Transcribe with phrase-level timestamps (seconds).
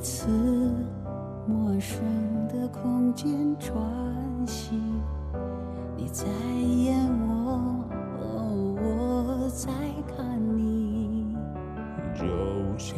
[0.00, 0.28] 次
[1.46, 2.02] 陌生
[2.48, 3.74] 的空间喘
[4.46, 4.80] 息，
[5.94, 7.84] 你在演我，
[8.80, 9.70] 我在
[10.16, 11.36] 看你，
[12.14, 12.24] 就
[12.78, 12.96] 像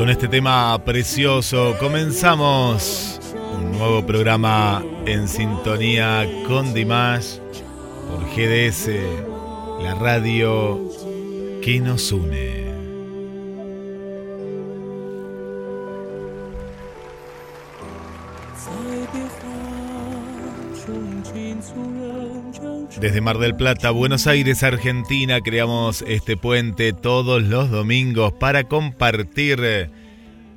[0.00, 3.20] con este tema precioso comenzamos
[3.52, 7.36] un nuevo programa en sintonía con Dimash
[8.08, 8.88] por GDS,
[9.82, 10.80] la radio
[11.62, 12.49] que nos une.
[23.00, 29.58] Desde Mar del Plata, Buenos Aires, Argentina, creamos este puente todos los domingos para compartir
[29.62, 29.90] eh,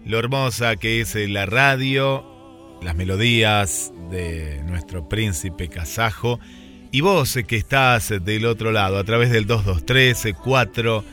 [0.03, 2.25] lo hermosa que es eh, la radio,
[2.81, 6.37] las melodías de nuestro príncipe kazajo
[6.91, 11.05] y vos eh, que estás del otro lado a través del 223 4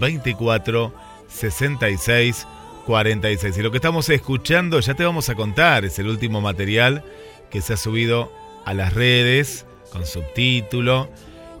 [0.00, 0.94] 24
[1.28, 2.46] 66
[2.86, 3.56] 46.
[3.56, 7.04] Y lo que estamos escuchando ya te vamos a contar, es el último material
[7.52, 8.32] que se ha subido
[8.64, 11.08] a las redes con subtítulo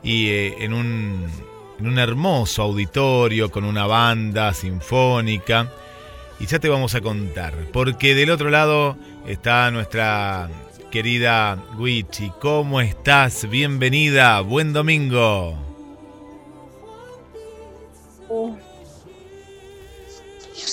[0.02, 1.28] y eh, en, un,
[1.78, 5.70] en un hermoso auditorio con una banda sinfónica.
[6.40, 10.48] Y ya te vamos a contar, porque del otro lado está nuestra
[10.90, 12.32] querida Wichi.
[12.40, 13.48] ¿Cómo estás?
[13.48, 15.56] Bienvenida, buen domingo.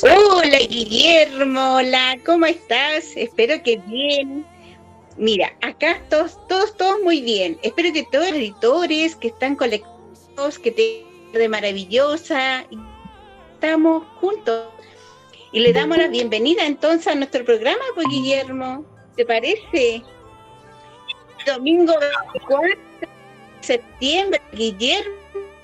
[0.02, 3.06] Hola Guillermo, hola, ¿cómo estás?
[3.16, 4.46] Espero que bien.
[5.20, 7.60] Mira, acá todos, todos, todos muy bien.
[7.62, 11.06] Espero que todos los editores que están conectados, que te
[11.38, 12.66] de maravillosa,
[13.54, 14.70] estamos juntos.
[15.52, 18.86] Y le damos la bienvenida entonces a nuestro programa, pues Guillermo,
[19.18, 20.02] ¿te parece?
[21.46, 21.94] Domingo
[22.34, 23.08] 24 de
[23.60, 25.16] septiembre, Guillermo,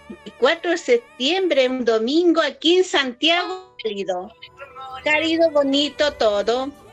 [0.10, 4.34] 24 de septiembre, un domingo aquí en Santiago, cálido,
[5.06, 6.85] cálido, bonito todo.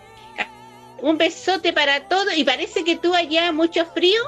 [1.03, 4.21] Un besote para todos y parece que tú allá mucho frío.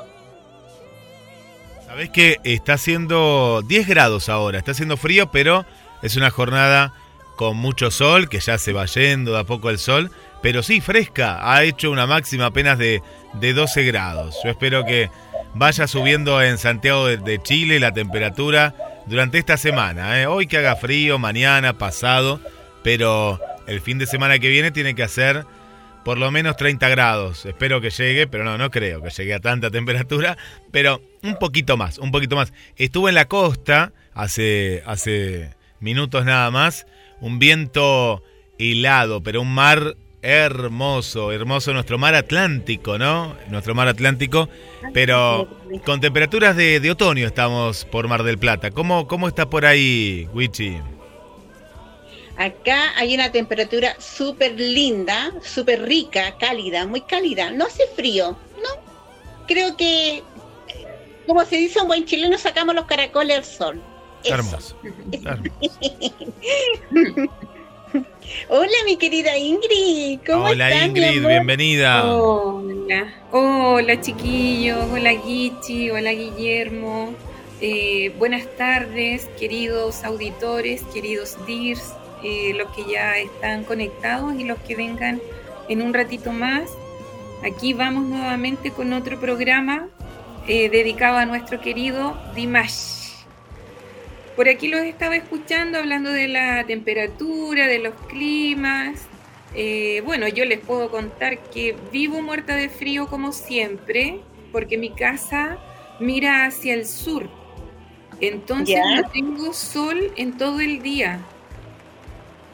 [1.86, 5.64] Sabés que está haciendo 10 grados ahora, está haciendo frío, pero
[6.02, 6.92] es una jornada
[7.36, 10.10] con mucho sol, que ya se va yendo de a poco el sol,
[10.42, 13.02] pero sí fresca, ha hecho una máxima apenas de,
[13.34, 14.36] de 12 grados.
[14.42, 15.10] Yo espero que
[15.54, 18.74] vaya subiendo en Santiago de, de Chile la temperatura
[19.06, 20.20] durante esta semana.
[20.20, 20.26] ¿eh?
[20.26, 22.40] Hoy que haga frío, mañana, pasado,
[22.82, 25.46] pero el fin de semana que viene tiene que hacer
[26.04, 27.46] por lo menos 30 grados.
[27.46, 30.36] Espero que llegue, pero no, no creo que llegue a tanta temperatura,
[30.70, 32.52] pero un poquito más, un poquito más.
[32.76, 36.86] Estuve en la costa hace, hace minutos nada más,
[37.20, 38.22] un viento
[38.58, 43.36] helado, pero un mar hermoso, hermoso nuestro mar Atlántico, ¿no?
[43.48, 44.48] Nuestro mar Atlántico,
[44.94, 45.48] pero
[45.84, 48.70] con temperaturas de, de otoño estamos por Mar del Plata.
[48.70, 50.78] ¿Cómo, cómo está por ahí, Wichi?
[52.36, 57.50] Acá hay una temperatura súper linda, súper rica, cálida, muy cálida.
[57.50, 59.46] No hace frío, ¿no?
[59.46, 60.22] Creo que,
[61.26, 63.82] como se dice un buen chileno, sacamos los caracoles al sol.
[64.24, 64.34] Eso.
[64.34, 64.76] Hermoso.
[65.12, 65.54] hermoso.
[68.48, 70.18] Hola, mi querida Ingrid.
[70.26, 71.30] ¿Cómo Hola Ingrid, amor?
[71.30, 72.04] bienvenida.
[72.12, 77.14] Hola, hola chiquillos, hola Guichi, hola Guillermo.
[77.60, 81.92] Eh, buenas tardes, queridos auditores, queridos DIRS,
[82.24, 85.20] eh, los que ya están conectados y los que vengan
[85.68, 86.70] en un ratito más.
[87.44, 89.88] Aquí vamos nuevamente con otro programa
[90.48, 92.94] eh, dedicado a nuestro querido Dimash.
[94.36, 99.02] Por aquí los estaba escuchando hablando de la temperatura, de los climas.
[99.54, 104.90] Eh, bueno, yo les puedo contar que vivo muerta de frío como siempre, porque mi
[104.90, 105.58] casa
[106.00, 107.28] mira hacia el sur.
[108.20, 111.20] Entonces no tengo sol en todo el día.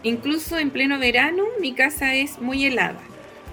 [0.02, 3.00] Incluso en pleno verano mi casa es muy helada.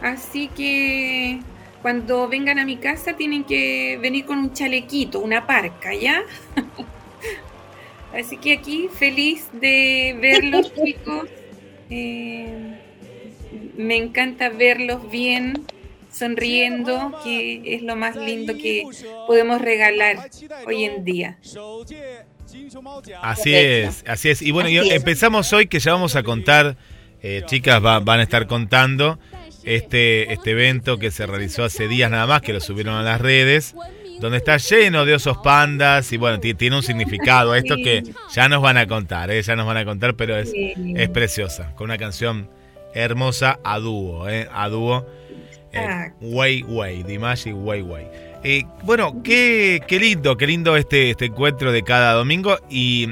[0.01, 1.39] Así que
[1.81, 6.23] cuando vengan a mi casa tienen que venir con un chalequito, una parca, ¿ya?
[8.17, 11.29] Así que aquí feliz de verlos chicos.
[11.89, 12.77] Eh,
[13.77, 15.65] me encanta verlos bien,
[16.11, 18.83] sonriendo, que es lo más lindo que
[19.27, 20.29] podemos regalar
[20.65, 21.37] hoy en día.
[23.21, 24.41] Así es, así es.
[24.41, 26.77] Y bueno, empezamos hoy que ya vamos a contar,
[27.21, 29.19] eh, chicas van a estar contando
[29.63, 33.19] este, este evento que se realizó hace días nada más, que lo subieron a las
[33.19, 33.75] redes,
[34.19, 38.03] donde está lleno de osos pandas y bueno, tiene un significado esto que
[38.33, 39.41] ya nos van a contar, ¿eh?
[39.41, 42.49] ya nos van a contar, pero es, es preciosa, con una canción
[42.93, 44.47] hermosa a dúo, ¿eh?
[44.51, 45.05] a dúo.
[46.21, 48.07] Way Way, Dimash y Way Way.
[48.49, 53.09] Eh, bueno, qué, qué lindo, qué lindo este, este encuentro de cada domingo y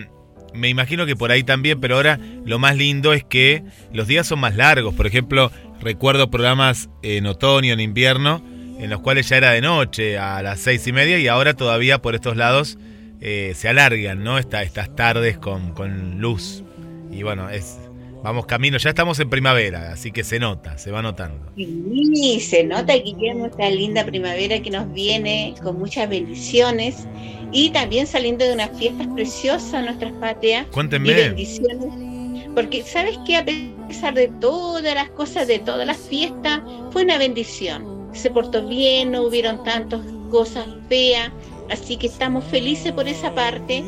[0.54, 3.62] me imagino que por ahí también, pero ahora lo más lindo es que
[3.92, 4.96] los días son más largos.
[4.96, 5.52] Por ejemplo,
[5.82, 8.42] recuerdo programas en otoño, en invierno,
[8.80, 12.02] en los cuales ya era de noche a las seis y media y ahora todavía
[12.02, 12.78] por estos lados
[13.20, 14.38] eh, se alargan, ¿no?
[14.38, 16.64] estas tardes con, con luz.
[17.12, 17.78] Y bueno, es,
[18.26, 21.52] Vamos camino, ya estamos en primavera, así que se nota, se va notando.
[21.56, 27.08] Sí, se nota, Guillermo, esta linda primavera que nos viene con muchas bendiciones
[27.52, 30.66] y también saliendo de unas fiestas preciosas nuestras patrias.
[30.72, 31.12] Cuéntenme.
[31.12, 32.50] Y bendiciones.
[32.56, 33.36] Porque, ¿sabes qué?
[33.36, 38.10] A pesar de todas las cosas, de todas las fiestas, fue una bendición.
[38.12, 40.02] Se portó bien, no hubieron tantas
[40.32, 41.30] cosas feas,
[41.70, 43.84] así que estamos felices por esa parte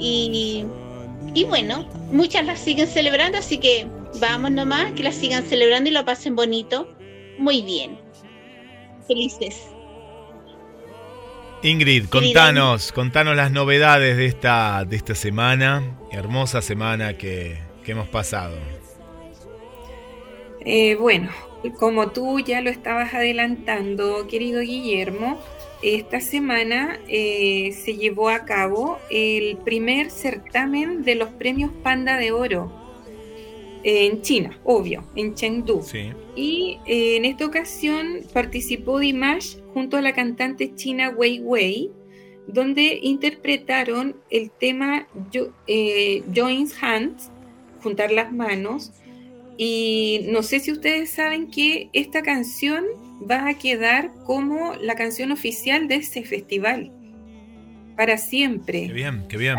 [0.00, 0.64] y
[1.34, 3.86] y bueno, muchas las siguen celebrando, así que
[4.20, 6.88] vamos nomás, que las sigan celebrando y lo pasen bonito.
[7.38, 7.98] Muy bien.
[9.06, 9.68] Felices.
[11.62, 18.56] Ingrid, contanos, contanos las novedades de esta, de esta semana, hermosa semana que, hemos pasado.
[20.60, 21.30] Eh, bueno,
[21.78, 25.40] como tú ya lo estabas adelantando, querido Guillermo,
[25.82, 32.32] esta semana eh, se llevó a cabo el primer certamen de los premios Panda de
[32.32, 32.86] Oro
[33.88, 35.80] en China, obvio, en Chengdu.
[36.34, 41.92] Y eh, en esta ocasión participó Dimash junto a la cantante china Wei Wei,
[42.48, 45.06] donde interpretaron el tema
[45.68, 47.30] eh, Joins Hands,
[47.80, 48.92] juntar las manos.
[49.56, 52.84] Y no sé si ustedes saben que esta canción
[53.28, 56.92] va a quedar como la canción oficial de ese festival.
[57.96, 58.88] Para siempre.
[58.88, 59.56] Qué bien, qué bien.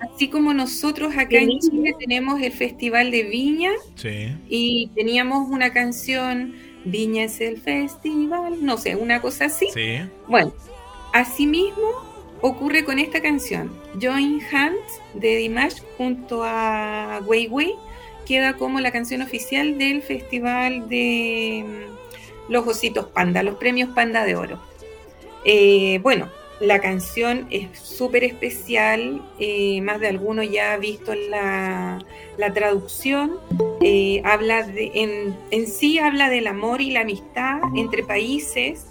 [0.00, 3.70] Así, como nosotros acá en Chile tenemos el Festival de Viña
[4.48, 6.54] y teníamos una canción,
[6.84, 9.68] Viña es el festival, no sé, una cosa así.
[9.72, 9.98] Sí.
[10.26, 10.52] Bueno,
[11.12, 11.88] asimismo
[12.40, 17.74] ocurre con esta canción, Join Hands de Dimash junto a Weiwei,
[18.26, 21.64] queda como la canción oficial del Festival de
[22.48, 24.58] los ositos panda, los premios panda de oro.
[25.44, 26.28] Eh, bueno,
[26.60, 32.04] la canción es súper especial, eh, más de alguno ya ha visto la,
[32.36, 33.38] la traducción,
[33.80, 38.86] eh, habla de, en, en, sí habla del amor y la amistad entre países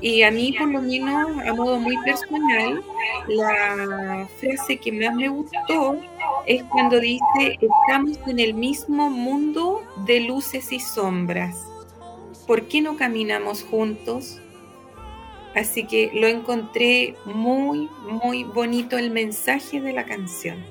[0.00, 2.82] y a mí por lo menos a modo muy personal,
[3.28, 5.96] la frase que más me gustó
[6.46, 11.64] es cuando dice, estamos en el mismo mundo de luces y sombras
[12.46, 14.40] ¿por qué no caminamos juntos?
[15.54, 20.64] Así que lo encontré muy, muy bonito el mensaje de la canción.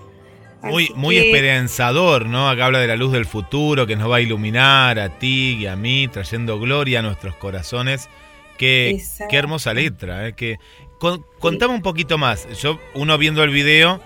[0.61, 2.49] muy, muy esperanzador, ¿no?
[2.49, 5.67] Acá habla de la luz del futuro que nos va a iluminar a ti y
[5.67, 8.09] a mí, trayendo gloria a nuestros corazones.
[8.57, 10.33] Qué, qué hermosa letra, ¿eh?
[10.33, 10.57] Que,
[11.39, 12.47] contame un poquito más.
[12.61, 14.01] Yo, uno viendo el video,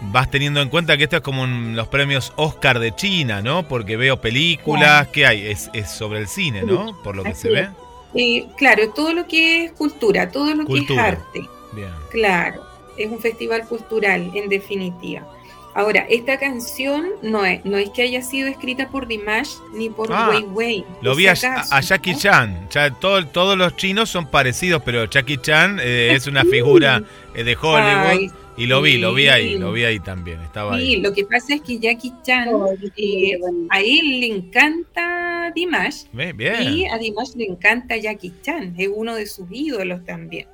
[0.00, 3.66] vas teniendo en cuenta que esto es como los premios Oscar de China, ¿no?
[3.66, 5.46] Porque veo películas, ¿qué hay?
[5.46, 6.96] Es, sobre el cine, ¿no?
[7.02, 7.68] Por lo que se ve.
[8.14, 11.42] Eh, claro, todo lo que es cultura, todo lo que es arte.
[11.72, 11.90] Bien.
[12.10, 12.62] Claro,
[12.96, 15.26] es un festival cultural, en definitiva.
[15.74, 20.10] Ahora, esta canción no es, no es que haya sido escrita por Dimash ni por
[20.10, 20.84] ah, Wei Wei.
[21.02, 22.68] Lo vi a, Jackie Chan.
[22.70, 27.02] Ya, todos los chinos son parecidos, pero Jackie Chan eh, es una figura
[27.34, 28.32] eh, de Hollywood.
[28.58, 31.54] Y lo vi, lo vi ahí, lo vi ahí también, estaba sí, lo que pasa
[31.54, 37.44] es que Jackie Chan, oh, eh, a él le encanta Dimash, y a Dimash le
[37.44, 40.46] encanta Jackie Chan, es uno de sus ídolos también.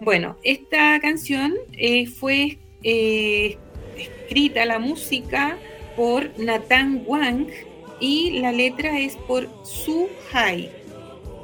[0.00, 3.58] Bueno, esta canción eh, fue eh,
[3.96, 5.58] escrita, la música,
[5.96, 7.48] por Nathan Wang,
[7.98, 10.70] y la letra es por Su Hai.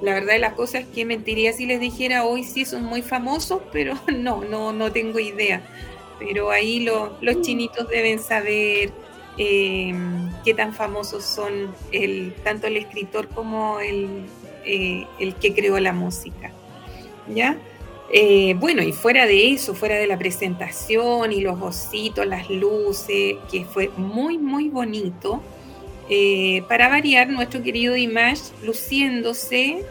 [0.02, 3.02] La verdad de las cosas es que mentiría si les dijera hoy sí son muy
[3.02, 5.66] famosos, pero no, no, no tengo idea
[6.18, 6.80] pero ahí
[7.20, 8.92] los chinitos deben saber
[9.38, 9.94] eh,
[10.44, 11.74] qué tan famosos son
[12.42, 14.24] tanto el escritor como el,
[14.64, 16.52] eh, el que creó la música.
[17.28, 17.58] ¿ya?
[18.12, 23.36] Eh, bueno, y fuera de eso, fuera de la presentación y los ositos, las luces,
[23.50, 25.42] que fue muy, muy bonito,
[26.68, 29.84] para variar, nuestro querido Dimash luciéndose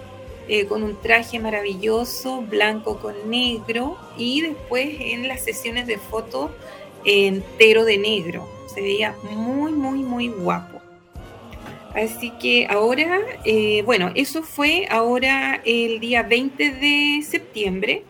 [0.48, 6.52] eh, con un traje maravilloso, blanco con negro, y después en las sesiones de fotos
[7.06, 8.48] entero de negro.
[8.74, 10.82] Se veía muy, muy, muy guapo.
[11.94, 18.04] Así que ahora, eh, bueno, eso fue ahora el día 20 de septiembre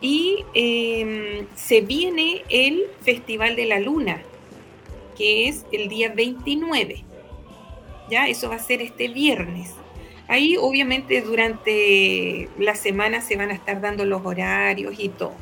[0.00, 4.22] y em, se viene el Festival de la Luna,
[5.16, 7.02] que es el día 29.
[8.08, 9.74] Ya, eso va a ser este viernes.
[10.28, 15.32] Ahí obviamente durante la semana se van a estar dando los horarios y todo.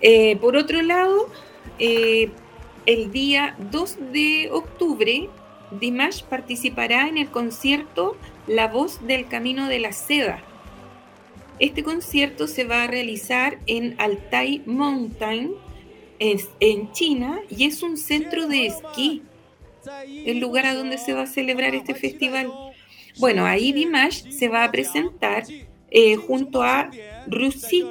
[0.00, 1.28] Eh, por otro lado,
[1.78, 2.30] eh,
[2.84, 5.30] el día 2 de octubre
[5.70, 10.42] Dimash participará en el concierto La Voz del Camino de la Seda.
[11.58, 15.52] Este concierto se va a realizar en Altai Mountain,
[16.18, 19.22] en China, y es un centro de esquí,
[20.08, 22.52] el lugar a donde se va a celebrar este festival.
[23.18, 25.44] Bueno, ahí Dimash se va a presentar
[25.90, 26.90] eh, junto a
[27.26, 27.84] Rusi,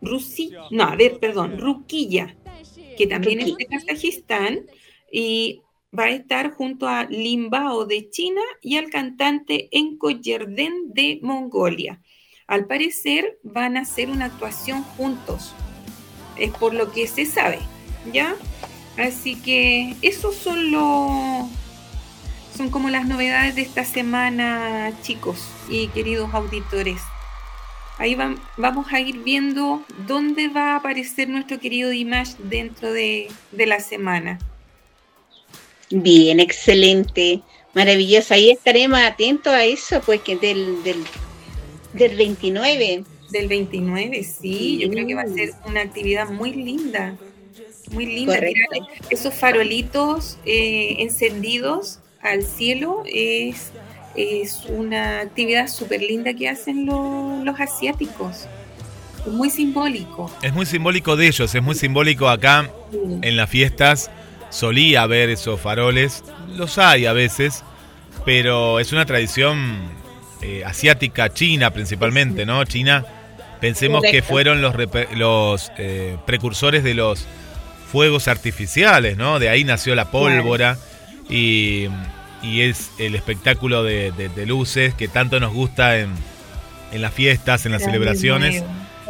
[0.00, 2.36] Rusi, no, a ver, perdón, Ruquilla,
[2.96, 4.66] que también es de Kazajistán,
[5.12, 5.60] y
[5.96, 12.00] va a estar junto a Limbao de China y al cantante Enko Yerden de Mongolia.
[12.46, 15.52] Al parecer van a hacer una actuación juntos,
[16.38, 17.58] es por lo que se sabe,
[18.12, 18.36] ¿ya?
[18.96, 21.46] Así que esos son los
[22.56, 27.00] son como las novedades de esta semana, chicos y queridos auditores.
[27.98, 28.16] Ahí
[28.56, 34.38] vamos a ir viendo dónde va a aparecer nuestro querido Dimash dentro de la semana.
[35.90, 37.40] Bien, excelente,
[37.74, 38.34] maravilloso.
[38.34, 41.04] Ahí estaremos atentos a eso, pues que del, del,
[41.92, 43.04] del 29.
[43.30, 47.16] Del 29, sí, yo creo que va a ser una actividad muy linda,
[47.90, 48.38] muy linda.
[49.10, 53.72] esos farolitos eh, encendidos al cielo es,
[54.14, 58.46] es una actividad súper linda que hacen los asiáticos.
[59.26, 60.30] Es muy simbólico.
[60.42, 64.10] Es muy simbólico de ellos, es muy simbólico acá en las fiestas
[64.50, 66.24] solía ver esos faroles,
[66.56, 67.64] los hay a veces,
[68.24, 69.90] pero es una tradición
[70.42, 72.64] eh, asiática, china principalmente, ¿no?
[72.64, 73.04] China,
[73.60, 74.74] pensemos que fueron los,
[75.14, 77.26] los eh, precursores de los
[77.90, 79.38] fuegos artificiales, ¿no?
[79.38, 80.78] De ahí nació la pólvora
[81.28, 81.88] y,
[82.42, 86.10] es el espectáculo de, luces que tanto nos gusta en,
[86.92, 88.62] en las fiestas, en las celebraciones.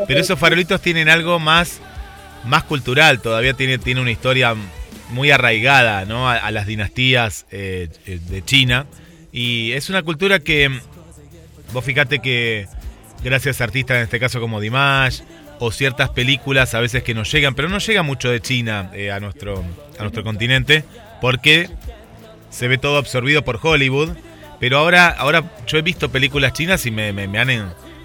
[0.07, 1.81] Pero esos farolitos tienen algo más,
[2.45, 4.55] más cultural, todavía tiene, tiene una historia
[5.11, 6.29] muy arraigada ¿no?
[6.29, 8.87] a, las dinastías eh, eh, de China.
[9.33, 10.81] Y es una cultura que,
[11.73, 12.67] vos fíjate que
[13.23, 15.21] gracias a artistas, en este caso como Dimash,
[15.59, 19.11] o ciertas películas a veces que nos llegan, pero no llega mucho de China eh,
[19.11, 19.65] a, nuestro,
[19.99, 20.85] a nuestro continente,
[21.21, 21.71] porque
[22.57, 24.11] se ve todo absorbido por Hollywood.
[24.59, 27.49] Pero ahora, ahora yo he visto películas chinas y me, me, han,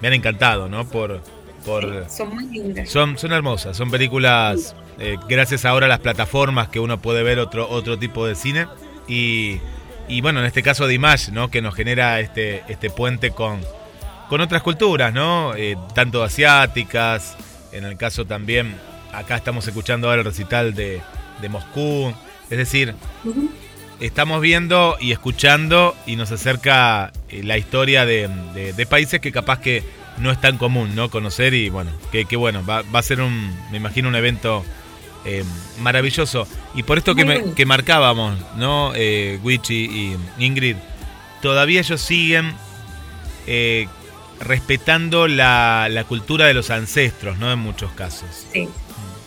[0.02, 0.86] me han encantado, ¿no?
[0.86, 1.22] Por,
[1.64, 2.90] por, son muy lindas.
[2.90, 7.38] Son, son hermosas, son películas eh, gracias ahora a las plataformas que uno puede ver
[7.38, 8.66] otro, otro tipo de cine.
[9.08, 9.60] Y,
[10.08, 11.50] y bueno, en este caso de Image, ¿no?
[11.50, 13.62] Que nos genera este, este puente con,
[14.28, 15.54] con otras culturas, ¿no?
[15.56, 17.38] Eh, tanto asiáticas,
[17.72, 18.74] en el caso también,
[19.14, 21.00] acá estamos escuchando ahora el recital de,
[21.40, 22.12] de Moscú.
[22.50, 22.94] Es decir,
[24.06, 29.60] estamos viendo y escuchando y nos acerca eh, la historia de, de países que capaz
[29.60, 29.82] que
[30.18, 31.10] no es tan común, ¿no?
[31.10, 34.64] Conocer y bueno, que, bueno, va, va, a ser un, me imagino, un evento
[35.24, 35.44] eh,
[35.80, 36.46] maravilloso.
[36.74, 38.92] Y por esto que, que marcábamos, ¿no?
[38.94, 40.76] Eh, Wichi y Ingrid,
[41.40, 42.52] todavía ellos siguen
[43.46, 43.88] eh,
[44.40, 47.52] respetando la, la, cultura de los ancestros, ¿no?
[47.52, 48.46] En muchos casos.
[48.52, 48.68] Sí,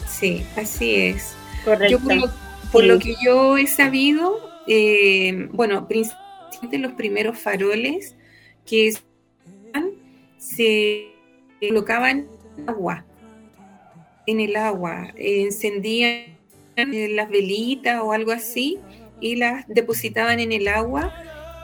[0.07, 1.35] sí, así es.
[1.89, 1.99] Yo
[2.71, 8.15] por lo, que yo he sabido, eh, bueno, principalmente los primeros faroles
[8.65, 8.93] que
[10.37, 11.07] se
[11.59, 12.27] colocaban
[12.67, 13.05] agua
[14.27, 16.35] en el agua, encendían
[16.75, 18.79] las velitas o algo así
[19.21, 21.13] y las depositaban en el agua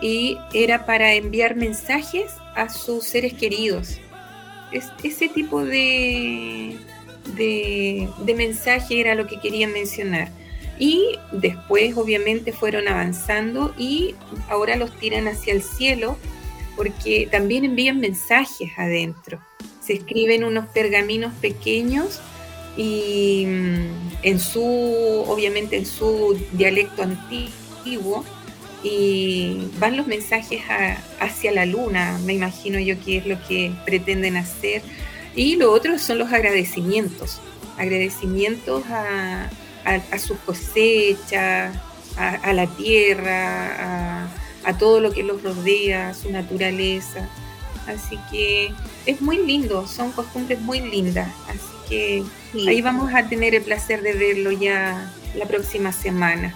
[0.02, 4.00] y era para enviar mensajes a sus seres queridos.
[4.72, 6.78] Es, ese tipo de,
[7.36, 10.30] de, de mensaje era lo que querían mencionar.
[10.82, 14.16] Y después obviamente fueron avanzando y
[14.50, 16.18] ahora los tiran hacia el cielo
[16.76, 19.40] porque también envían mensajes adentro.
[19.80, 22.20] Se escriben unos pergaminos pequeños
[22.76, 23.90] y mm,
[24.24, 24.64] en su,
[25.28, 28.26] obviamente en su dialecto antiguo,
[28.84, 30.64] y van los mensajes
[31.20, 34.82] hacia la luna, me imagino yo que es lo que pretenden hacer,
[35.36, 37.40] Y lo otro son los agradecimientos,
[37.78, 39.48] agradecimientos a,
[39.86, 41.76] a, sus cosechas,
[42.18, 44.28] a, la tierra,
[44.64, 47.28] a, todo lo que los rodea, a su naturaleza.
[47.88, 48.72] Así que
[49.06, 51.30] es muy lindo, son costumbres muy lindas.
[51.48, 52.24] Así que
[52.68, 56.54] ahí vamos a tener el placer de verlo ya la próxima semana.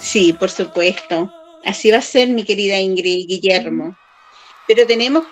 [0.00, 1.32] Sí, por supuesto.
[1.64, 3.96] Así va a ser, mi querida Ingrid Guillermo.
[4.66, 5.24] Pero tenemos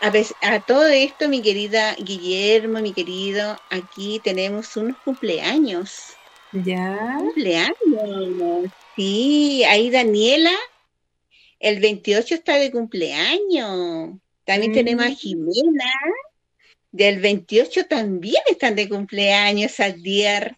[0.00, 0.12] a,
[0.54, 6.13] a, todo esto, mi querida Guillermo, mi querido, aquí tenemos unos cumpleaños.
[6.54, 7.16] ¿Ya?
[7.18, 8.70] Cumpleaños.
[8.96, 10.54] Sí, ahí Daniela,
[11.58, 14.18] el 28 está de cumpleaños.
[14.44, 15.16] También tenemos a mm.
[15.16, 15.92] Jimena,
[16.92, 20.56] del 28 también están de cumpleaños, Adier.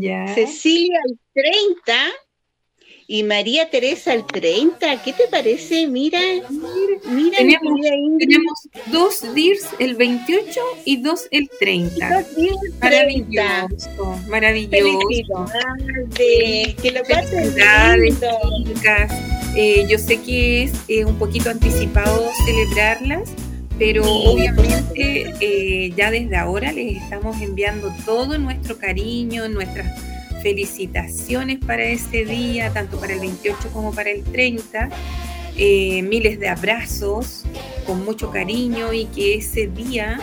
[0.00, 0.26] Ya.
[0.34, 2.10] Cecilia, el 30
[3.10, 5.02] y María Teresa el 30.
[5.02, 5.86] ¿Qué te parece?
[5.86, 6.20] Mira,
[7.10, 12.26] mira, tenemos, dos DIRS el 28 y dos el 30.
[12.82, 15.46] Maravilloso, maravilloso.
[16.14, 17.54] Que lo pasen
[19.56, 23.30] eh, yo sé que es eh, un poquito anticipado celebrarlas,
[23.78, 29.86] pero obviamente eh, ya desde ahora les estamos enviando todo nuestro cariño, nuestras
[30.42, 34.90] felicitaciones para este día, tanto para el 28 como para el 30.
[35.60, 37.42] Eh, miles de abrazos
[37.84, 40.20] con mucho cariño y que ese día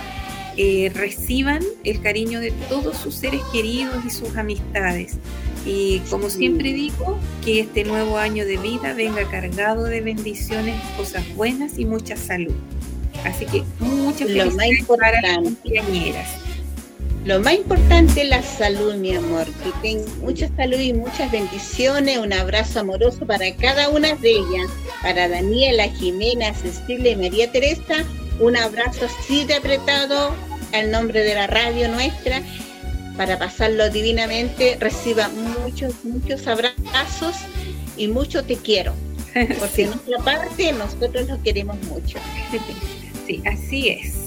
[0.55, 5.17] eh, reciban el cariño de todos sus seres queridos y sus amistades.
[5.65, 11.23] Y como siempre digo, que este nuevo año de vida venga cargado de bendiciones, cosas
[11.35, 12.53] buenas y mucha salud.
[13.25, 16.29] Así que muchas felicidades para las compañeras.
[17.25, 19.47] Lo más importante es la salud, mi amor.
[19.63, 22.19] Que tengan mucha salud y muchas bendiciones.
[22.19, 24.69] Un abrazo amoroso para cada una de ellas.
[25.01, 28.05] Para Daniela, Jimena, Cecilia y María Teresa.
[28.39, 30.35] Un abrazo así de apretado
[30.71, 32.43] al nombre de la radio nuestra.
[33.17, 37.37] Para pasarlo divinamente, reciba muchos, muchos abrazos
[37.97, 38.93] y mucho te quiero.
[39.59, 42.19] Porque en nuestra parte nosotros los queremos mucho.
[43.25, 44.24] Sí, así es.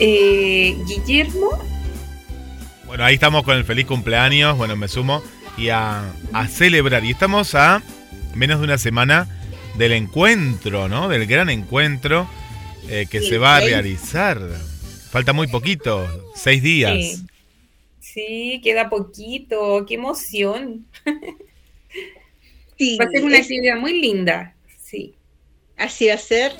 [0.00, 1.50] Eh, Guillermo.
[2.86, 5.22] Bueno, ahí estamos con el feliz cumpleaños, bueno, me sumo,
[5.56, 6.12] y a,
[6.48, 7.04] celebrar.
[7.04, 7.82] Y estamos a
[8.34, 9.28] menos de una semana
[9.76, 11.08] del encuentro, ¿no?
[11.08, 12.28] Del gran encuentro
[12.88, 14.40] eh, que se va a realizar.
[15.10, 17.22] Falta muy poquito, seis días.
[18.00, 20.86] Sí, queda poquito, qué emoción.
[21.06, 25.14] va a ser una actividad muy linda, sí.
[25.76, 26.52] Así va a ser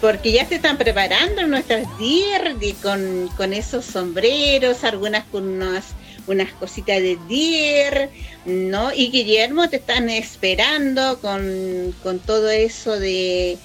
[0.00, 5.86] porque ya se están preparando nuestras dier con, con esos sombreros, algunas con unas,
[6.26, 8.10] unas cositas de dier,
[8.44, 8.92] ¿no?
[8.92, 11.94] Y Guillermo te están esperando con,
[12.26, 13.58] todo eso de,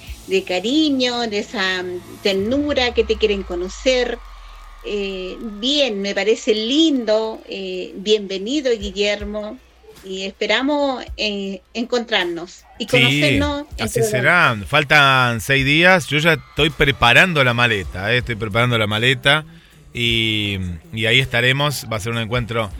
[0.46, 1.84] cariño, de esa
[2.22, 4.18] ternura que te quieren conocer.
[4.84, 7.40] Eh, bien, me parece lindo.
[7.48, 9.58] Eh, bienvenido, Guillermo
[10.04, 13.64] y esperamos eh, encontrarnos y conocernos.
[13.78, 14.56] así será.
[14.66, 16.06] Faltan seis días.
[16.06, 18.12] Yo ya estoy preparando la maleta.
[18.12, 19.44] Eh, estoy preparando la maleta
[19.92, 20.58] y,
[20.94, 21.86] ahí estaremos.
[21.92, 22.70] Va a ser un encuentro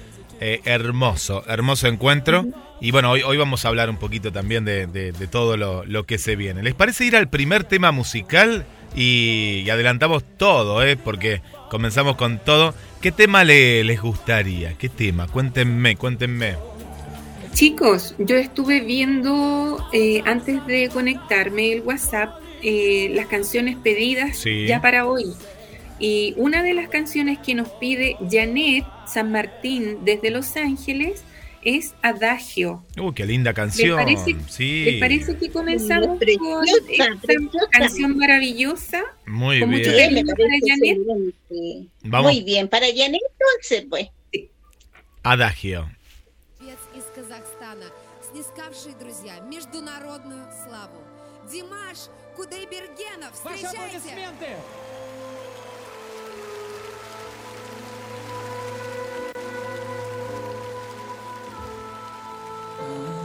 [0.40, 2.46] eh, hermoso, hermoso encuentro.
[2.80, 6.36] Y bueno, hoy, hoy vamos a hablar un poquito también de, todo lo, que se
[6.36, 6.62] viene.
[6.62, 8.64] ¿Les parece ir al primer tema musical?
[8.96, 10.96] Y, adelantamos todo, ¿eh?
[10.96, 12.74] porque comenzamos con todo.
[13.02, 14.74] ¿Qué tema le, les gustaría?
[14.74, 15.26] ¿Qué tema?
[15.28, 16.69] Cuéntenme, cuéntenme.
[17.54, 24.80] Chicos, yo estuve viendo eh, antes de conectarme el WhatsApp eh, las canciones pedidas ya
[24.80, 25.32] para hoy.
[25.98, 31.24] Y una de las canciones que nos pide Janet San Martín desde Los Ángeles
[31.62, 32.84] es Adagio.
[32.98, 33.98] ¡Uy, qué linda canción!
[34.06, 34.96] ¿Les parece, sí.
[34.98, 39.02] parece que comenzamos con esta canción maravillosa?
[39.26, 40.26] Muy bien.
[40.26, 40.98] para Janet.
[42.02, 44.08] Muy bien, para Janet entonces, pues.
[45.22, 45.90] Adagio.
[48.30, 51.02] Снискавший, друзья, международную славу.
[51.50, 53.66] Димаш Кудайбергенов, встречайте!
[53.66, 54.56] Ваши аплодисменты!
[62.82, 63.19] I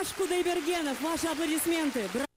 [0.00, 0.98] Пашку Дайбергенов.
[1.02, 2.29] Ваши аплодисменты.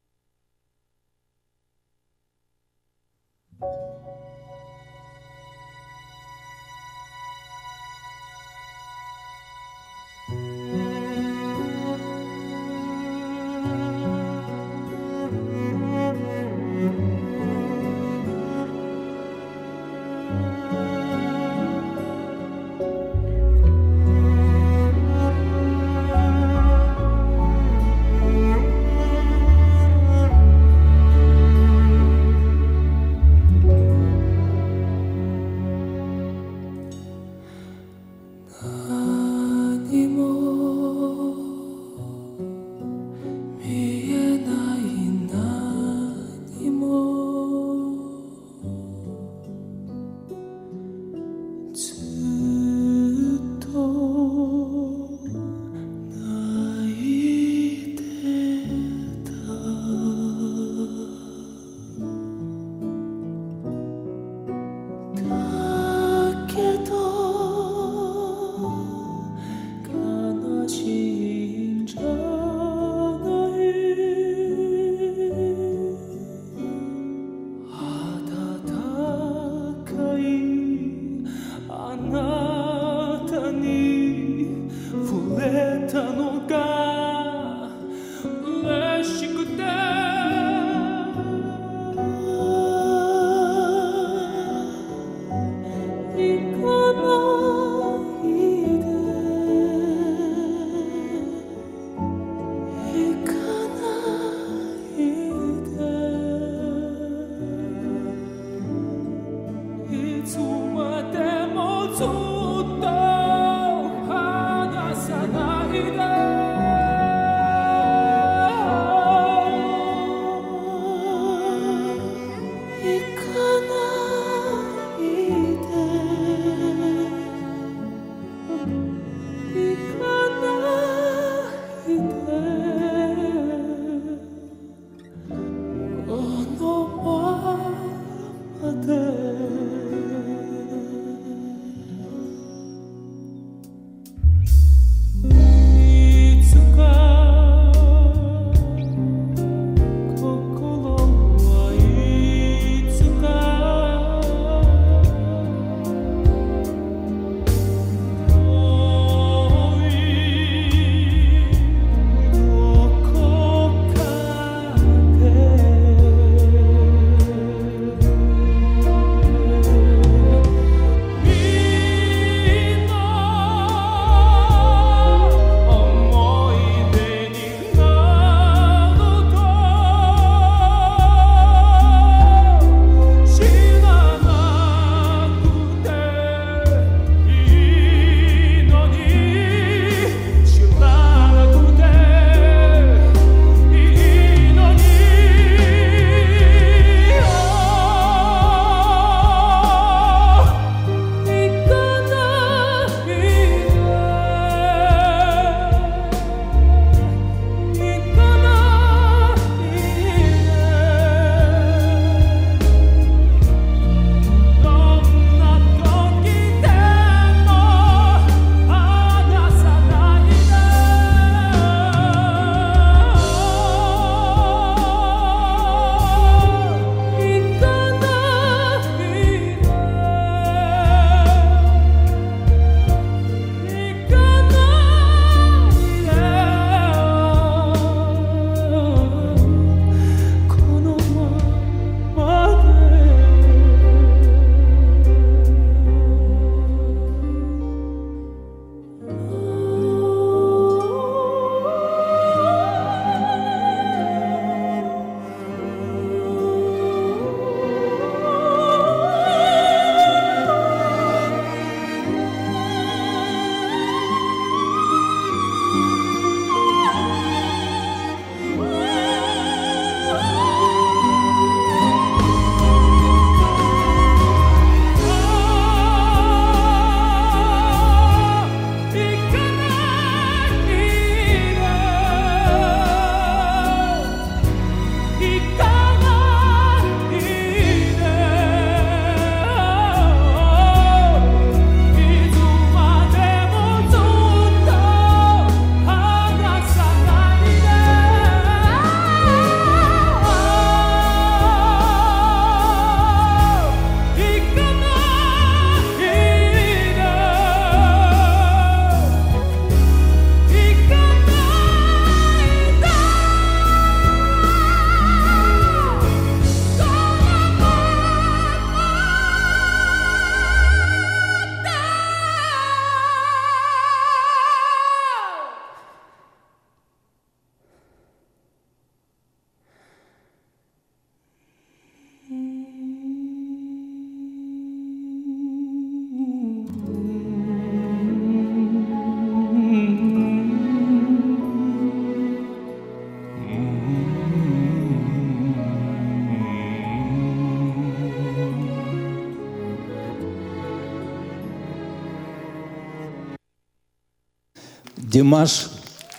[355.13, 355.69] Димаш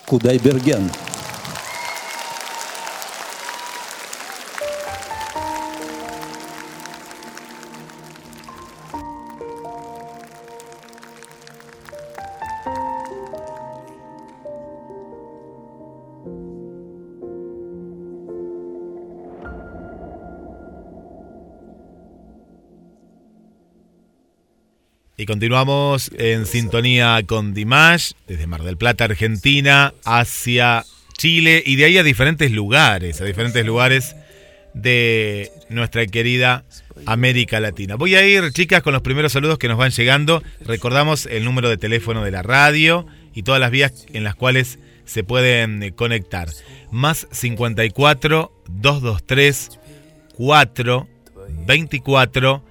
[0.07, 0.89] Кудайберген.
[25.25, 30.85] Y continuamos en sintonía con Dimash, desde Mar del Plata, Argentina, hacia
[31.17, 34.17] Chile y de ahí a diferentes lugares, a diferentes lugares
[34.75, 36.67] de nuestra querida
[37.07, 37.95] América Latina.
[37.95, 40.43] Voy a ir, chicas, con los primeros saludos que nos van llegando.
[40.61, 44.79] Recordamos el número de teléfono de la radio y todas las vías en las cuales
[45.07, 46.51] se pueden eh, conectar.
[46.91, 49.71] Más 54 223
[50.37, 51.09] 4
[51.67, 52.65] 24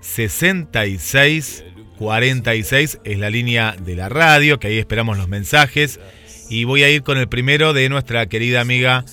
[0.00, 1.64] 66
[2.00, 6.00] 46 es la línea de la radio, que ahí esperamos los mensajes.
[6.48, 9.04] Y voy a ir con el primero de nuestra querida amiga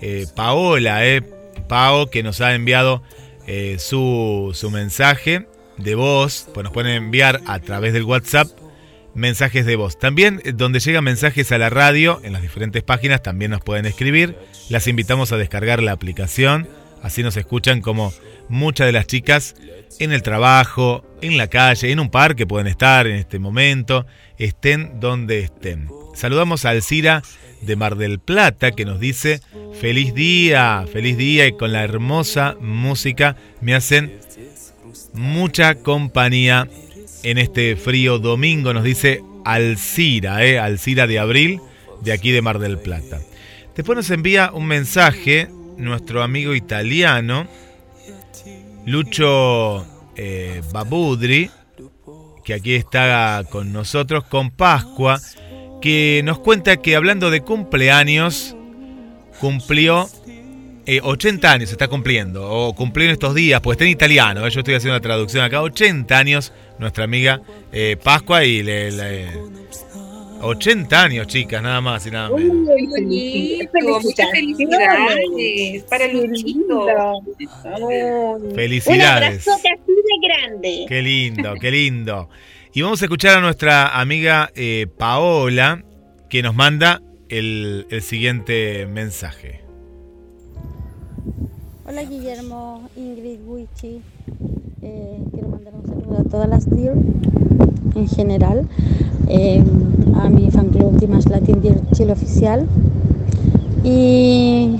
[0.00, 1.20] eh, Paola, eh,
[1.68, 3.02] Pao, que nos ha enviado
[3.48, 5.48] eh, su, su mensaje
[5.78, 6.46] de voz.
[6.54, 8.46] Pues nos pueden enviar a través del WhatsApp
[9.14, 9.98] mensajes de voz.
[9.98, 13.84] También eh, donde llegan mensajes a la radio, en las diferentes páginas también nos pueden
[13.84, 14.36] escribir.
[14.68, 16.68] Las invitamos a descargar la aplicación,
[17.02, 18.12] así nos escuchan como
[18.48, 19.56] muchas de las chicas
[19.98, 24.06] en el trabajo, en la calle, en un parque pueden estar en este momento,
[24.38, 25.88] estén donde estén.
[26.14, 27.22] Saludamos a Alcira
[27.60, 29.40] de Mar del Plata que nos dice
[29.80, 34.18] feliz día, feliz día y con la hermosa música me hacen
[35.12, 36.68] mucha compañía
[37.22, 41.60] en este frío domingo, nos dice Alcira, eh, Alcira de Abril
[42.02, 43.20] de aquí de Mar del Plata.
[43.76, 47.46] Después nos envía un mensaje nuestro amigo italiano
[48.88, 49.84] Lucho
[50.16, 51.50] eh, Babudri,
[52.42, 55.20] que aquí está con nosotros, con Pascua,
[55.82, 58.56] que nos cuenta que hablando de cumpleaños,
[59.40, 60.08] cumplió
[61.02, 64.50] 80 eh, años, está cumpliendo, o cumplió en estos días, pues está en italiano, eh,
[64.50, 67.42] yo estoy haciendo la traducción acá, 80 años, nuestra amiga
[68.02, 69.28] Pascua, y le
[70.40, 72.68] 80 años, chicas, nada más y nada menos.
[72.68, 76.86] Uy, bonito, muchas felicidades para Luchito.
[78.54, 79.46] Felicidades.
[79.46, 80.86] Un abrazote así de grande.
[80.88, 82.28] Qué lindo, qué lindo.
[82.72, 85.84] Y vamos a escuchar a nuestra amiga eh, Paola,
[86.28, 89.62] que nos manda el, el siguiente mensaje.
[91.84, 94.02] Hola Guillermo, Ingrid Wichi.
[94.80, 96.92] Eh, quiero mandar un saludo a todas las DIR
[97.96, 98.68] en general,
[99.26, 99.60] eh,
[100.14, 102.64] a mi fan club Dimas Latin DIR Chile Oficial
[103.82, 104.78] y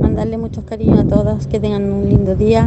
[0.00, 2.66] mandarle muchos cariños a todas, que tengan un lindo día.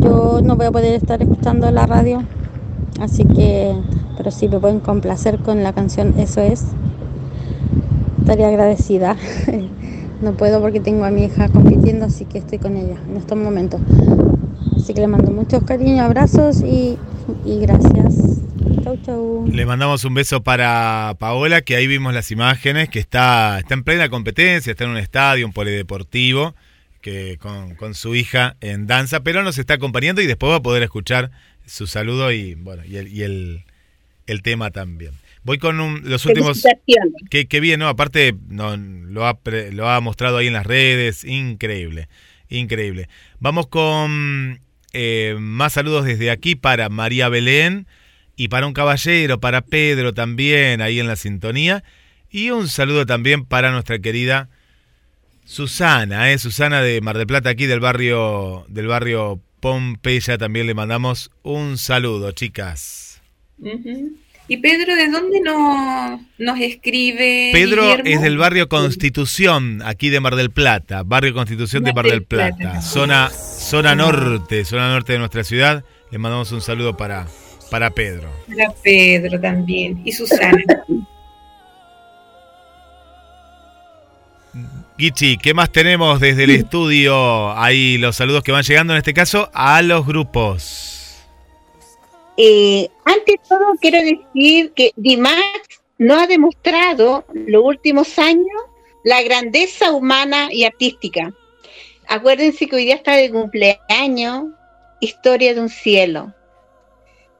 [0.00, 2.24] Yo no voy a poder estar escuchando la radio,
[3.00, 3.76] así que,
[4.16, 6.64] pero si me pueden complacer con la canción Eso es,
[8.20, 9.16] estaría agradecida.
[10.22, 13.36] No puedo porque tengo a mi hija compitiendo, así que estoy con ella en estos
[13.36, 13.80] momentos.
[14.84, 16.98] Así que le mando muchos cariños, abrazos y,
[17.46, 18.42] y gracias.
[18.82, 19.46] Chau, chau.
[19.50, 23.82] Le mandamos un beso para Paola, que ahí vimos las imágenes, que está, está en
[23.82, 26.54] plena competencia, está en un estadio, un polideportivo,
[27.00, 30.62] que con, con su hija en danza, pero nos está acompañando y después va a
[30.62, 31.30] poder escuchar
[31.64, 33.64] su saludo y bueno y el, y el,
[34.26, 35.12] el tema también.
[35.44, 36.62] Voy con un- los últimos...
[37.30, 37.88] Qué, qué bien, ¿no?
[37.88, 41.24] Aparte, no, lo, ha, pre- lo ha mostrado ahí en las redes.
[41.24, 42.08] Increíble,
[42.50, 43.08] increíble.
[43.40, 44.60] Vamos con
[44.94, 47.86] eh, más saludos desde aquí para María Belén
[48.36, 51.84] y para un caballero, para Pedro también, ahí en la sintonía.
[52.30, 54.48] Y un saludo también para nuestra querida
[55.44, 56.38] Susana, ¿eh?
[56.38, 60.38] Susana de Mar del Plata, aquí del barrio, del barrio Pompeya.
[60.38, 63.20] También le mandamos un saludo, chicas.
[64.46, 67.50] Y Pedro, ¿de dónde no, nos escribe?
[67.52, 68.10] Pedro Guillermo?
[68.10, 72.56] es del barrio Constitución, aquí de Mar del Plata, barrio Constitución de Mar del Plata,
[72.56, 72.82] Plata.
[72.82, 73.30] zona,
[73.64, 75.84] zona norte, zona norte de nuestra ciudad.
[76.10, 77.26] Le mandamos un saludo para,
[77.70, 78.30] para Pedro.
[78.48, 80.00] Para Pedro también.
[80.04, 80.62] Y Susana.
[84.96, 87.50] Gichi, ¿qué más tenemos desde el estudio?
[87.58, 91.24] Ahí los saludos que van llegando, en este caso, a los grupos.
[92.36, 95.34] Eh, ante todo, quiero decir que Dimash
[95.98, 98.46] no ha demostrado los últimos años
[99.02, 101.32] la grandeza humana y artística.
[102.08, 104.44] Acuérdense que hoy día está de cumpleaños,
[105.00, 106.32] Historia de un cielo.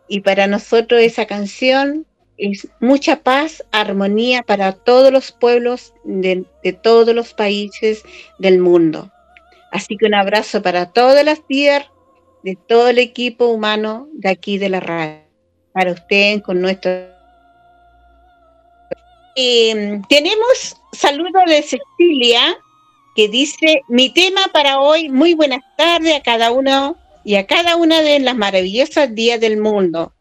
[0.08, 2.06] Y para nosotros esa canción
[2.36, 6.44] es mucha paz, armonía para todos los pueblos de,
[6.82, 8.02] todos los países
[8.38, 9.10] del mundo.
[9.70, 11.88] Así que un abrazo para todas las tierras
[12.42, 15.20] de todo el equipo humano de aquí de la radio.
[15.72, 16.92] Para ustedes, con nuestro
[19.36, 22.56] Eh, tenemos saludo de Cecilia
[23.14, 27.76] que dice, mi tema para hoy, muy buenas tardes a cada uno y a cada
[27.76, 30.12] una de las maravillosas días del mundo.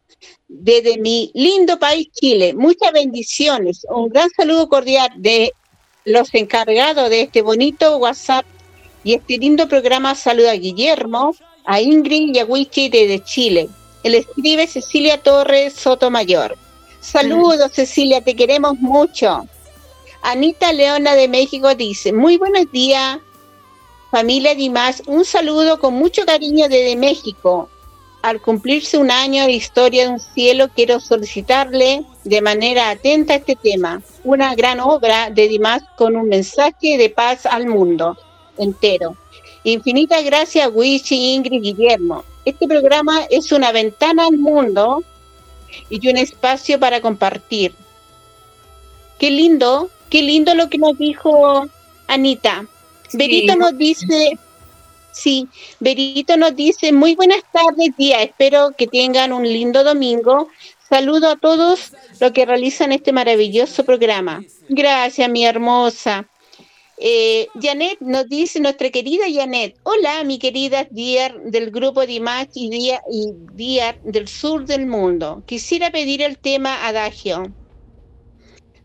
[0.48, 3.84] Desde mi lindo país Chile, muchas bendiciones.
[3.90, 5.52] Un gran saludo cordial de
[6.04, 8.46] los encargados de este bonito WhatsApp
[9.02, 10.14] y este lindo programa.
[10.14, 11.34] Saludo a Guillermo,
[11.64, 13.68] a Ingrid y a Wichi desde Chile.
[14.04, 16.56] Él escribe Cecilia Torres Sotomayor.
[17.00, 19.46] Saludos, Cecilia, te queremos mucho.
[20.26, 23.18] Anita Leona de México dice, muy buenos días,
[24.10, 27.68] familia Dimas, un saludo con mucho cariño desde México.
[28.22, 33.54] Al cumplirse un año de historia de un cielo, quiero solicitarle de manera atenta este
[33.54, 38.16] tema, una gran obra de Dimas con un mensaje de paz al mundo
[38.56, 39.18] entero.
[39.62, 42.24] Infinitas gracias, Wichi, Ingrid, Guillermo.
[42.46, 45.04] Este programa es una ventana al mundo
[45.90, 47.74] y un espacio para compartir.
[49.18, 51.66] Qué lindo, qué lindo lo que nos dijo
[52.06, 52.64] Anita.
[53.08, 53.16] Sí.
[53.18, 54.38] Berito nos dice,
[55.10, 55.48] sí,
[55.80, 60.50] Berito nos dice, muy buenas tardes, día, espero que tengan un lindo domingo.
[60.88, 64.44] Saludo a todos los que realizan este maravilloso programa.
[64.68, 66.28] Gracias, mi hermosa.
[66.96, 72.70] Eh, Janet nos dice, nuestra querida Janet, hola mi querida Diar del grupo Dimash y
[72.70, 75.42] Diar, y Diar del sur del mundo.
[75.44, 77.52] Quisiera pedir el tema Adagio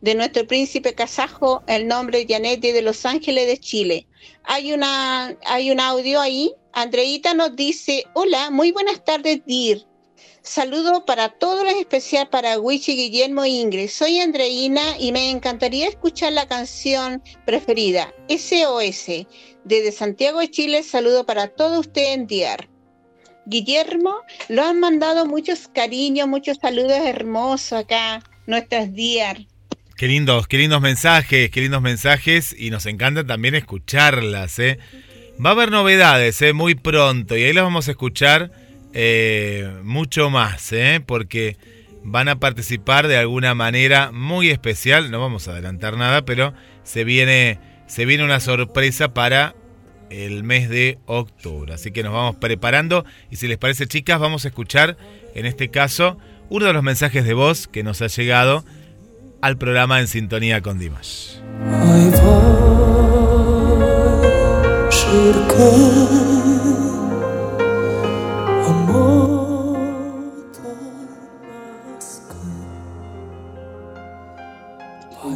[0.01, 4.07] de nuestro príncipe kazajo, el nombre Janet de Los Ángeles de Chile.
[4.43, 6.53] Hay, una, hay un audio ahí.
[6.73, 9.85] Andreita nos dice, hola, muy buenas tardes Dir.
[10.41, 13.89] Saludo para todos, en especial para Wichi, Guillermo e Ingrid.
[13.89, 19.27] Soy Andreina y me encantaría escuchar la canción preferida, SOS.
[19.65, 22.69] Desde Santiago de Chile, saludo para todos ustedes en Diar.
[23.45, 24.15] Guillermo,
[24.47, 29.45] lo han mandado muchos cariños, muchos saludos hermosos acá, nuestras Diar.
[29.99, 34.57] Qué lindos, qué lindos mensajes, qué lindos mensajes y nos encanta también escucharlas.
[34.57, 34.79] ¿eh?
[35.45, 36.53] Va a haber novedades ¿eh?
[36.53, 38.49] muy pronto y ahí las vamos a escuchar
[38.93, 41.03] eh, mucho más, ¿eh?
[41.05, 41.57] porque
[42.01, 45.11] van a participar de alguna manera muy especial.
[45.11, 49.53] No vamos a adelantar nada, pero se viene, se viene una sorpresa para
[50.09, 51.73] el mes de octubre.
[51.73, 54.95] Así que nos vamos preparando y si les parece chicas, vamos a escuchar
[55.35, 58.63] en este caso uno de los mensajes de voz que nos ha llegado
[59.41, 61.37] al programa En Sintonía con Dimash.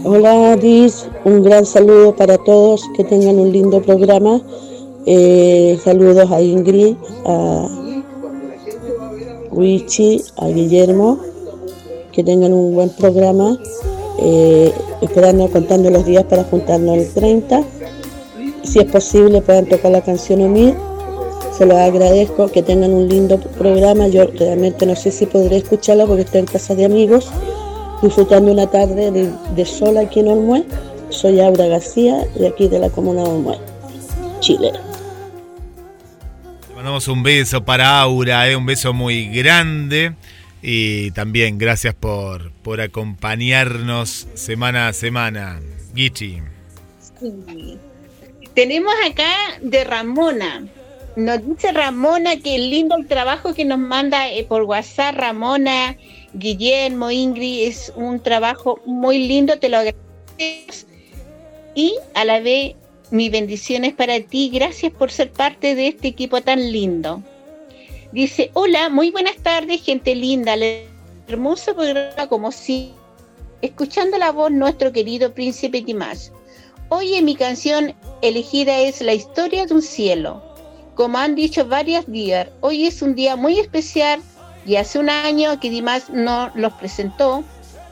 [0.05, 4.41] Hola Dis, un gran saludo para todos, que tengan un lindo programa.
[5.05, 6.95] Eh, saludos a Ingrid,
[7.25, 7.67] a
[9.51, 11.19] Wichi, a Guillermo,
[12.11, 13.57] que tengan un buen programa.
[14.19, 17.63] Eh, esperando, contando los días para juntarnos el 30.
[18.63, 20.73] Si es posible, puedan tocar la canción Omid.
[21.57, 24.07] Se los agradezco, que tengan un lindo programa.
[24.07, 27.29] Yo realmente no sé si podré escucharla porque estoy en casa de amigos,
[28.01, 30.63] disfrutando una tarde de, de sol aquí en Olmué.
[31.09, 33.57] Soy Aura García, de aquí de la comuna de Olmué,
[34.39, 34.71] Chile.
[36.69, 38.55] Le mandamos un beso para Aura, ¿eh?
[38.55, 40.15] un beso muy grande.
[40.65, 45.59] Y también gracias por, por acompañarnos semana a semana.
[45.93, 46.41] Gichi.
[47.19, 47.77] Sí.
[48.53, 50.65] Tenemos acá de Ramona.
[51.17, 55.97] Nos dice Ramona que lindo el trabajo que nos manda eh, por WhatsApp Ramona,
[56.33, 57.67] Guillermo, Ingrid.
[57.67, 60.87] Es un trabajo muy lindo, te lo agradezco.
[61.75, 62.75] Y a la vez,
[63.11, 64.49] mis bendiciones para ti.
[64.53, 67.21] Gracias por ser parte de este equipo tan lindo.
[68.13, 70.53] Dice, hola, muy buenas tardes, gente linda.
[71.27, 72.93] Hermoso programa como si,
[73.63, 76.27] escuchando la voz nuestro querido príncipe Dimash.
[76.89, 80.43] Hoy en mi canción elegida es La historia de un cielo.
[80.93, 84.21] Como han dicho varios días, hoy es un día muy especial
[84.63, 87.43] y hace un año que Dimash nos los presentó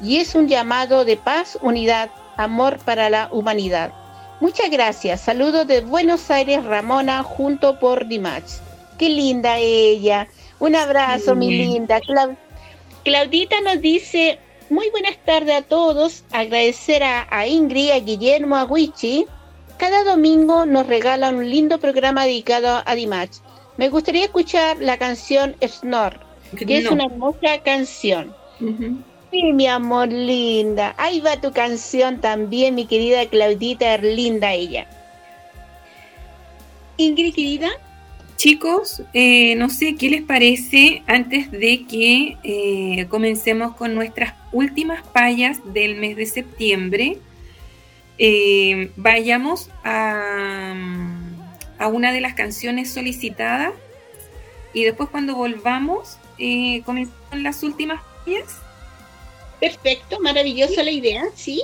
[0.04, 3.92] y es un llamado de paz, unidad, amor para la humanidad.
[4.40, 5.22] Muchas gracias.
[5.22, 8.60] Saludos de Buenos Aires, Ramona, junto por Dimash.
[9.02, 10.28] Qué linda ella.
[10.60, 12.00] Un abrazo, mi linda.
[12.02, 12.38] Clau-
[13.04, 14.38] Claudita nos dice,
[14.70, 16.24] muy buenas tardes a todos.
[16.32, 19.26] Agradecer a, a Ingrid, a Guillermo, a Wichi.
[19.80, 23.40] Cada domingo nos regalan un lindo programa dedicado a Dimash.
[23.78, 26.20] Me gustaría escuchar la canción Snore,
[26.56, 28.36] que es una hermosa canción.
[29.32, 30.94] Sí, mi amor linda.
[31.00, 34.86] Ahí va tu canción también, mi querida Claudita, linda ella.
[36.98, 37.70] Ingrid, querida.
[38.42, 45.06] Chicos, eh, no sé qué les parece antes de que eh, comencemos con nuestras últimas
[45.06, 47.20] payas del mes de septiembre.
[48.18, 50.74] Eh, vayamos a,
[51.78, 53.74] a, una de las canciones solicitadas
[54.74, 56.18] y después cuando volvamos
[56.84, 58.56] comenzamos con las últimas payas.
[59.60, 61.62] Perfecto, maravillosa la idea, sí.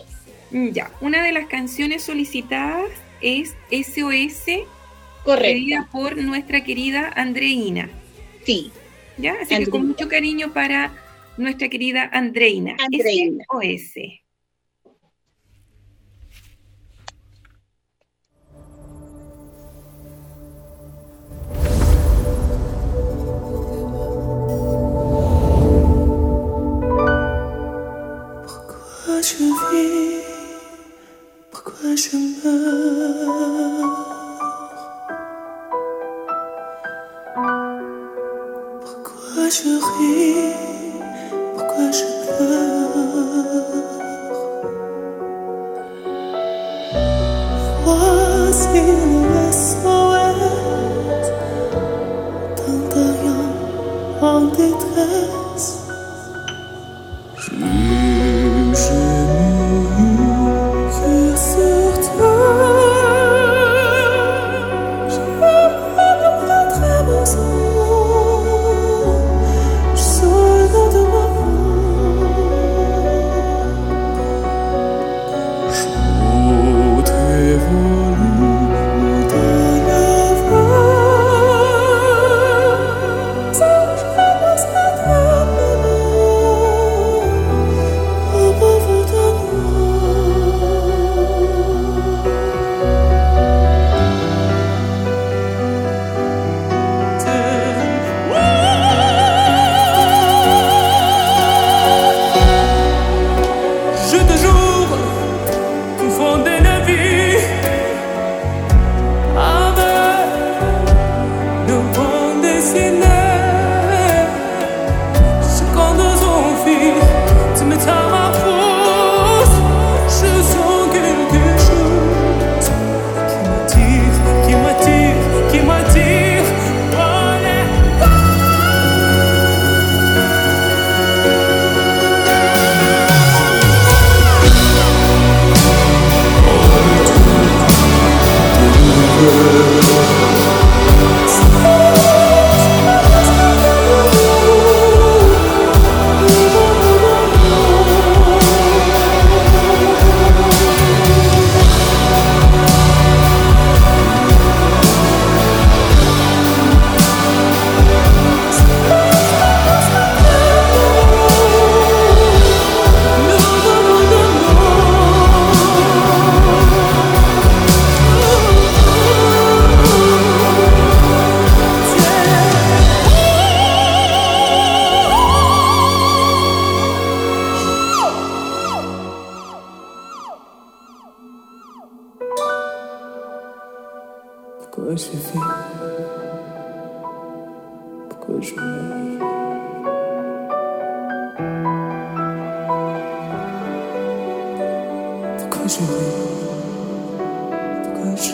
[0.51, 4.67] Ya, una de las canciones solicitadas es SOS
[5.28, 5.88] Correcto.
[5.91, 7.89] por nuestra querida Andreina.
[8.45, 8.71] Sí.
[9.17, 9.36] ¿Ya?
[9.41, 10.93] Así que con mucho cariño para
[11.38, 12.78] nuestra querida Andreina.
[12.80, 13.43] Andreina.
[13.51, 14.23] SOS.
[28.45, 30.23] Pourquoi je vis
[31.51, 34.26] Pourquoi je meurs
[39.50, 40.54] je ris
[41.56, 42.98] Pourquoi je pleure
[47.86, 48.84] Voici
[49.32, 50.39] le SOS
[52.93, 55.36] D'un en détresse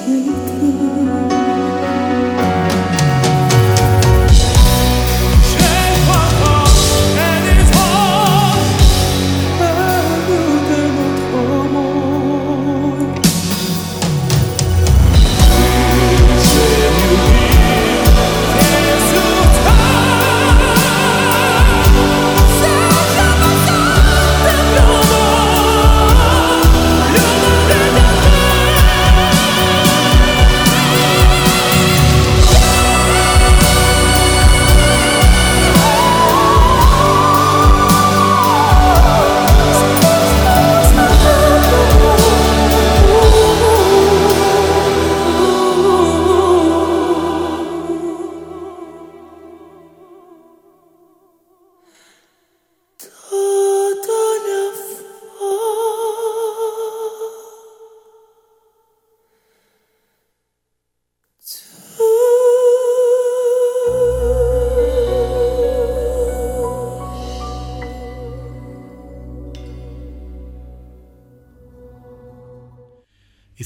[0.06, 1.43] Pourquoi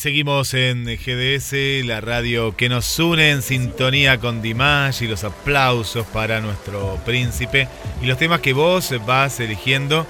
[0.07, 6.05] seguimos en GDS, la radio que nos une en sintonía con Dimash y los aplausos
[6.07, 7.67] para nuestro príncipe
[8.01, 10.07] y los temas que vos vas eligiendo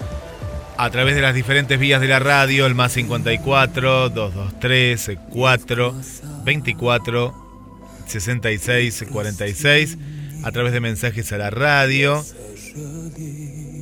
[0.78, 5.96] a través de las diferentes vías de la radio, el más 54 223 4
[6.46, 7.36] 24
[8.06, 9.98] 66 46,
[10.44, 12.24] a través de mensajes a la radio,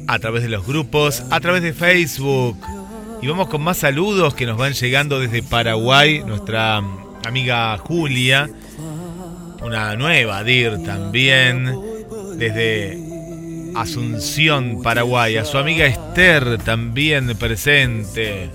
[0.08, 2.58] a través de los grupos, a través de Facebook.
[3.22, 6.84] Y vamos con más saludos que nos van llegando desde Paraguay, nuestra
[7.26, 8.50] amiga Julia,
[9.62, 11.76] una nueva DIR también,
[12.38, 13.00] desde
[13.76, 18.50] Asunción, Paraguay, a su amiga Esther también presente.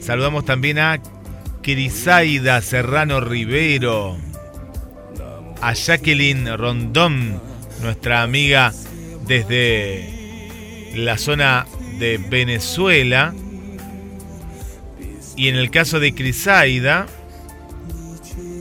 [0.00, 1.00] Saludamos también a
[1.62, 4.16] Crisaida Serrano Rivero,
[5.60, 7.40] a Jacqueline Rondón,
[7.82, 8.72] nuestra amiga
[9.26, 11.66] desde la zona
[11.98, 13.34] de Venezuela.
[15.40, 17.06] Y en el caso de Crisaida,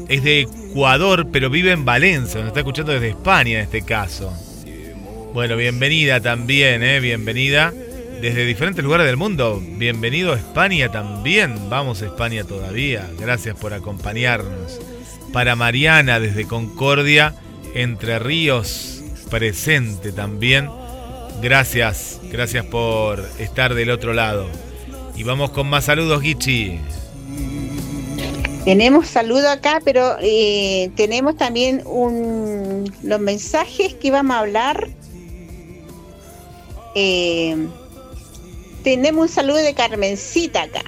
[0.08, 4.34] es de Ecuador, pero vive en Valencia, nos está escuchando desde España en este caso.
[5.34, 7.02] Bueno, bienvenida también, ¿eh?
[7.02, 7.74] Bienvenida
[8.22, 9.62] desde diferentes lugares del mundo.
[9.62, 11.70] Bienvenido a España también.
[11.70, 13.10] Vamos a España todavía.
[13.20, 14.80] Gracias por acompañarnos.
[15.34, 17.36] Para Mariana desde Concordia,
[17.76, 20.70] Entre Ríos, presente también.
[21.42, 24.69] Gracias, gracias por estar del otro lado.
[25.20, 26.80] Y vamos con más saludos, Gichi.
[28.64, 34.88] Tenemos saludo acá, pero eh, tenemos también un, los mensajes que vamos a hablar.
[36.96, 37.68] Eh,
[38.82, 40.86] tenemos un saludo de Carmencita acá.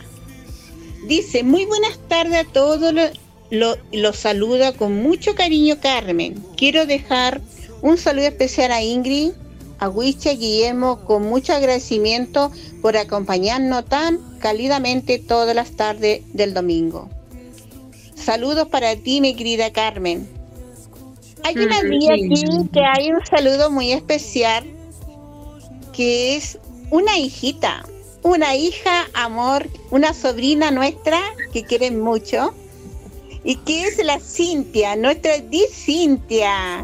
[1.07, 3.11] Dice, muy buenas tardes a todos, los
[3.49, 6.41] lo, lo saluda con mucho cariño Carmen.
[6.55, 7.41] Quiero dejar
[7.81, 9.33] un saludo especial a Ingrid,
[9.81, 12.51] a Wicha y Guillermo con mucho agradecimiento
[12.83, 17.09] por acompañarnos tan cálidamente todas las tardes del domingo.
[18.15, 20.29] Saludos para ti, mi querida Carmen.
[21.43, 24.63] Hay una amiga aquí que hay un saludo muy especial
[25.93, 26.59] que es
[26.91, 27.83] una hijita,
[28.21, 31.19] una hija, amor, una sobrina nuestra
[31.51, 32.53] que quieren mucho
[33.43, 36.83] y que es la Cintia, nuestra di Cintia.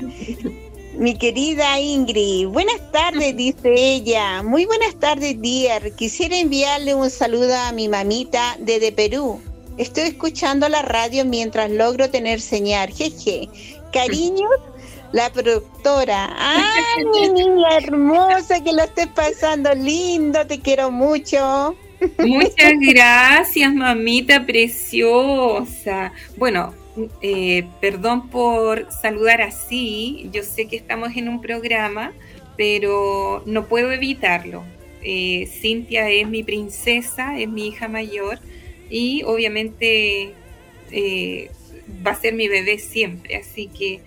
[0.97, 4.41] Mi querida Ingrid, buenas tardes, dice ella.
[4.41, 5.93] Muy buenas tardes, Dier.
[5.95, 9.39] Quisiera enviarle un saludo a mi mamita desde Perú.
[9.77, 12.91] Estoy escuchando la radio mientras logro tener señal.
[12.91, 13.47] Jeje.
[13.93, 14.49] Cariños,
[15.11, 16.35] la productora.
[16.35, 18.63] ¡Ay, mi niña hermosa!
[18.63, 20.47] Que lo estés pasando lindo.
[20.47, 21.75] Te quiero mucho.
[22.17, 26.11] Muchas gracias, mamita preciosa.
[26.37, 26.73] Bueno,
[27.21, 30.29] eh, perdón por saludar así.
[30.31, 32.13] Yo sé que estamos en un programa,
[32.55, 34.63] pero no puedo evitarlo.
[35.03, 38.39] Eh, Cintia es mi princesa, es mi hija mayor
[38.89, 40.33] y obviamente
[40.91, 41.51] eh,
[42.05, 43.35] va a ser mi bebé siempre.
[43.35, 44.01] Así que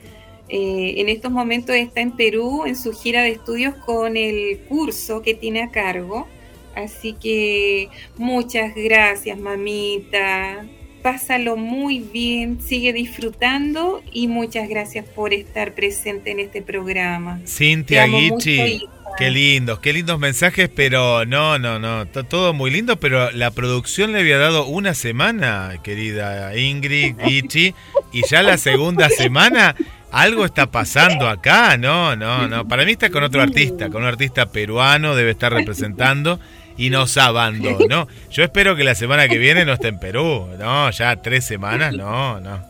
[0.53, 5.33] en estos momentos está en Perú en su gira de estudios con el curso que
[5.33, 6.27] tiene a cargo
[6.75, 10.67] Así que muchas gracias, mamita.
[11.03, 17.41] Pásalo muy bien, sigue disfrutando y muchas gracias por estar presente en este programa.
[17.47, 18.83] Cintia Guichi,
[19.17, 24.13] qué lindos, qué lindos mensajes, pero no, no, no, todo muy lindo, pero la producción
[24.13, 27.75] le había dado una semana, querida Ingrid Guichi,
[28.13, 29.75] y ya la segunda semana
[30.13, 32.69] algo está pasando acá, no, no, no.
[32.69, 36.41] Para mí está con otro artista, con un artista peruano, debe estar representando
[36.81, 38.09] y nos abandonó.
[38.33, 40.49] Yo espero que la semana que viene no esté en Perú.
[40.59, 42.65] No, ya tres semanas, no, no.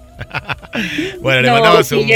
[1.23, 2.07] bueno, le mandamos un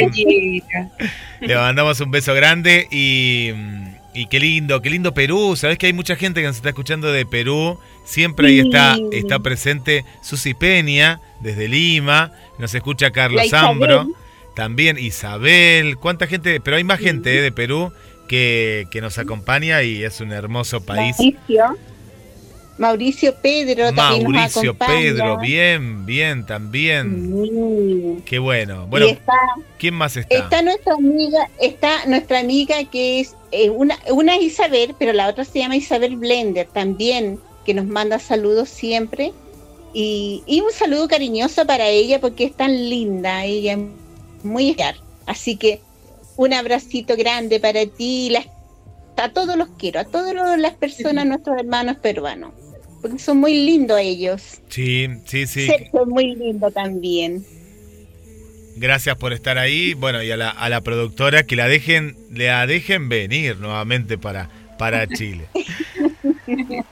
[1.40, 3.52] le mandamos un beso grande y,
[4.12, 5.54] y qué lindo, qué lindo Perú.
[5.56, 7.78] Sabes que hay mucha gente que nos está escuchando de Perú.
[8.04, 12.32] Siempre ahí está, está presente Susi Peña desde Lima.
[12.58, 14.08] Nos escucha Carlos Zambro.
[14.56, 15.96] También Isabel.
[15.96, 16.60] ¿Cuánta gente?
[16.60, 17.92] Pero hay más gente eh, de Perú
[18.28, 21.16] que, nos acompaña y es un hermoso país.
[21.18, 21.76] Mauricio,
[22.76, 28.22] Mauricio Pedro también Mauricio Pedro, bien, bien, también.
[28.24, 28.86] Qué bueno.
[28.86, 29.06] Bueno,
[29.78, 30.34] ¿quién más está?
[30.34, 35.44] Está nuestra amiga, está nuestra amiga que es eh, una, una Isabel, pero la otra
[35.44, 39.32] se llama Isabel Blender también, que nos manda saludos siempre.
[39.96, 43.78] Y, y un saludo cariñoso para ella porque es tan linda, ella es
[44.42, 44.76] muy.
[45.26, 45.80] Así que
[46.36, 48.34] un abracito grande para ti.
[49.16, 52.52] a todos los quiero, a todas las personas, nuestros hermanos peruanos.
[53.00, 54.60] Porque son muy lindos ellos.
[54.68, 55.68] Sí, sí, sí.
[55.92, 57.44] Son muy lindo también.
[58.76, 59.94] Gracias por estar ahí.
[59.94, 64.48] Bueno, y a la, a la productora que la dejen, la dejen venir nuevamente para,
[64.78, 65.46] para Chile.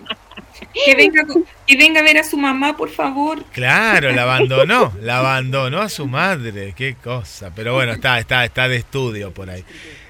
[0.73, 1.23] Que venga,
[1.67, 3.45] que venga a ver a su mamá, por favor.
[3.53, 7.53] Claro, la abandonó, la abandonó a su madre, qué cosa.
[7.55, 9.65] Pero bueno, está, está, está de estudio por ahí.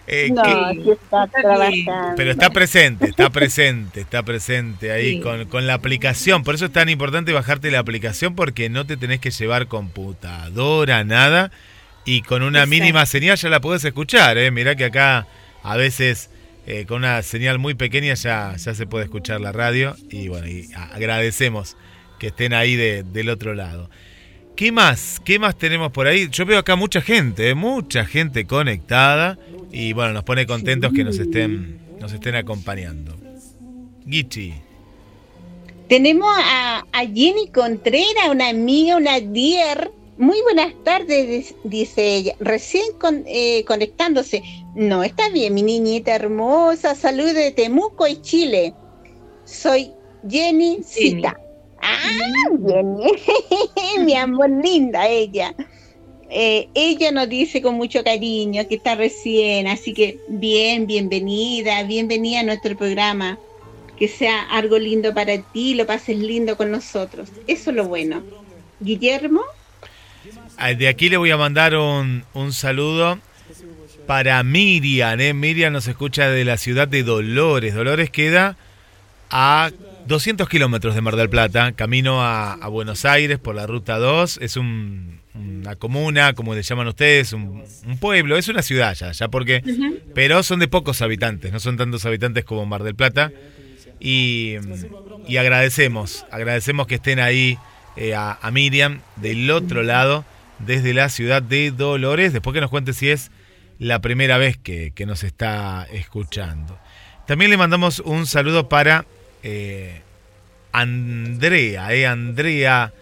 [0.06, 2.14] Eh, No, ¿qué- sí está trabajando.
[2.16, 5.20] Pero está presente, está presente, está presente ahí Sí.
[5.20, 6.42] con, con la aplicación.
[6.42, 11.04] Por eso es tan importante bajarte la aplicación porque no te tenés que llevar computadora,
[11.04, 11.50] nada.
[12.04, 12.70] Y con una Exacto.
[12.70, 14.38] mínima señal ya la podés escuchar.
[14.38, 14.50] ¿eh?
[14.50, 15.26] Mirá que acá
[15.62, 16.30] a veces
[16.66, 19.96] eh, con una señal muy pequeña ya, ya se puede escuchar la radio.
[20.10, 20.46] Y bueno,
[20.92, 21.76] agradecemos
[22.18, 23.90] que estén ahí de- del otro lado.
[24.56, 25.20] ¿Qué más?
[25.24, 26.28] ¿Qué más tenemos por ahí?
[26.30, 27.54] Yo veo acá mucha gente, ¿eh?
[27.54, 29.38] mucha gente conectada
[29.72, 33.16] y bueno, nos pone contentos que nos estén, nos estén acompañando.
[34.08, 34.52] Gichi,
[35.88, 39.90] Tenemos a, Jenny Contreras, una amiga, una dear.
[40.18, 42.34] Muy buenas tardes, dice ella.
[42.38, 42.84] Recién
[43.26, 44.42] eh, conectándose.
[44.74, 46.94] No, está bien, mi niñita hermosa.
[46.94, 48.72] Salud de Temuco y Chile.
[49.44, 49.90] Soy
[50.28, 50.82] Jenny Jenny.
[50.82, 51.36] Cita.
[51.82, 51.98] Ah,
[52.66, 53.12] Jenny.
[54.04, 55.54] mi amor linda ella.
[56.30, 62.40] Eh, ella nos dice con mucho cariño que está recién, así que bien, bienvenida, bienvenida
[62.40, 63.38] a nuestro programa
[63.98, 67.28] que sea algo lindo para ti, lo pases lindo con nosotros.
[67.46, 68.22] Eso es lo bueno.
[68.80, 69.42] Guillermo,
[70.78, 73.18] de aquí le voy a mandar un, un saludo
[74.06, 75.20] para Miriam.
[75.20, 75.34] ¿eh?
[75.34, 77.74] Miriam nos escucha de la ciudad de Dolores.
[77.74, 78.56] Dolores queda
[79.30, 79.70] a
[80.06, 84.38] 200 kilómetros de Mar del Plata, camino a, a Buenos Aires por la ruta 2.
[84.42, 89.12] Es un- una comuna, como le llaman ustedes, un, un pueblo, es una ciudad ya,
[89.12, 89.62] ya porque...
[90.14, 93.32] Pero son de pocos habitantes, no son tantos habitantes como Mar del Plata.
[93.98, 94.56] Y,
[95.26, 97.56] y agradecemos, agradecemos que estén ahí
[97.96, 100.24] eh, a, a Miriam del otro lado,
[100.58, 103.30] desde la ciudad de Dolores, después que nos cuente si es
[103.82, 106.78] la primera vez que, que nos está escuchando.
[107.26, 109.06] También le mandamos un saludo para
[109.42, 110.02] eh,
[110.70, 112.92] Andrea, eh, Andrea,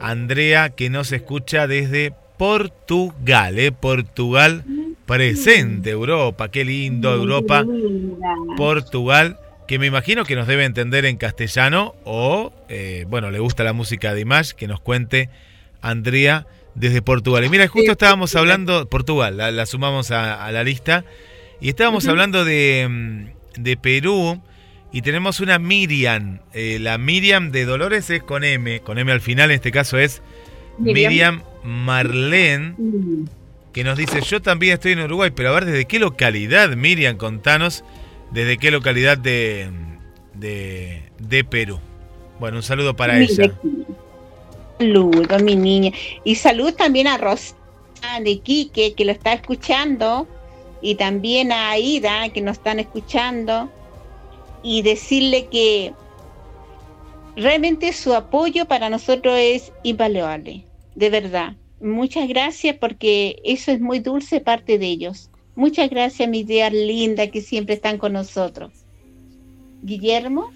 [0.00, 4.64] Andrea que nos escucha desde Portugal, eh, Portugal
[5.04, 7.66] presente, Europa, qué lindo Europa,
[8.56, 13.64] Portugal, que me imagino que nos debe entender en castellano o, eh, bueno, le gusta
[13.64, 15.28] la música de Image, que nos cuente
[15.82, 17.44] Andrea desde Portugal.
[17.44, 21.04] Y mira, justo estábamos hablando, Portugal, la, la sumamos a, a la lista,
[21.60, 24.40] y estábamos hablando de, mm, de Perú,
[24.92, 29.20] y tenemos una Miriam, eh, la Miriam de Dolores es con M, con M al
[29.20, 30.22] final, en este caso es
[30.78, 31.10] Miriam.
[31.10, 32.74] Miriam Marlene,
[33.72, 37.16] que nos dice, yo también estoy en Uruguay, pero a ver, ¿desde qué localidad, Miriam?
[37.16, 37.84] Contanos,
[38.32, 39.70] ¿desde qué localidad de,
[40.34, 41.80] de, de Perú?
[42.38, 43.52] Bueno, un saludo para Mira ella.
[44.82, 45.92] Saludo, mi niña.
[46.24, 47.54] Y salud también a Rosa
[48.20, 50.26] de Quique, que lo está escuchando.
[50.80, 53.70] Y también a Aida, que nos están escuchando.
[54.64, 55.92] Y decirle que
[57.36, 60.64] realmente su apoyo para nosotros es invaluable.
[60.96, 61.54] De verdad.
[61.80, 65.30] Muchas gracias porque eso es muy dulce parte de ellos.
[65.54, 68.72] Muchas gracias, mis ideas lindas que siempre están con nosotros.
[69.82, 70.50] Guillermo,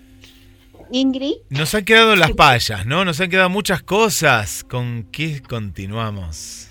[0.91, 1.37] Ingrid.
[1.51, 3.05] Nos han quedado las payas, ¿no?
[3.05, 4.65] Nos han quedado muchas cosas.
[4.65, 6.69] ¿Con qué continuamos?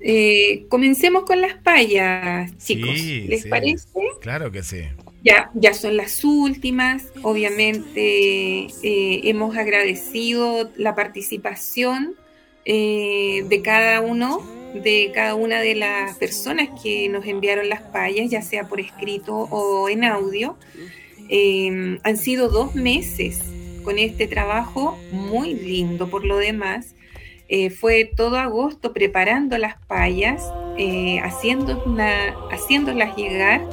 [0.00, 2.90] Eh, comencemos con las payas, chicos.
[2.94, 3.48] Sí, ¿Les sí.
[3.48, 3.88] parece?
[4.20, 4.82] Claro que sí.
[5.22, 7.04] Ya, ya son las últimas.
[7.22, 12.14] Obviamente eh, hemos agradecido la participación
[12.64, 14.40] eh, de cada uno,
[14.74, 19.34] de cada una de las personas que nos enviaron las payas, ya sea por escrito
[19.34, 20.56] o en audio.
[21.32, 23.40] Eh, han sido dos meses
[23.84, 26.94] con este trabajo muy lindo por lo demás.
[27.48, 33.66] Eh, fue todo agosto preparando las payas, eh, haciéndola- haciéndolas llegar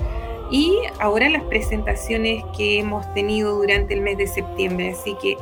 [0.49, 4.91] y ahora las presentaciones que hemos tenido durante el mes de septiembre.
[4.91, 5.35] Así que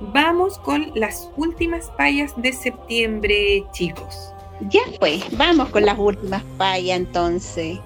[0.00, 4.32] vamos con las últimas payas de septiembre, chicos.
[4.70, 7.78] Ya pues, vamos con las últimas payas entonces.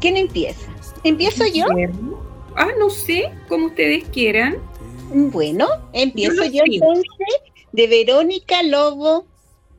[0.00, 0.70] ¿Quién empieza?
[1.04, 1.66] ¿Empiezo yo?
[2.60, 4.58] Ah, no sé, como ustedes quieran.
[5.14, 7.04] Bueno, empiezo Yo entonces.
[7.70, 9.26] De Verónica Lobo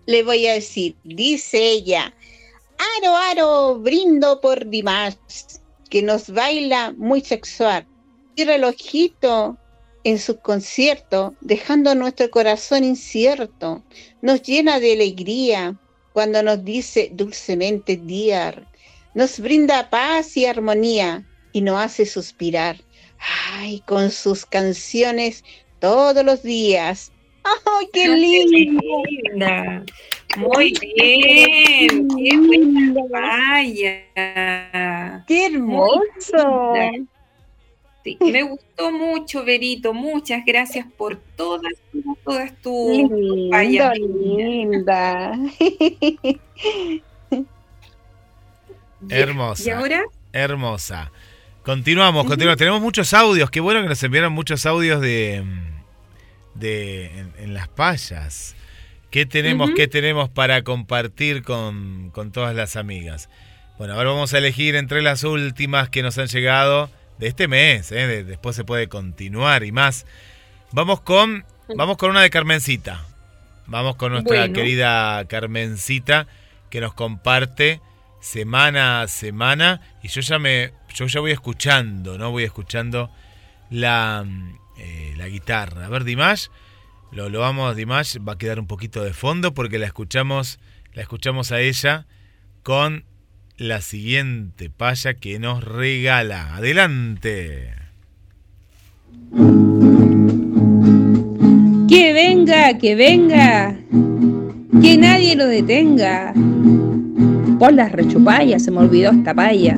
[0.06, 2.14] le voy a decir, dice ella,
[2.98, 5.18] Aro, aro, brindo por Dimas,
[5.90, 7.86] que nos baila muy sexual.
[8.36, 9.58] Y relojito
[10.06, 13.84] en sus conciertos, dejando nuestro corazón incierto,
[14.22, 15.78] nos llena de alegría
[16.14, 18.66] cuando nos dice dulcemente Diar,
[19.14, 22.78] nos brinda paz y armonía y nos hace suspirar.
[23.54, 25.44] Ay, con sus canciones
[25.80, 27.12] todos los días.
[27.44, 28.82] ¡Ay, qué lindo!
[29.08, 29.84] linda!
[30.38, 35.26] Muy bien, qué buena paya.
[35.28, 36.74] ¡Qué hermoso!
[38.04, 39.92] Sí, me gustó mucho, Verito.
[39.94, 41.74] Muchas gracias por todas,
[42.24, 45.38] todas tus Linda, linda.
[49.10, 49.64] Hermosa.
[49.64, 50.06] ¿Y ahora?
[50.32, 51.12] Hermosa.
[51.64, 52.58] Continuamos, continuamos.
[52.58, 53.50] Tenemos muchos audios.
[53.52, 55.44] Qué bueno que nos enviaron muchos audios de,
[56.56, 58.56] de en, en las payas.
[59.12, 63.30] ¿Qué tenemos, qué tenemos para compartir con, con todas las amigas?
[63.78, 67.92] Bueno, ahora vamos a elegir entre las últimas que nos han llegado de este mes.
[67.92, 68.08] ¿eh?
[68.08, 70.06] De- después se puede continuar y más.
[70.72, 71.46] Vamos con,
[71.76, 73.06] vamos con una de Carmencita.
[73.68, 74.54] Vamos con nuestra Bueno.
[74.54, 76.28] querida Carmencita
[76.70, 77.82] que nos comparte
[78.22, 82.32] semana a semana y yo ya me yo ya voy escuchando, ¿no?
[82.32, 83.10] Voy escuchando
[83.70, 85.86] la, mm, eh, la guitarra.
[85.86, 86.48] A ver, Dimash,
[87.12, 90.60] lo, lo vamos, Dimash, va a quedar un poquito de fondo porque la escuchamos,
[90.94, 92.06] la escuchamos a ella
[92.64, 93.06] con
[93.58, 96.56] la siguiente paya que nos regala.
[96.56, 97.74] Adelante.
[101.90, 103.76] Que venga, que venga,
[104.82, 106.34] que nadie lo detenga.
[107.60, 109.78] Por las rechupallas se me olvidó esta paya.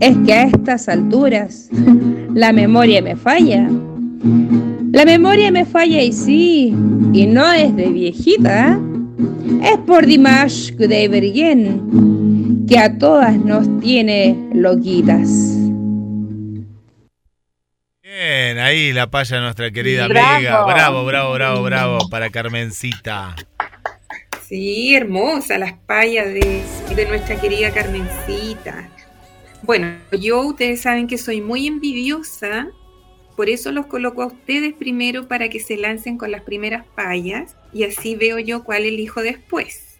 [0.00, 1.68] Es que a estas alturas
[2.34, 3.68] la memoria me falla.
[4.92, 6.74] La memoria me falla y sí,
[7.12, 8.80] y no es de viejita.
[9.62, 15.28] Es por Dimash Kudaibergen, que a todas nos tiene loquitas.
[18.02, 20.34] Bien, ahí la paya nuestra querida Bravo.
[20.34, 20.64] amiga.
[20.64, 23.36] Bravo, bravo, bravo, bravo para Carmencita.
[24.48, 26.62] Sí, hermosa, las payas de,
[26.96, 28.88] de nuestra querida Carmencita.
[29.62, 32.68] Bueno, yo ustedes saben que soy muy envidiosa,
[33.36, 37.56] por eso los coloco a ustedes primero para que se lancen con las primeras payas
[37.72, 39.98] y así veo yo cuál elijo después.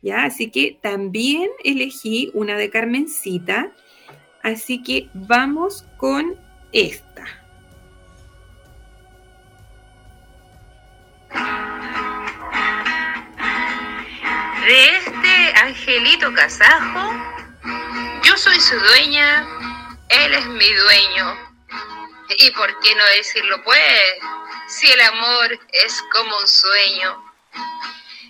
[0.00, 3.72] Ya, así que también elegí una de Carmencita,
[4.42, 6.36] así que vamos con
[6.72, 7.24] esta.
[14.66, 17.37] De este angelito kazajo,
[18.28, 19.46] yo soy su dueña,
[20.10, 21.56] él es mi dueño.
[22.38, 24.02] ¿Y por qué no decirlo pues?
[24.68, 27.34] Si el amor es como un sueño.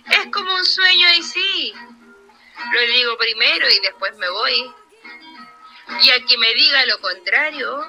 [0.09, 1.73] Es como un sueño y sí.
[2.71, 4.73] Lo digo primero y después me voy.
[6.01, 7.85] Y a quien me diga lo contrario,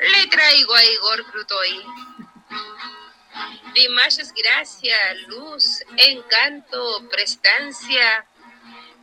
[0.00, 1.86] le traigo a Igor Crutoy.
[3.72, 4.96] Dimash es gracia,
[5.28, 8.26] luz, encanto, prestancia,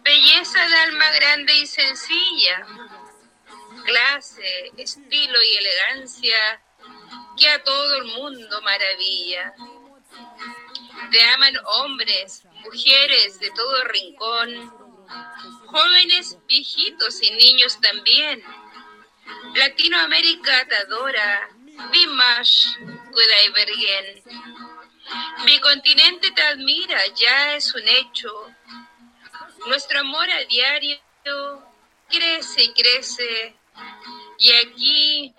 [0.03, 2.65] belleza de alma grande y sencilla,
[3.85, 6.61] clase, estilo y elegancia
[7.37, 9.53] que a todo el mundo maravilla.
[11.11, 14.73] Te aman hombres, mujeres de todo rincón,
[15.67, 18.43] jóvenes, viejitos y niños también.
[19.55, 21.49] Latinoamérica te adora,
[21.91, 22.77] Dimash
[23.11, 24.23] Kudaibergen.
[25.45, 28.47] Mi continente te admira, ya es un hecho.
[29.67, 30.97] Nuestro amor a diario
[32.09, 33.55] crece y crece.
[34.39, 35.35] Y aquí,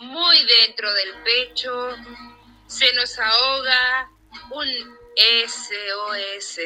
[0.00, 1.90] muy dentro del pecho,
[2.66, 4.10] se nos ahoga
[4.50, 4.66] un
[5.46, 6.60] SOS.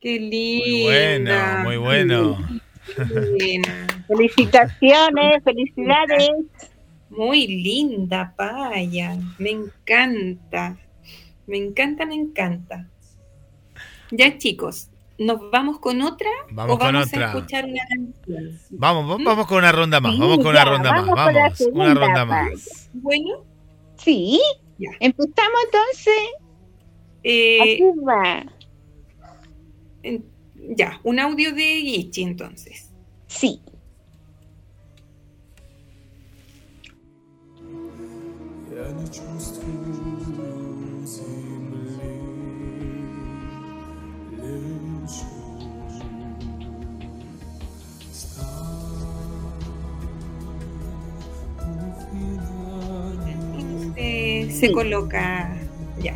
[0.00, 1.62] Qué linda.
[1.64, 3.68] Muy bueno, muy bueno.
[4.06, 6.30] Felicitaciones, felicidades.
[7.10, 9.16] Muy linda paya.
[9.38, 10.76] Me encanta.
[11.46, 12.86] Me encanta, me encanta.
[14.11, 16.29] Ya chicos, ¿nos vamos con otra?
[16.51, 17.25] Vamos o con vamos otra.
[17.31, 18.59] a escuchar una canción?
[18.71, 21.15] Vamos, va- vamos con una ronda más, Sí, vamos con una ya, ronda más, vamos
[21.15, 22.49] con la vamos, una segunda ronda paya.
[22.51, 22.89] más.
[22.93, 23.29] Bueno,
[23.97, 24.41] Sí,
[24.99, 26.13] empezamos entonces.
[27.23, 28.45] eh, Aquí va.
[30.03, 30.25] en-
[30.75, 32.89] ya, un audio de Gichi entonces.
[33.27, 33.61] Sí.
[38.71, 40.16] Я не чувствую
[53.98, 55.56] Este, se coloca
[56.00, 56.14] ya.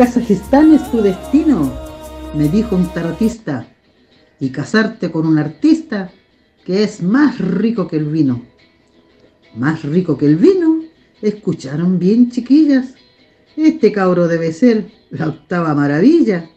[0.00, 1.70] Kazajistán es tu destino,
[2.34, 3.68] me dijo un tarotista,
[4.40, 6.10] y casarte con un artista
[6.64, 8.42] que es más rico que el vino.
[9.54, 10.84] Más rico que el vino,
[11.20, 12.94] escucharon bien chiquillas.
[13.58, 16.48] Este cabro debe ser la octava maravilla.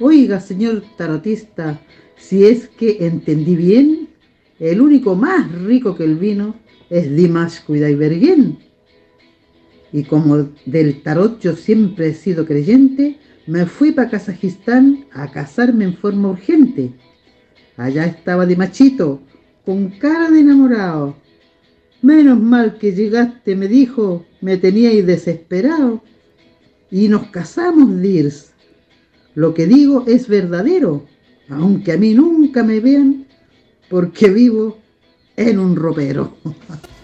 [0.00, 1.80] Oiga, señor tarotista,
[2.16, 4.08] si es que entendí bien,
[4.58, 6.56] el único más rico que el vino
[6.90, 8.67] es Dimash Kudaibergen.
[9.92, 15.84] Y como del tarot yo siempre he sido creyente, me fui para Kazajistán a casarme
[15.84, 16.92] en forma urgente.
[17.76, 19.22] Allá estaba de machito,
[19.64, 21.16] con cara de enamorado.
[22.02, 26.02] Menos mal que llegaste, me dijo, me teníais desesperado.
[26.90, 28.52] Y nos casamos, Dirs.
[29.34, 31.06] Lo que digo es verdadero,
[31.48, 33.26] aunque a mí nunca me vean,
[33.88, 34.78] porque vivo
[35.36, 36.36] en un ropero.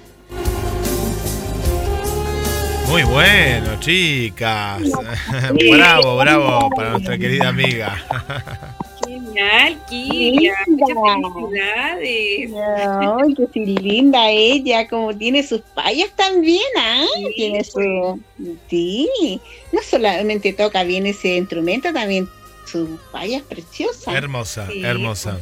[2.95, 4.81] Muy bueno, chicas.
[5.69, 7.97] bravo, bravo para nuestra querida amiga.
[9.05, 9.81] Genial.
[9.91, 10.87] Muchas
[11.35, 12.53] felicidades.
[12.55, 17.05] Ay, qué linda ella, como tiene sus payas también, ¿ah?
[17.35, 18.21] Tiene su.
[18.71, 19.41] Sí,
[19.73, 22.29] no solamente toca bien ese instrumento, también
[22.65, 24.15] sus payas preciosas.
[24.15, 25.41] Hermosa, hermosa.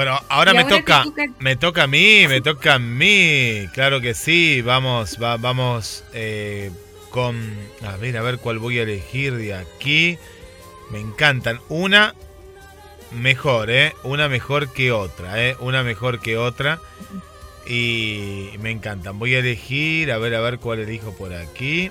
[0.00, 1.04] Bueno, ahora, me toca,
[1.40, 6.70] me toca a mí, me toca a mí, claro que sí, vamos, vamos eh,
[7.10, 7.38] con,
[7.86, 10.16] a ver, a ver cuál voy a elegir de aquí,
[10.88, 12.14] me encantan, una
[13.12, 13.92] mejor, ¿eh?
[14.02, 15.54] Una mejor que otra, ¿eh?
[15.60, 16.80] Una mejor que otra
[17.66, 21.90] y me encantan, voy a elegir, a ver, a ver cuál elijo por aquí.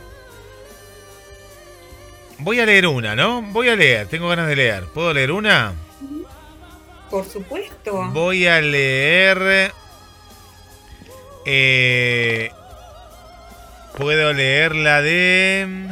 [2.39, 3.43] Voy a leer una, ¿no?
[3.43, 5.75] Voy a leer, tengo ganas de leer, ¿puedo leer una?
[7.09, 8.09] Por supuesto.
[8.11, 9.73] Voy a leer.
[11.45, 12.51] Eh,
[13.97, 15.89] puedo leer la de.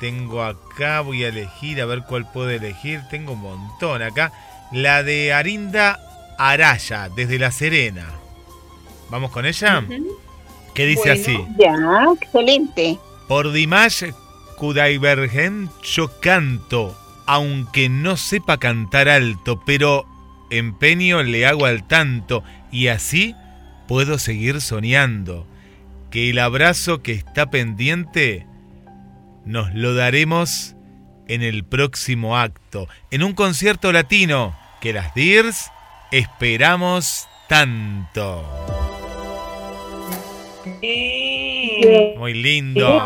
[0.00, 3.02] Tengo acá, voy a elegir, a ver cuál puedo elegir.
[3.10, 4.32] Tengo un montón acá.
[4.72, 5.98] La de Arinda
[6.38, 8.08] Araya, desde La Serena.
[9.10, 9.84] ¿Vamos con ella?
[10.74, 11.36] ¿Qué dice así?
[11.58, 11.74] Ya,
[12.20, 12.98] excelente.
[13.26, 14.04] Por Dimash
[14.56, 16.96] Kudaibergen yo canto
[17.28, 20.06] aunque no sepa cantar alto, pero
[20.50, 23.36] empeño le hago al tanto y así
[23.86, 25.46] puedo seguir soñando.
[26.10, 28.46] Que el abrazo que está pendiente
[29.44, 30.74] nos lo daremos
[31.28, 35.70] en el próximo acto, en un concierto latino que las DIRS
[36.10, 38.42] esperamos tanto.
[42.16, 43.02] Muy lindo.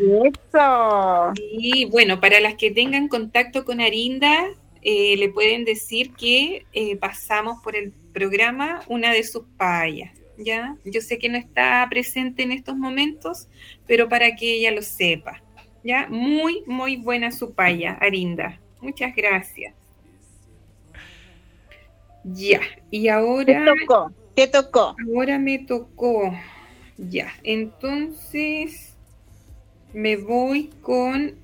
[0.00, 1.32] Eso.
[1.36, 4.46] Y bueno, para las que tengan contacto con Arinda,
[4.82, 10.12] eh, le pueden decir que eh, pasamos por el programa una de sus payas.
[10.38, 10.76] ¿ya?
[10.84, 13.48] Yo sé que no está presente en estos momentos,
[13.86, 15.42] pero para que ella lo sepa.
[15.84, 16.06] ¿ya?
[16.08, 18.58] Muy, muy buena su paya, Arinda.
[18.80, 19.74] Muchas gracias.
[22.24, 23.64] Ya, y ahora...
[23.64, 24.96] Te tocó, te tocó.
[25.06, 26.34] Ahora me tocó.
[26.98, 28.89] Ya, entonces
[29.92, 31.34] me voy con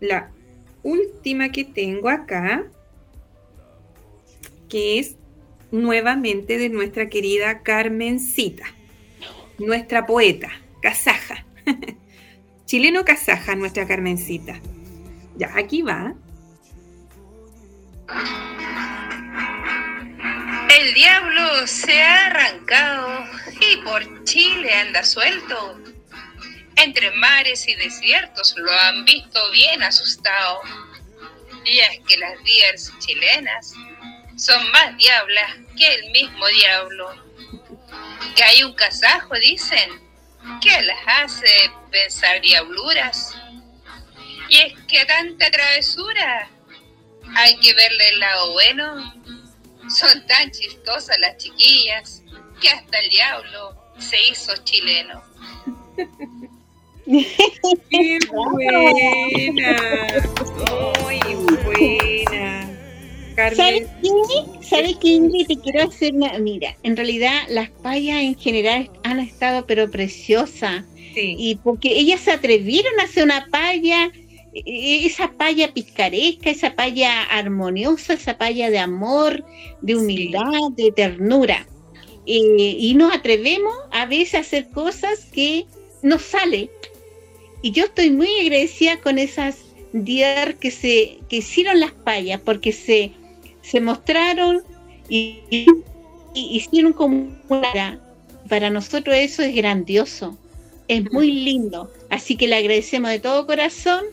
[0.00, 0.30] la
[0.82, 2.64] última que tengo acá,
[4.68, 5.16] que es
[5.70, 8.64] nuevamente de nuestra querida Carmencita,
[9.58, 10.50] nuestra poeta,
[10.82, 11.44] kazaja,
[12.66, 14.60] chileno-kazaja, nuestra Carmencita.
[15.36, 16.14] Ya, aquí va.
[20.78, 23.24] El diablo se ha arrancado
[23.60, 25.78] y por Chile anda suelto
[26.78, 30.60] entre mares y desiertos lo han visto bien asustado.
[31.64, 33.74] Y es que las diers chilenas
[34.36, 37.28] son más diablas que el mismo diablo.
[38.36, 39.90] Que hay un casajo, dicen,
[40.60, 43.34] que las hace pensar diabluras.
[44.48, 46.48] Y es que tanta travesura,
[47.36, 49.14] hay que verle el lado bueno.
[49.90, 52.22] Son tan chistosas las chiquillas
[52.60, 55.22] que hasta el diablo se hizo chileno.
[57.08, 59.76] ¡Qué buena!
[61.02, 61.20] ¡Muy
[61.64, 62.70] buena!
[63.54, 64.10] ¿Sabes qué?
[64.62, 65.46] ¿Sabes qué, Ingrid?
[65.46, 66.38] Te quiero hacer una...
[66.38, 70.84] Mira, en realidad las payas en general han estado pero preciosas.
[71.38, 74.10] Y porque ellas se atrevieron a hacer una paya,
[74.52, 79.44] e- e- esa paya picaresca, esa paya armoniosa, esa paya de amor,
[79.80, 81.66] de humildad, de ternura.
[82.26, 85.64] Eh, y nos atrevemos a veces a hacer cosas que
[86.02, 86.70] nos sale.
[87.62, 89.56] Y yo estoy muy agradecida con esas
[89.92, 93.12] DIAR que se que hicieron las payas, porque se,
[93.62, 94.62] se mostraron
[95.08, 95.66] y, y-
[96.34, 98.00] y hicieron como una...
[98.48, 100.38] Para nosotros eso es grandioso,
[100.88, 101.92] es muy lindo.
[102.08, 104.04] Así que le agradecemos de todo corazón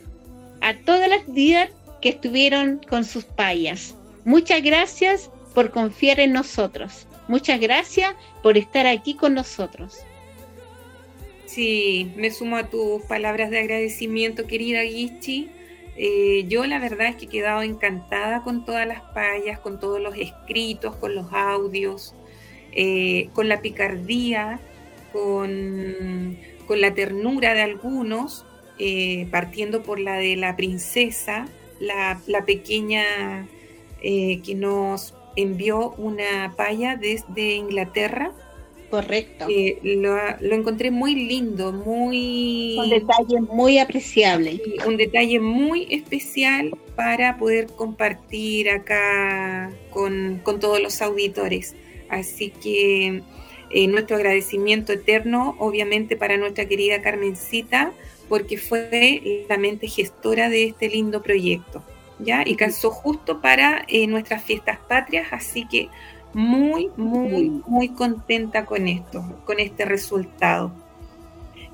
[0.59, 1.71] a todas las DIAR
[2.01, 3.95] que estuvieron con sus payas.
[4.25, 7.07] Muchas gracias por confiar en nosotros.
[7.29, 9.99] Muchas gracias por estar aquí con nosotros.
[11.55, 15.49] Sí, me sumo a tus palabras de agradecimiento, querida Gichi.
[15.95, 20.01] Eh, yo la verdad es que he quedado encantada con todas las payas, con todos
[20.01, 22.13] los escritos, con los audios,
[22.73, 24.59] eh, con la picardía,
[25.13, 26.37] con,
[26.67, 28.45] la ternura de algunos,
[28.77, 31.47] eh, partiendo por la de la princesa,
[31.79, 33.47] la, la pequeña
[34.01, 38.33] que nos envió una paya desde Inglaterra.
[38.89, 39.47] Correcto.
[39.49, 42.77] Eh, lo, lo encontré muy lindo, muy...
[42.79, 44.61] Un detalle muy apreciable.
[44.87, 51.75] Un detalle muy especial para poder compartir acá con, con todos los auditores.
[52.09, 53.21] Así que
[53.71, 57.91] eh, nuestro agradecimiento eterno, obviamente, para nuestra querida Carmencita,
[58.29, 61.83] porque fue la mente gestora de este lindo proyecto.
[62.19, 62.43] ¿ya?
[62.45, 65.89] Y calzó justo para eh, nuestras fiestas patrias, así que
[66.35, 70.69] muy, muy, muy contenta con esto, con este resultado.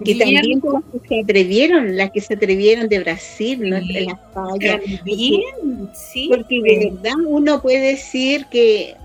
[0.03, 3.79] Y también las que se atrevieron, las que se atrevieron de Brasil, ¿no?
[3.79, 4.81] Sí, las payas.
[4.83, 6.27] También, sí.
[6.29, 8.95] Porque de verdad uno puede decir que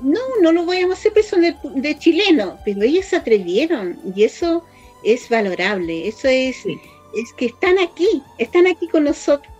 [0.00, 3.98] no, no lo voy a hacer, pero son de, de chileno, pero ellos se atrevieron
[4.16, 4.64] y eso
[5.04, 9.52] es valorable, eso es, es que están aquí, están aquí con nosotros.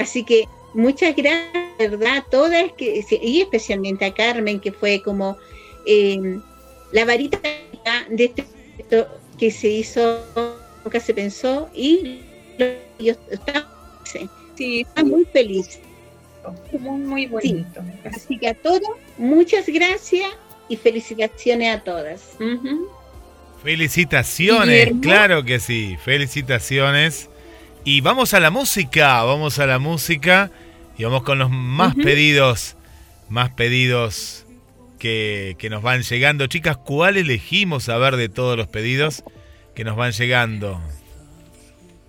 [0.00, 2.18] Así que muchas gracias, ¿verdad?
[2.18, 5.36] A todas, que, y especialmente a Carmen, que fue como
[5.86, 6.38] eh,
[6.92, 7.38] la varita
[8.10, 8.44] de este
[9.38, 10.22] que se hizo,
[10.84, 12.20] nunca se pensó, y
[12.98, 13.66] yo estaba,
[14.04, 15.80] sí, estaba muy feliz.
[16.78, 17.80] Muy, muy bonito.
[17.80, 18.08] Sí.
[18.14, 18.82] Así que a todos,
[19.16, 20.30] muchas gracias
[20.68, 22.36] y felicitaciones a todas.
[22.38, 22.88] Uh -huh.
[23.62, 27.28] Felicitaciones, claro que sí, felicitaciones.
[27.84, 30.50] Y vamos a la música, vamos a la música
[30.98, 32.04] y vamos con los más uh -huh.
[32.04, 32.76] pedidos,
[33.30, 34.46] más pedidos
[34.98, 36.46] que, que, nos van llegando.
[36.46, 39.24] Chicas, ¿cuál elegimos a ver de todos los pedidos
[39.74, 40.78] que nos van llegando?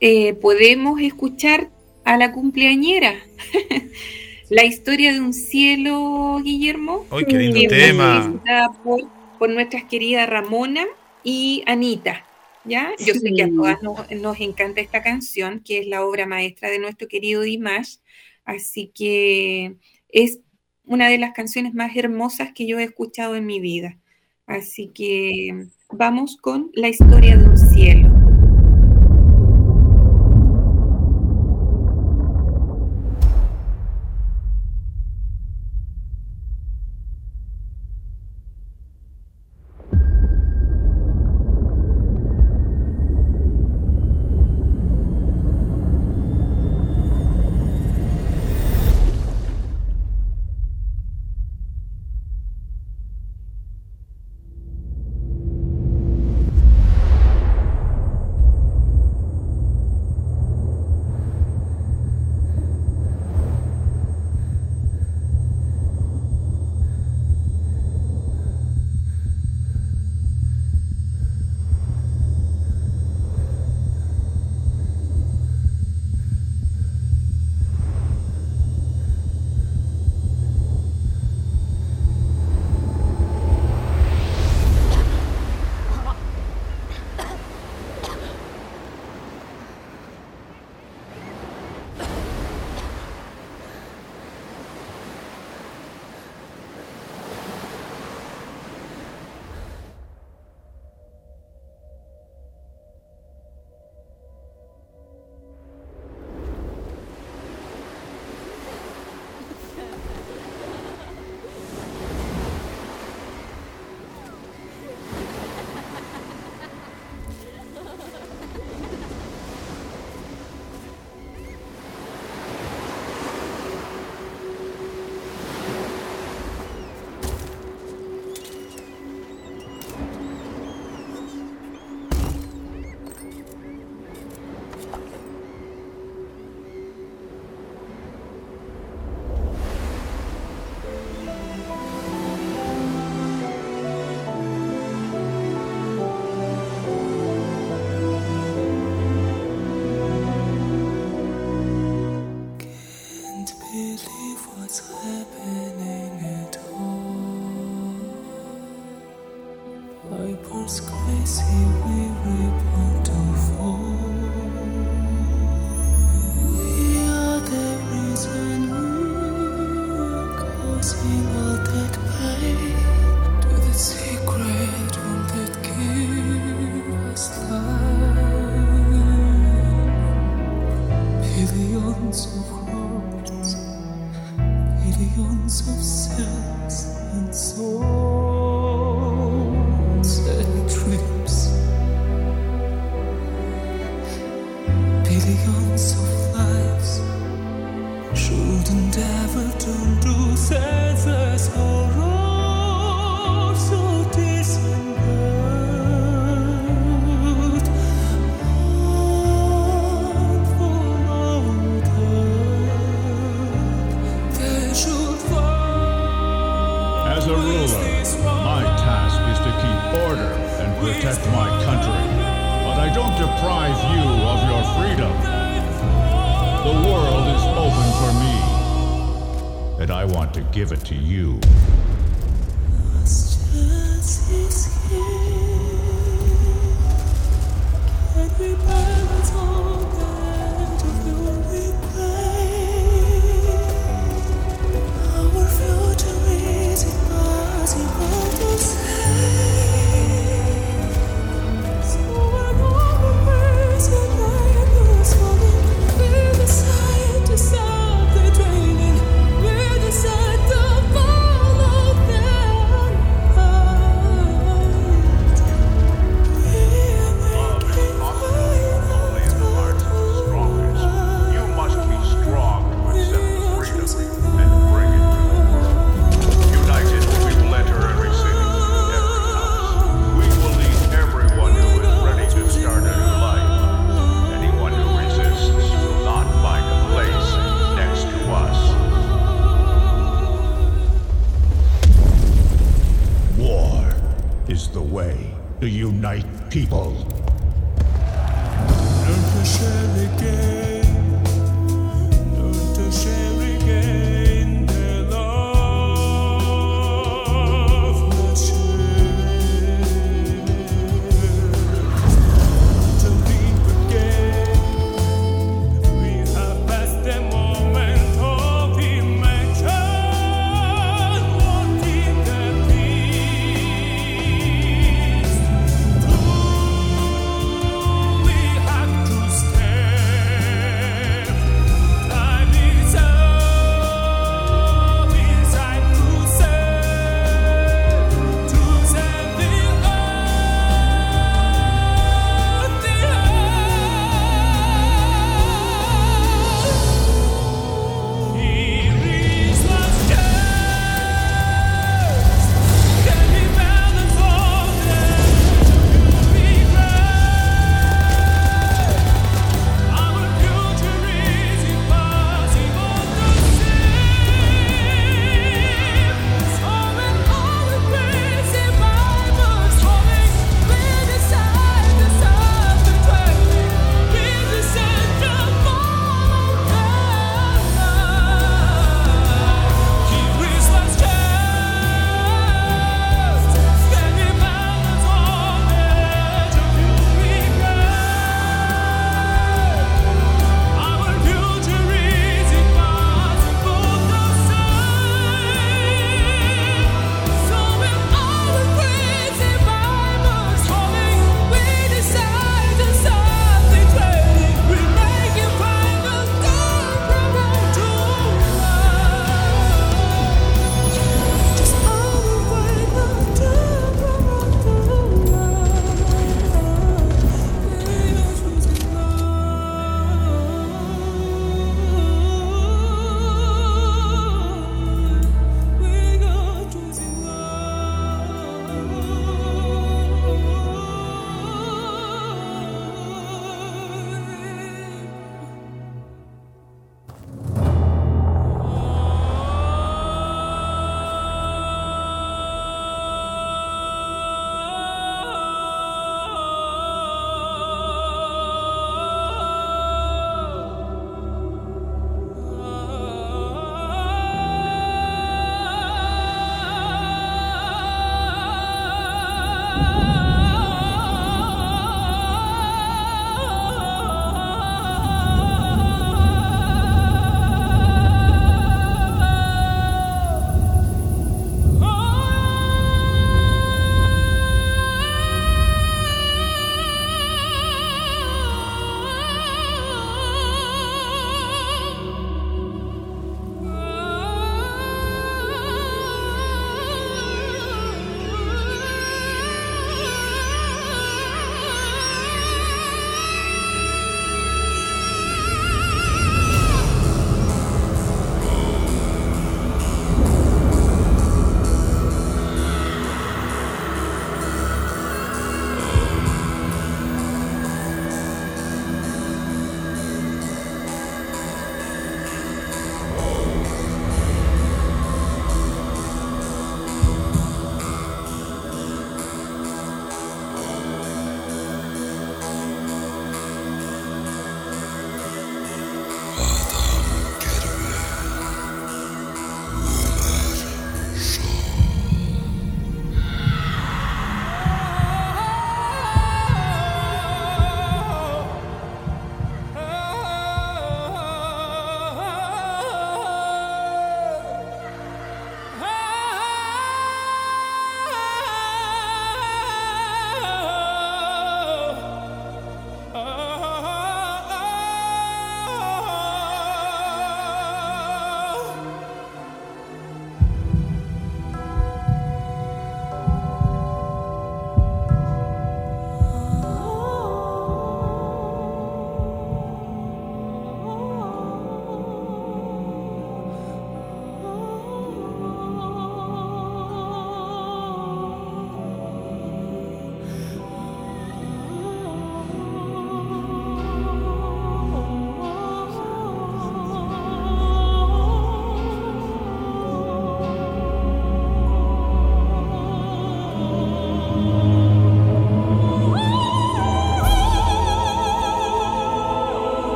[0.00, 1.68] Eh, podemos escuchar
[2.04, 3.16] a la cumpleañera.
[4.50, 7.06] la historia de un cielo, Guillermo.
[7.10, 8.40] ¡Ay, qué lindo tema!
[8.84, 9.00] Por,
[9.38, 10.84] por nuestras queridas Ramona
[11.24, 12.24] y Anita.
[12.66, 12.92] ¿Ya?
[12.98, 13.20] Yo sí.
[13.20, 16.78] sé que a todas nos, nos, encanta esta canción, que es la obra maestra de
[16.78, 17.96] nuestro querido Dimash,
[18.44, 19.76] así que
[20.08, 20.40] es
[20.84, 23.98] una de las canciones más hermosas que yo he escuchado en mi vida.
[24.46, 28.05] Así que vamos con la historia de un cielo.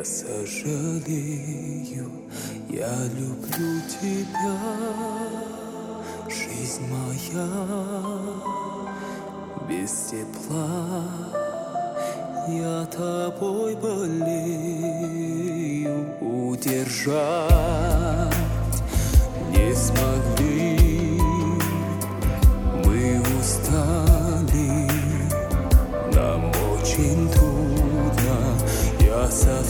[0.00, 2.10] Я сожалею,
[2.70, 4.58] я люблю тебя,
[6.26, 7.46] жизнь моя
[9.68, 11.04] без тепла.
[12.48, 14.16] Я тобой болею,
[16.20, 17.50] удержать
[19.50, 20.79] не смогли.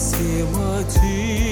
[0.00, 1.49] совсем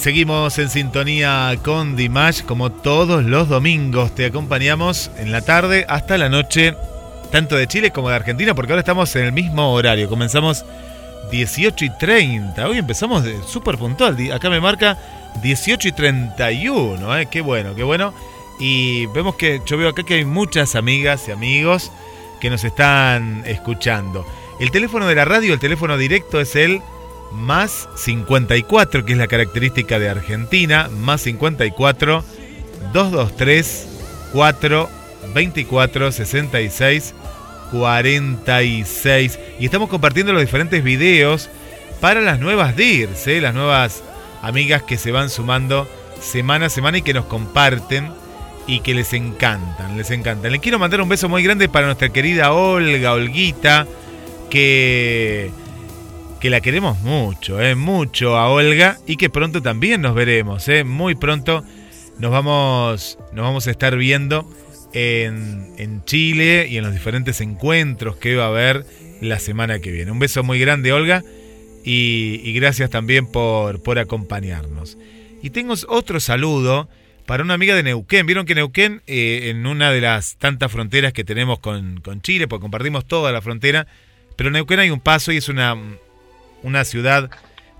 [0.00, 4.14] Seguimos en sintonía con Dimash como todos los domingos.
[4.14, 6.74] Te acompañamos en la tarde hasta la noche,
[7.30, 10.08] tanto de Chile como de Argentina, porque ahora estamos en el mismo horario.
[10.08, 10.64] Comenzamos
[11.30, 12.66] 18 y 30.
[12.66, 14.16] Hoy empezamos súper puntual.
[14.32, 14.96] Acá me marca
[15.42, 17.18] 18 y 31.
[17.18, 17.28] ¿eh?
[17.30, 18.14] Qué bueno, qué bueno.
[18.58, 21.92] Y vemos que yo veo acá que hay muchas amigas y amigos
[22.40, 24.24] que nos están escuchando.
[24.60, 26.80] El teléfono de la radio, el teléfono directo es el
[27.32, 32.24] más 54, que es la característica de Argentina, más 54
[32.92, 33.88] 223
[34.32, 34.88] 4
[35.34, 37.14] 24 66
[37.70, 39.38] 46.
[39.58, 41.48] Y estamos compartiendo los diferentes videos
[42.00, 43.40] para las nuevas DIRs, ¿eh?
[43.40, 44.02] las nuevas
[44.42, 45.86] amigas que se van sumando
[46.20, 48.10] semana a semana y que nos comparten
[48.66, 50.52] y que les encantan, les encantan.
[50.52, 53.86] Le quiero mandar un beso muy grande para nuestra querida Olga, Olguita,
[54.48, 55.50] que,
[56.40, 57.74] que la queremos mucho, ¿eh?
[57.74, 60.84] mucho a Olga y que pronto también nos veremos, ¿eh?
[60.84, 61.62] muy pronto
[62.18, 64.50] nos vamos, nos vamos a estar viendo
[64.94, 68.86] en, en Chile y en los diferentes encuentros que va a haber
[69.20, 70.10] la semana que viene.
[70.10, 71.22] Un beso muy grande, Olga,
[71.84, 74.96] y, gracias también por, por acompañarnos.
[75.42, 76.88] Y tengo otro saludo
[77.26, 78.26] para una amiga de Neuquén.
[78.26, 82.48] Vieron que Neuquén, eh, en una de las tantas fronteras que tenemos con, con Chile,
[82.48, 83.86] porque compartimos toda la frontera,
[84.36, 85.76] pero Neuquén hay un paso y es una,
[86.62, 87.30] una ciudad,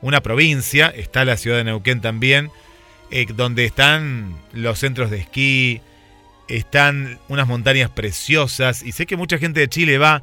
[0.00, 2.50] una provincia, está la ciudad de Neuquén también,
[3.10, 5.80] eh, donde están los centros de esquí,
[6.48, 10.22] están unas montañas preciosas y sé que mucha gente de Chile va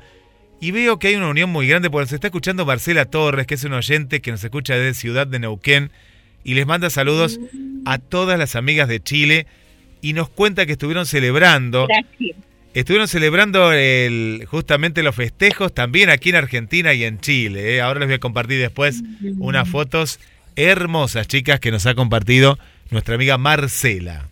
[0.60, 3.56] y veo que hay una unión muy grande porque se está escuchando Marcela Torres, que
[3.56, 5.92] es un oyente que nos escucha desde Ciudad de Neuquén
[6.44, 7.40] y les manda saludos
[7.86, 9.48] a todas las amigas de Chile
[10.02, 12.38] y nos cuenta que estuvieron celebrando Gracias.
[12.78, 17.74] Estuvieron celebrando el, justamente los festejos también aquí en Argentina y en Chile.
[17.74, 17.82] ¿eh?
[17.82, 19.02] Ahora les voy a compartir después
[19.40, 20.20] unas fotos
[20.56, 22.60] hermosas, chicas, que nos ha compartido
[22.92, 24.30] nuestra amiga Marcela.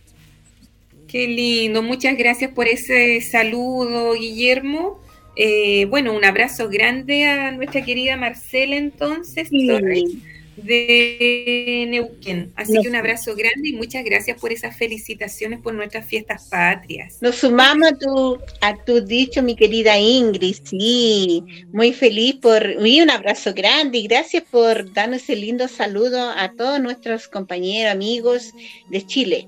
[1.08, 5.02] Qué lindo, muchas gracias por ese saludo, Guillermo.
[5.36, 10.22] Eh, bueno, un abrazo grande a nuestra querida Marcela entonces, Sí.
[10.58, 12.52] De Neuquén.
[12.56, 17.18] Así que un abrazo grande y muchas gracias por esas felicitaciones por nuestras fiestas patrias.
[17.22, 23.02] Nos sumamos a tu, a tu dicho, mi querida Ingrid, sí, muy feliz por, y
[23.02, 28.54] un abrazo grande y gracias por darnos ese lindo saludo a todos nuestros compañeros, amigos
[28.90, 29.48] de Chile.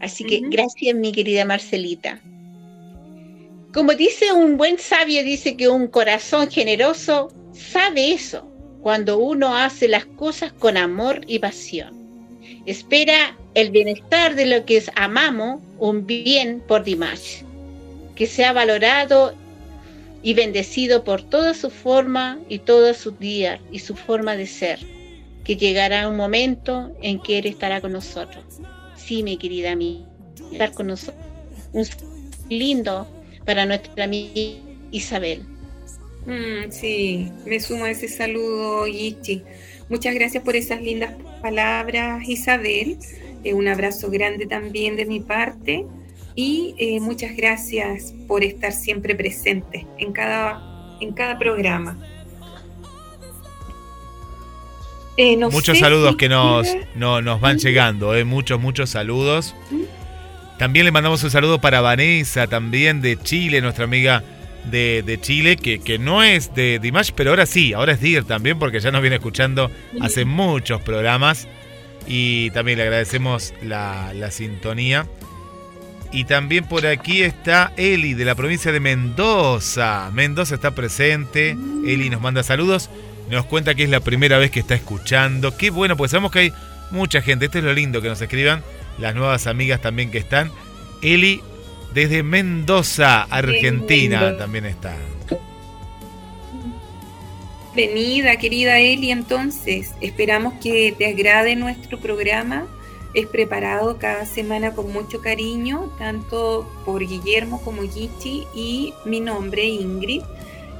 [0.00, 2.20] Así que gracias, mi querida Marcelita.
[3.72, 8.50] Como dice un buen sabio, dice que un corazón generoso sabe eso,
[8.82, 11.94] cuando uno hace las cosas con amor y pasión.
[12.66, 17.42] Espera el bienestar de lo que es amamos, un bien por Dimash,
[18.14, 19.34] que sea valorado
[20.22, 24.80] y bendecido por toda su forma y todos sus días y su forma de ser,
[25.44, 28.44] que llegará un momento en que Él estará con nosotros.
[28.96, 30.06] Sí, mi querida amiga,
[30.52, 31.24] estar con nosotros.
[31.72, 31.86] Un
[32.48, 33.06] lindo
[33.44, 35.55] para nuestra amiga Isabel.
[36.26, 39.42] Mm, sí, me sumo a ese saludo, Yichi.
[39.88, 42.98] Muchas gracias por esas lindas palabras, Isabel.
[43.44, 45.86] Eh, un abrazo grande también de mi parte.
[46.34, 51.96] Y eh, muchas gracias por estar siempre presente en cada, en cada programa.
[55.16, 59.54] Eh, no muchos sé saludos que nos, no- nos van llegando, muchos, muchos saludos.
[60.58, 64.22] También le mandamos un saludo para Vanessa, también de Chile, nuestra amiga
[64.70, 68.24] de, de Chile, que, que no es de Dimash, pero ahora sí, ahora es Dir
[68.24, 69.70] también, porque ya nos viene escuchando
[70.00, 71.48] hace muchos programas.
[72.06, 75.06] Y también le agradecemos la, la sintonía.
[76.12, 80.10] Y también por aquí está Eli de la provincia de Mendoza.
[80.12, 81.56] Mendoza está presente.
[81.84, 82.90] Eli nos manda saludos.
[83.28, 85.56] Nos cuenta que es la primera vez que está escuchando.
[85.56, 86.52] Qué bueno, pues sabemos que hay
[86.90, 87.46] mucha gente.
[87.46, 88.62] Esto es lo lindo que nos escriban.
[88.98, 90.52] Las nuevas amigas también que están.
[91.02, 91.42] Eli
[91.96, 94.94] desde Mendoza, Argentina, también está.
[97.74, 99.10] Bienvenida, querida Eli.
[99.10, 102.66] Entonces, esperamos que te agrade nuestro programa.
[103.14, 109.64] Es preparado cada semana con mucho cariño, tanto por Guillermo como Gichi y mi nombre,
[109.64, 110.20] Ingrid.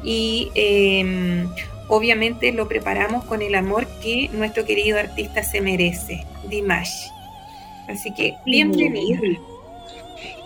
[0.05, 1.47] Y eh,
[1.89, 7.09] obviamente lo preparamos con el amor que nuestro querido artista se merece, Dimash.
[7.89, 9.19] Así que, bienvenida.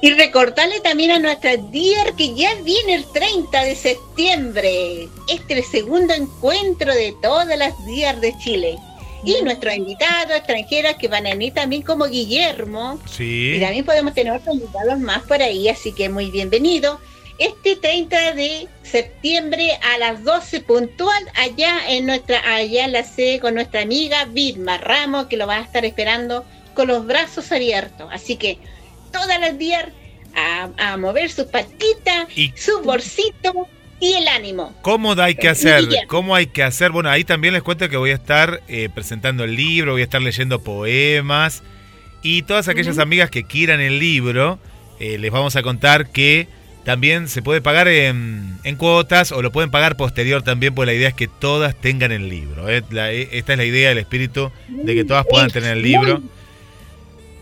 [0.02, 5.08] Y recordarle también a nuestra DIER que ya viene el 30 de septiembre.
[5.28, 8.78] Este es el segundo encuentro de todas las DIER de Chile.
[9.24, 12.98] Y nuestros invitados extranjeros que van a venir también como Guillermo.
[13.06, 13.54] Sí.
[13.56, 16.98] Y también podemos tener otros invitados más por ahí, así que muy bienvenido.
[17.38, 23.40] Este 30 de septiembre a las 12 puntual allá en nuestra allá en la sede
[23.40, 26.44] con nuestra amiga Vilma Ramos que lo va a estar esperando
[26.74, 28.10] con los brazos abiertos.
[28.12, 28.58] Así que
[29.12, 29.86] todas las días
[30.34, 33.68] a, a mover sus patitas, Y- su bolsito
[34.00, 34.74] y el ánimo.
[34.82, 35.84] ¿Cómo hay que hacer?
[36.06, 36.90] ¿Cómo hay que hacer?
[36.90, 40.04] Bueno, ahí también les cuento que voy a estar eh, presentando el libro, voy a
[40.04, 41.62] estar leyendo poemas
[42.22, 44.58] y todas aquellas amigas que quieran el libro,
[45.00, 46.48] eh, les vamos a contar que
[46.84, 50.94] también se puede pagar en, en cuotas o lo pueden pagar posterior también, pues la
[50.94, 52.68] idea es que todas tengan el libro.
[52.70, 52.82] ¿eh?
[52.90, 56.22] La- eh, esta es la idea, el espíritu de que todas puedan tener el libro.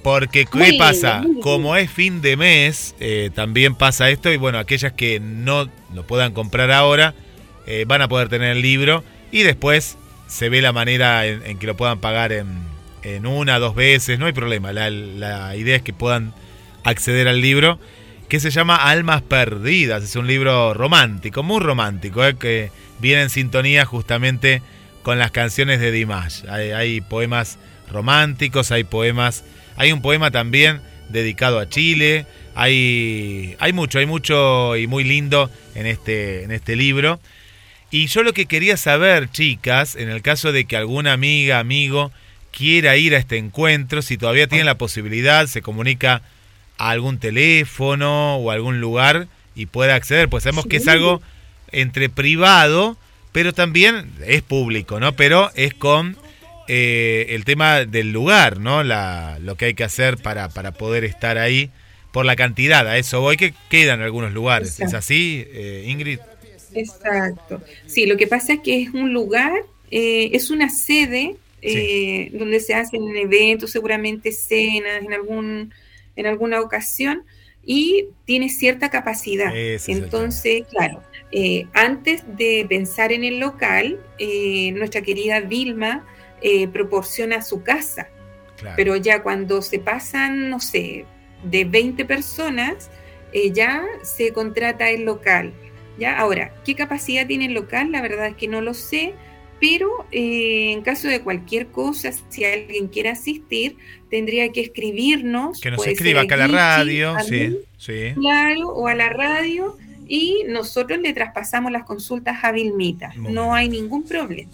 [0.02, 1.24] Porque, ¿qué Muy pasa?
[1.42, 4.32] Como es fin de mes, eh, también pasa esto.
[4.32, 7.14] Y bueno, aquellas que no lo puedan comprar ahora,
[7.66, 9.04] eh, van a poder tener el libro.
[9.32, 12.46] Y después se ve la manera en, en que lo puedan pagar en,
[13.02, 14.18] en una, dos veces.
[14.18, 14.72] No hay problema.
[14.72, 16.32] La, la idea es que puedan
[16.84, 17.78] acceder al libro.
[18.28, 20.04] Que se llama Almas Perdidas.
[20.04, 22.24] Es un libro romántico, muy romántico.
[22.24, 22.70] eh, que
[23.00, 24.62] viene en sintonía justamente
[25.02, 26.44] con las canciones de Dimash.
[26.48, 27.58] Hay, hay poemas
[27.90, 29.44] románticos, hay poemas.
[29.78, 32.26] Hay un poema también dedicado a Chile.
[32.54, 37.20] Hay, hay mucho, hay mucho y muy lindo en este, en este libro.
[37.90, 42.12] Y yo lo que quería saber, chicas, en el caso de que alguna amiga, amigo
[42.50, 46.22] quiera ir a este encuentro, si todavía tienen la posibilidad, se comunica
[46.76, 51.22] a algún teléfono o algún lugar y pueda acceder, pues sabemos que es algo
[51.70, 52.96] entre privado,
[53.30, 55.12] pero también es público, ¿no?
[55.12, 56.16] Pero es con
[56.68, 58.84] eh, el tema del lugar, ¿no?
[58.84, 61.70] La, lo que hay que hacer para, para poder estar ahí
[62.12, 62.86] por la cantidad.
[62.86, 64.78] A eso voy que quedan algunos lugares.
[64.80, 66.20] ¿Es así, eh, Ingrid?
[66.74, 67.62] Exacto.
[67.86, 69.52] Sí, lo que pasa es que es un lugar,
[69.90, 75.72] eh, es una sede eh, donde se hacen eventos, seguramente cenas en algún
[76.16, 77.22] en alguna ocasión
[77.64, 79.56] y tiene cierta capacidad.
[79.56, 86.06] Ese Entonces, claro, eh, antes de pensar en el local, eh, nuestra querida Vilma
[86.42, 88.08] eh, proporciona su casa.
[88.56, 88.74] Claro.
[88.76, 91.04] Pero ya cuando se pasan, no sé,
[91.44, 92.90] de 20 personas,
[93.32, 95.52] eh, ya se contrata el local.
[95.98, 96.18] ¿ya?
[96.18, 97.92] Ahora, ¿qué capacidad tiene el local?
[97.92, 99.14] La verdad es que no lo sé,
[99.60, 103.76] pero eh, en caso de cualquier cosa, si alguien quiere asistir,
[104.10, 105.60] tendría que escribirnos.
[105.60, 108.12] Que nos escriba acá a la radio, a sí, mí, sí.
[108.14, 113.12] Claro, o a la radio, y nosotros le traspasamos las consultas a Vilmita.
[113.16, 114.50] No hay ningún problema.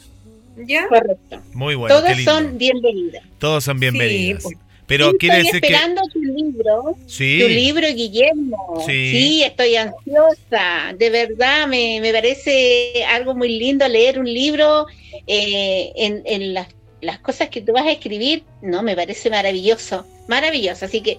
[0.66, 0.86] ¿Ya?
[0.88, 1.40] Correcto.
[1.52, 2.00] Muy bueno.
[2.14, 2.30] lindo.
[2.30, 3.22] son bienvenidos.
[3.38, 4.42] Todos son bienvenidos.
[4.44, 4.56] pues.
[4.86, 5.66] Pero Sí, quiere estoy decir que.
[5.74, 6.96] esperando tu libro.
[7.06, 7.38] Sí.
[7.40, 8.82] Tu libro, Guillermo.
[8.86, 9.10] Sí.
[9.12, 9.42] Sí.
[9.42, 10.94] estoy ansiosa.
[10.98, 14.86] De verdad, me, me parece algo muy lindo leer un libro
[15.26, 16.68] eh, en, en las,
[17.00, 18.44] las cosas que tú vas a escribir.
[18.62, 20.06] No, me parece maravilloso.
[20.28, 20.84] Maravilloso.
[20.84, 21.18] Así que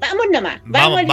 [0.00, 0.60] vamos nomás.
[0.64, 1.08] Vamos, Vamos,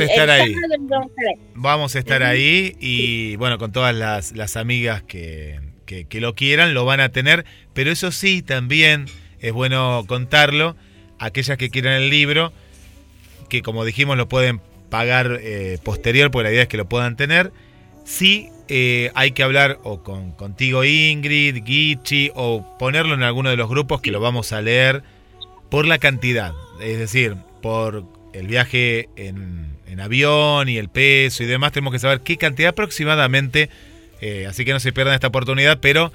[0.00, 0.52] va- a estar ahí.
[0.54, 1.40] vamos a estar ahí.
[1.54, 5.60] Vamos a estar ahí y bueno, con todas las, las amigas que,
[5.90, 7.44] que- que lo quieran, lo van a tener.
[7.74, 9.06] Pero eso sí, también
[9.40, 10.76] es bueno contarlo.
[11.18, 12.52] Aquellas que quieran el libro,
[13.48, 17.16] que como dijimos lo pueden pagar eh, posterior, porque la idea es que lo puedan
[17.16, 17.50] tener.
[18.04, 23.56] Sí eh, hay que hablar o con contigo Ingrid, Gichi, o ponerlo en alguno de
[23.56, 25.02] los grupos que lo vamos a leer
[25.70, 26.52] por la cantidad.
[26.80, 31.98] Es decir, por el viaje en, en avión y el peso y demás, tenemos que
[31.98, 33.70] saber qué cantidad aproximadamente.
[34.20, 36.12] Eh, así que no se pierdan esta oportunidad, pero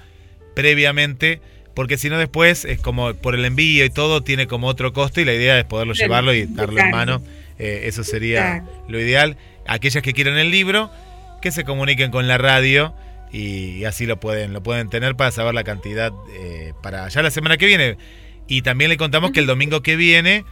[0.56, 1.42] previamente,
[1.74, 5.22] porque si no después es como por el envío y todo tiene como otro costo
[5.22, 7.22] y la idea es poderlo llevarlo y darlo en mano.
[7.60, 8.84] Eh, eso sería Claro.
[8.90, 9.38] lo ideal.
[9.68, 10.90] Aquellas que quieran el libro,
[11.42, 12.94] que se comuniquen con la radio
[13.32, 17.22] y, y así lo pueden, lo pueden tener para saber la cantidad eh, para ya
[17.22, 17.98] la semana que viene.
[18.48, 20.46] Y también le contamos que el domingo que viene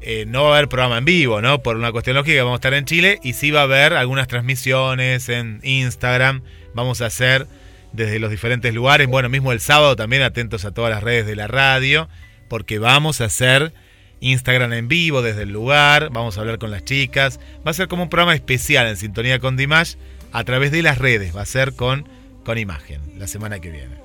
[0.00, 1.62] eh, no va a haber programa en vivo, ¿no?
[1.62, 4.26] Por una cuestión lógica, vamos a estar en Chile y sí va a haber algunas
[4.28, 6.42] transmisiones en Instagram.
[6.76, 7.46] Vamos a hacer
[7.92, 9.08] desde los diferentes lugares.
[9.08, 12.08] Bueno, mismo el sábado también atentos a todas las redes de la radio,
[12.48, 13.72] porque vamos a hacer
[14.20, 16.10] Instagram en vivo desde el lugar.
[16.12, 17.40] Vamos a hablar con las chicas.
[17.66, 19.94] Va a ser como un programa especial en sintonía con Dimash
[20.32, 21.34] a través de las redes.
[21.34, 22.08] Va a ser con,
[22.44, 23.96] con imagen la semana que viene.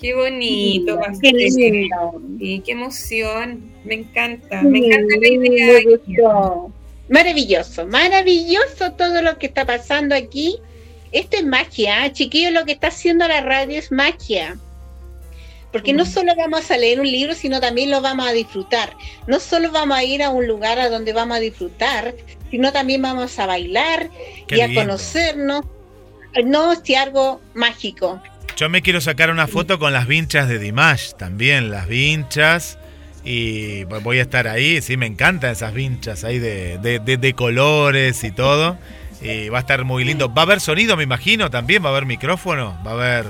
[0.00, 2.22] Qué bonito, Qué lindo.
[2.66, 3.72] Emoción.
[3.84, 4.62] Me encanta.
[4.62, 5.80] Me encanta la Me idea.
[7.08, 10.58] Maravilloso, maravilloso todo lo que está pasando aquí.
[11.12, 14.56] Esto es magia, chiquillos, lo que está haciendo la radio es magia.
[15.72, 18.94] Porque no solo vamos a leer un libro, sino también lo vamos a disfrutar.
[19.26, 22.14] No solo vamos a ir a un lugar a donde vamos a disfrutar,
[22.50, 24.08] sino también vamos a bailar
[24.46, 25.66] Qué y a conocernos.
[26.44, 28.22] No, es algo mágico.
[28.56, 32.78] Yo me quiero sacar una foto con las vinchas de Dimash también, las vinchas.
[33.24, 37.32] Y voy a estar ahí, sí, me encantan esas vinchas ahí de, de, de- de
[37.34, 38.78] colores y todo.
[39.20, 40.32] Y va a estar muy lindo.
[40.32, 41.82] Va a haber sonido, me imagino, también.
[41.84, 42.76] Va a haber micrófono.
[42.86, 43.24] Va a haber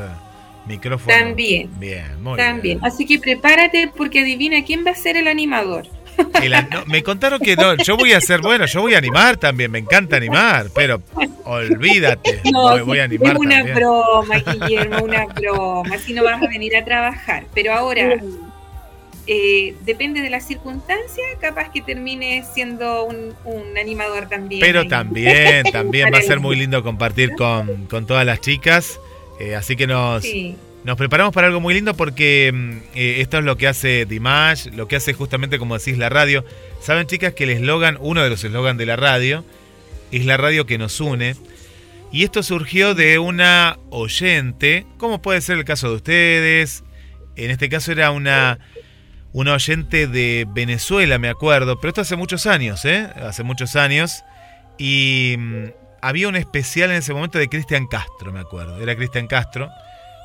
[0.67, 1.17] micrófono.
[1.17, 1.71] También.
[1.79, 2.79] Bien, muy También.
[2.83, 5.83] Así que prepárate porque adivina quién va a ser el animador.
[5.85, 6.43] bien.
[6.43, 8.99] El an- no, me contaron que no, yo voy a hacer, bueno, yo voy a
[8.99, 9.71] animar también.
[9.71, 11.01] Me encanta animar, pero
[11.45, 12.41] olvídate.
[12.53, 13.77] No, voy, voy a animar es una también.
[13.77, 15.95] broma, Guillermo, una broma.
[15.95, 17.45] Así no vas a venir a trabajar.
[17.55, 18.17] Pero ahora,
[19.29, 24.61] eh, depende de la circunstancia, capaz que termine siendo un, un animador también.
[24.61, 28.99] Pero también, también va a ser muy lindo compartir con, con todas las chicas.
[29.39, 30.57] Eh, así que nos, Sí.
[30.83, 34.69] nos preparamos para algo muy lindo porque mm, eh, esto es lo que hace Dimash,
[34.73, 36.45] lo que hace justamente como decís la radio.
[36.81, 39.45] Saben chicas que el eslogan, uno de los eslogans de la radio,
[40.11, 41.37] es la radio que nos une.
[42.11, 46.83] Y esto surgió de una oyente, como puede ser el caso de ustedes.
[47.37, 48.59] En este caso era una,
[49.33, 53.09] una oyente de Venezuela, me acuerdo, pero esto hace muchos años, ¿eh?
[53.23, 54.25] Hace muchos años.
[54.79, 55.65] Y mm,
[56.01, 58.81] había un especial en ese momento de Cristian Castro, me acuerdo.
[58.81, 59.71] Era Cristian Castro.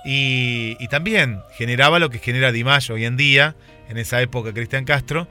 [0.05, 3.55] Y, y también generaba lo que genera Dimash hoy en día,
[3.89, 5.27] en esa época Cristian Castro.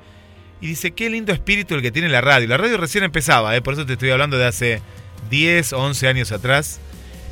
[0.60, 2.46] Y dice, qué lindo espíritu el que tiene la radio.
[2.48, 3.62] La radio recién empezaba, ¿eh?
[3.62, 4.80] por eso te estoy hablando de hace
[5.28, 6.80] 10 o 11 años atrás.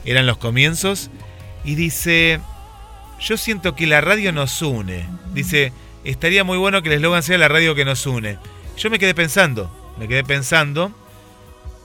[0.05, 1.11] Eran los comienzos.
[1.65, 2.41] Y dice,
[3.21, 5.07] yo siento que la radio nos une.
[5.33, 5.73] Dice,
[6.05, 8.39] estaría muy bueno que el eslogan sea la radio que nos une.
[8.77, 10.93] Yo me quedé pensando, me quedé pensando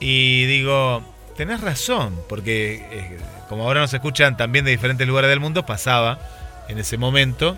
[0.00, 1.02] y digo,
[1.36, 3.18] tenés razón, porque eh,
[3.48, 6.18] como ahora nos escuchan también de diferentes lugares del mundo, pasaba
[6.68, 7.56] en ese momento.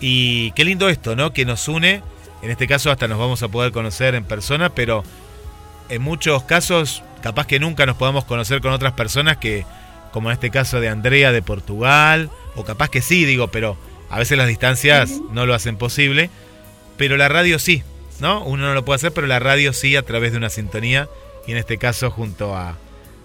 [0.00, 1.32] Y qué lindo esto, ¿no?
[1.32, 2.02] Que nos une.
[2.42, 5.04] En este caso hasta nos vamos a poder conocer en persona, pero
[5.90, 9.66] en muchos casos capaz que nunca nos podamos conocer con otras personas que,
[10.10, 13.76] como en este caso de Andrea de Portugal, o capaz que sí, digo, pero
[14.10, 16.30] a veces las distancias no lo hacen posible,
[16.96, 17.82] pero la radio sí,
[18.20, 18.44] ¿no?
[18.44, 21.08] Uno no lo puede hacer, pero la radio sí a través de una sintonía,
[21.46, 22.76] y en este caso junto a,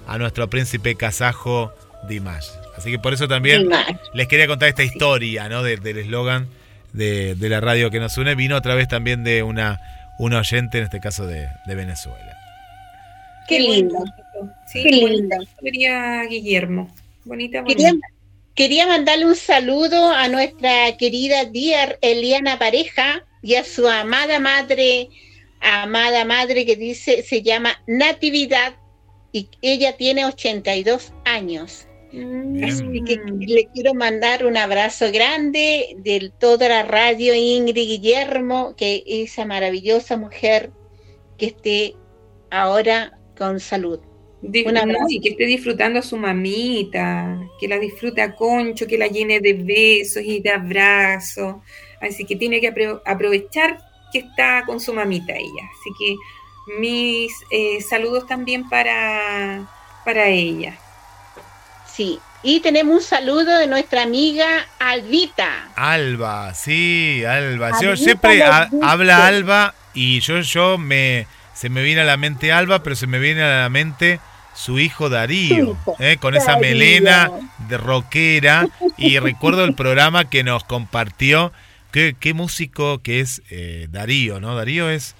[0.07, 1.74] a nuestro príncipe kazajo
[2.07, 2.48] Dimash.
[2.78, 3.95] Así que por eso también Dimash.
[4.14, 5.64] les quería contar esta historia, ¿no?
[5.64, 6.48] De- del eslogan
[6.94, 8.36] de, de la radio que nos une.
[8.36, 9.80] Vino otra vez también de una,
[10.20, 12.38] una oyente, en este caso de, de Venezuela.
[13.48, 14.03] Qué lindo.
[14.72, 15.36] Sí, Qué lindo.
[15.41, 16.94] historia, Guillermo.
[17.26, 17.84] Bonita, bonita.
[17.84, 17.94] Quería,
[18.56, 25.10] quería mandarle un saludo a nuestra querida Dier Eliana Pareja y a su amada madre,
[25.61, 28.76] amada madre que dice, se llama Natividad
[29.32, 31.88] y ella tiene 82 años.
[32.64, 39.03] Así que le quiero mandar un abrazo grande de toda la radio Ingrid Guillermo, que
[39.06, 40.72] esa maravillosa mujer
[41.38, 41.95] que esté
[42.49, 43.99] ahora con salud.
[44.85, 49.07] No, y que esté disfrutando a su mamita, que la disfrute a concho, que la
[49.07, 51.55] llene de besos y de abrazos.
[52.01, 53.77] Así que tiene que apro- aprovechar
[54.11, 55.63] que está con su mamita ella.
[55.72, 56.15] Así que
[56.80, 59.67] mis eh, saludos también para,
[60.03, 60.77] para ella.
[61.91, 65.69] Sí, y tenemos un saludo de nuestra amiga Albita.
[65.76, 67.80] Alba, sí, Alba.
[67.81, 72.51] Yo siempre ha- habla Alba y yo, yo me se me viene a la mente
[72.51, 74.19] Alba, pero se me viene a la mente
[74.56, 76.18] su hijo Darío, ¿eh?
[76.19, 76.61] con esa Darío.
[76.69, 77.32] melena
[77.69, 78.68] de rockera.
[78.98, 81.52] Y recuerdo el programa que nos compartió.
[81.91, 84.56] Qué, qué músico que es eh, Darío, ¿no?
[84.56, 85.15] Darío es,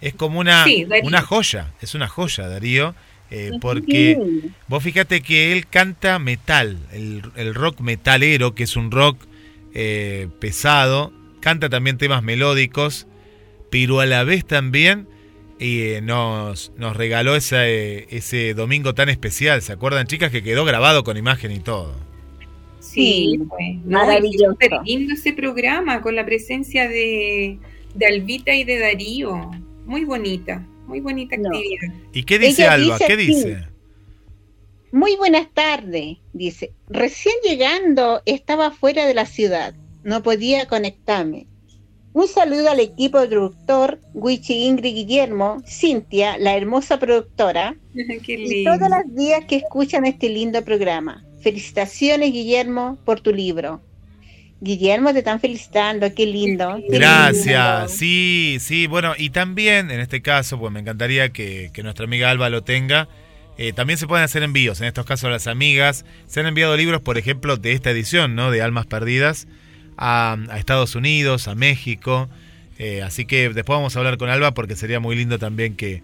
[0.00, 2.94] es como una, Sí, una joya, es una joya, Darío.
[3.30, 4.18] eh, porque
[4.66, 9.18] Vos fíjate que él canta metal, el, el rock metalero, que es un rock
[9.74, 13.06] eh, pesado, canta también temas melódicos,
[13.70, 15.06] pero a la vez también
[15.58, 20.30] eh, nos, nos regaló esa, eh, ese domingo tan especial, ¿se acuerdan chicas?
[20.30, 21.94] Que quedó grabado con imagen y todo.
[22.78, 23.38] Sí,
[23.84, 24.44] maravilloso.
[24.44, 27.58] y súper lindo ese programa con la presencia de,
[27.94, 29.50] de Albita y de Darío.
[29.84, 31.48] Muy bonita, muy bonita No.
[31.48, 31.94] actividad.
[32.12, 32.94] ¿Y qué dice Ella Alba?
[32.98, 33.68] dice ¿Qué dice?
[34.92, 36.72] Muy buenas tardes, dice.
[36.88, 39.74] Recién llegando estaba fuera de la ciudad,
[40.04, 41.46] no podía conectarme.
[42.16, 47.76] Un saludo al equipo productor, Wichi Ingrid Guillermo, Cintia, la hermosa productora,
[48.24, 48.76] Qué y lindo.
[48.78, 51.24] todos los días que escuchan este lindo programa.
[51.42, 53.82] Felicitaciones, Guillermo, por tu libro.
[54.60, 56.82] Guillermo, te están felicitando, qué lindo.
[56.88, 57.88] qué Gracias, lindo.
[57.88, 62.30] sí, sí, bueno, y también en este caso, pues me encantaría que, que nuestra amiga
[62.30, 63.08] Alba lo tenga.
[63.58, 66.04] eh, también se pueden hacer envíos, en estos casos las amigas.
[66.26, 68.50] Se han enviado libros, por ejemplo, de esta edición, ¿no?
[68.50, 69.46] De Almas Perdidas,
[69.96, 72.28] a, a Estados Unidos, a México.
[72.78, 76.02] eh, así que después vamos a hablar con Alba porque sería muy lindo también que,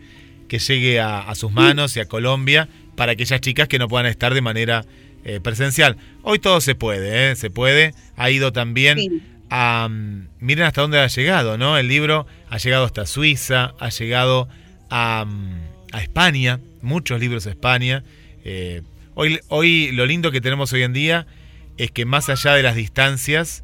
[0.49, 4.07] que llegue a, a sus manos y a Colombia para aquellas chicas que no puedan
[4.07, 4.85] estar de manera
[5.25, 5.97] eh, presencial.
[6.23, 7.37] Hoy todo se puede, ¿eh?
[7.37, 7.95] se puede.
[8.17, 9.23] Ha ido también Sí.
[9.51, 9.89] a...
[10.41, 11.77] miren hasta dónde ha llegado, ¿no?
[11.79, 14.49] El libro ha llegado hasta Suiza, ha llegado
[14.91, 15.25] a,
[15.93, 18.03] a España, muchos libros a España.
[18.45, 18.83] Eh,
[19.15, 21.27] hoy, hoy lo lindo que tenemos hoy en día
[21.79, 23.63] es que más allá de las distancias,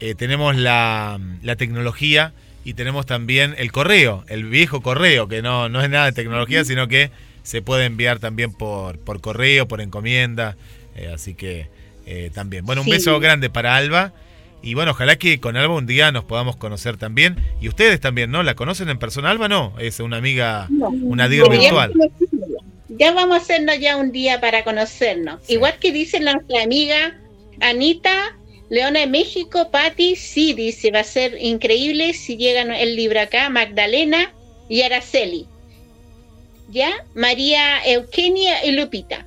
[0.00, 2.32] eh, tenemos la, la tecnología
[2.64, 6.64] y tenemos también el correo, el viejo correo, que no, no es nada de tecnología,
[6.64, 7.10] sino que
[7.42, 10.56] se puede enviar también por, por correo, por encomienda.
[10.96, 11.68] eh, así que
[12.06, 12.64] eh, también.
[12.64, 12.92] Bueno, un Sí.
[12.92, 14.12] beso grande para Alba.
[14.62, 17.36] Y bueno, ojalá que con Alba un día nos podamos conocer también.
[17.60, 18.42] Y ustedes también, ¿no?
[18.42, 19.30] ¿La conocen en persona?
[19.30, 20.88] Alba no, es una amiga, No.
[20.88, 21.92] una ya virtual.
[22.88, 25.40] Ya vamos a hacernos ya un día para conocernos.
[25.48, 27.16] Igual que dice nuestra amiga
[27.60, 28.36] Anita
[28.68, 33.48] Leona de México, Patti, sí, dice, va a ser increíble si llegan el libro acá,
[33.48, 34.32] Magdalena
[34.68, 35.46] y Araceli.
[36.68, 36.90] ¿Ya?
[37.14, 39.26] María Eugenia y Lupita.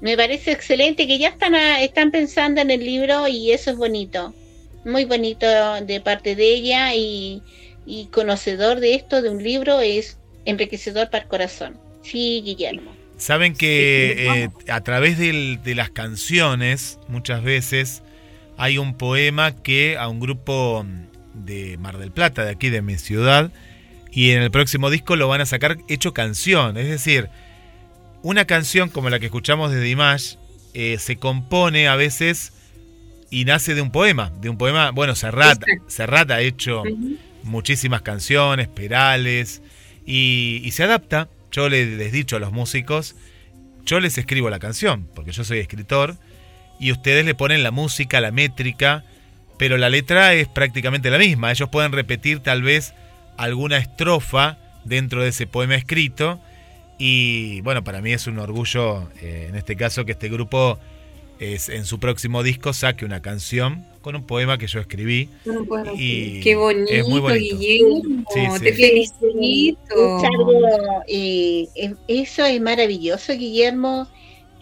[0.00, 3.76] Me parece excelente que ya están, a- están pensando en el libro y eso es
[3.76, 4.34] bonito.
[4.84, 7.40] Muy bonito de parte de ella y,
[7.86, 11.78] y conocedor de esto, de un libro, es enriquecedor para el corazón.
[12.02, 12.92] Sí, Guillermo.
[13.16, 18.02] Saben que eh, a través del- de las canciones, muchas veces,
[18.56, 20.84] hay un poema que a un grupo
[21.34, 23.50] de Mar del Plata, de aquí de mi ciudad,
[24.10, 26.76] y en el próximo disco lo van a sacar hecho canción.
[26.76, 27.28] Es decir,
[28.22, 30.34] una canción como la que escuchamos de Dimash
[30.74, 32.52] eh, se compone a veces
[33.30, 34.30] y nace de un poema.
[34.40, 36.82] De un poema, bueno, Serrat, Serrat ha hecho
[37.42, 39.62] muchísimas canciones, Perales,
[40.06, 41.28] y, y se adapta.
[41.50, 43.16] Yo le- les he dicho a los músicos,
[43.86, 46.16] yo les escribo la canción, porque yo soy escritor,
[46.82, 49.04] y ustedes le ponen la música, la métrica,
[49.56, 51.52] pero la letra es prácticamente la misma.
[51.52, 52.92] Ellos pueden repetir tal vez
[53.36, 56.40] alguna estrofa dentro de ese poema escrito.
[56.98, 60.80] Y bueno, para mí es un orgullo, eh, en este caso, que este grupo
[61.38, 65.28] es, en su próximo disco saque una canción con un poema que yo escribí.
[65.94, 67.56] Y qué bonito, es muy bonito.
[67.58, 68.24] Guillermo.
[68.34, 68.64] Sí, sí.
[68.64, 70.22] Te felicito.
[71.06, 71.68] Eh,
[72.08, 74.08] eso es maravilloso, Guillermo,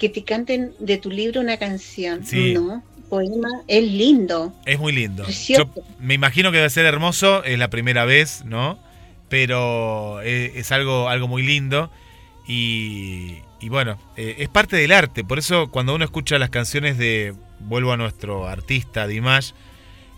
[0.00, 2.54] que te canten de tu libro una canción, Sí.
[2.54, 2.82] ¿no?
[3.10, 4.54] Poema, es lindo.
[4.64, 5.26] Es muy lindo.
[5.28, 5.68] Yo
[6.00, 8.78] me imagino que debe ser hermoso, es la primera vez, ¿no?
[9.28, 11.90] Pero es, es algo, algo muy lindo
[12.46, 15.22] y, y bueno, eh, es parte del arte.
[15.22, 19.50] Por eso cuando uno escucha las canciones de, vuelvo a nuestro artista Dimash,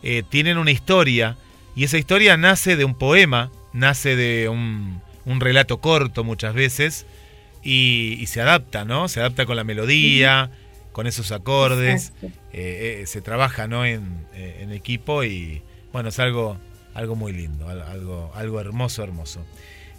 [0.02, 1.36] eh, tienen una historia
[1.74, 7.06] y esa historia nace de un poema, nace de un, un relato corto muchas veces
[7.62, 9.08] y, y se adapta, ¿no?
[9.08, 10.50] Se adapta con la melodía,
[10.92, 12.30] con esos acordes, eh,
[13.02, 13.84] eh, se trabaja, ¿no?
[13.84, 15.62] En, eh, en equipo y
[15.92, 16.58] bueno, es algo,
[16.94, 19.44] algo muy lindo, al- algo, algo hermoso, hermoso.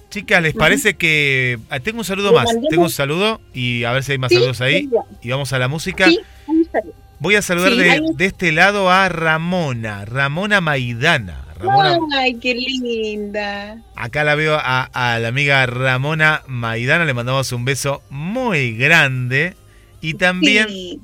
[0.10, 1.58] Chicas, ¿les parece que...
[1.72, 4.36] ah, tengo un saludo más, tengo un saludo y a ver si hay más Sí,
[4.36, 4.88] saludos ahí
[5.24, 6.06] y vamos a la música.
[6.08, 6.94] Sí, un saludo.
[7.20, 11.43] Voy a saludar Sí, de, hay- de este lado a Ramona, Ramona Maidana.
[11.60, 13.78] Ramona, Ay, qué linda.
[13.96, 19.56] acá la veo a, a la amiga Ramona Maidana, le mandamos un beso muy grande
[20.02, 21.00] y también Sí.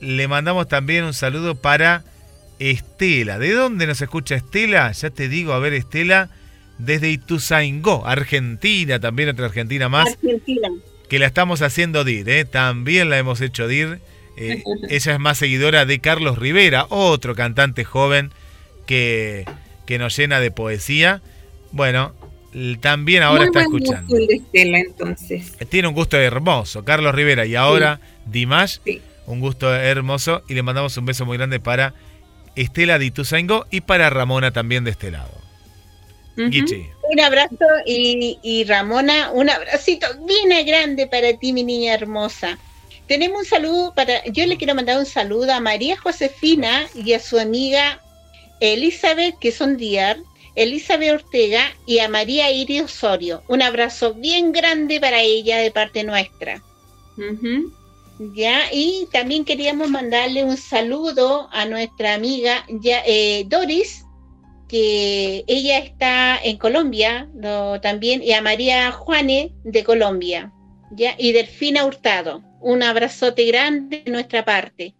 [0.00, 2.04] le mandamos también un saludo para
[2.58, 3.38] Estela.
[3.38, 4.92] ¿De dónde nos escucha Estela?
[4.92, 6.28] Ya te digo, a ver Estela,
[6.78, 10.68] desde Ituzaingó, Argentina, también otra Argentina más Argentina.
[11.08, 12.44] que la estamos haciendo DIR, ¿eh?
[12.44, 14.00] también la hemos hecho DIR.
[14.36, 18.30] Eh, ella es más seguidora de Carlos Rivera, otro cantante joven
[18.86, 19.44] que,
[19.86, 21.20] que nos llena de poesía.
[21.72, 22.14] Bueno,
[22.80, 24.16] también ahora Muy está buen gusto escuchando.
[24.16, 25.52] el de Estela, entonces.
[25.68, 29.00] Tiene un gusto hermoso, Carlos Rivera, y ahora Dimash, Sí.
[29.26, 30.42] un gusto hermoso.
[30.48, 31.94] Y le mandamos un beso muy grande para
[32.56, 35.32] Estela de Ituzaingó y para Ramona también de este lado.
[36.36, 37.56] Un abrazo
[37.86, 42.58] y, y Ramona, un abracito bien grande para ti, mi niña hermosa.
[43.06, 47.20] Tenemos un saludo para, yo le quiero mandar un saludo a María Josefina y a
[47.20, 48.00] su amiga
[48.60, 50.18] Elizabeth, que son DIAR,
[50.54, 53.42] Elizabeth Ortega y a María Iris Osorio.
[53.48, 56.62] Un abrazo bien grande para ella de parte nuestra.
[58.34, 64.04] Ya, y también queríamos mandarle un saludo a nuestra amiga ya, eh, Doris,
[64.68, 70.52] que ella está en Colombia lo- también, y a María Juane de Colombia,
[70.92, 72.42] ya, y Delfina Hurtado.
[72.60, 74.94] Un abrazote grande de nuestra parte.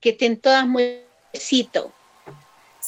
[0.00, 1.00] Que estén todas muy
[1.32, 1.86] besitos.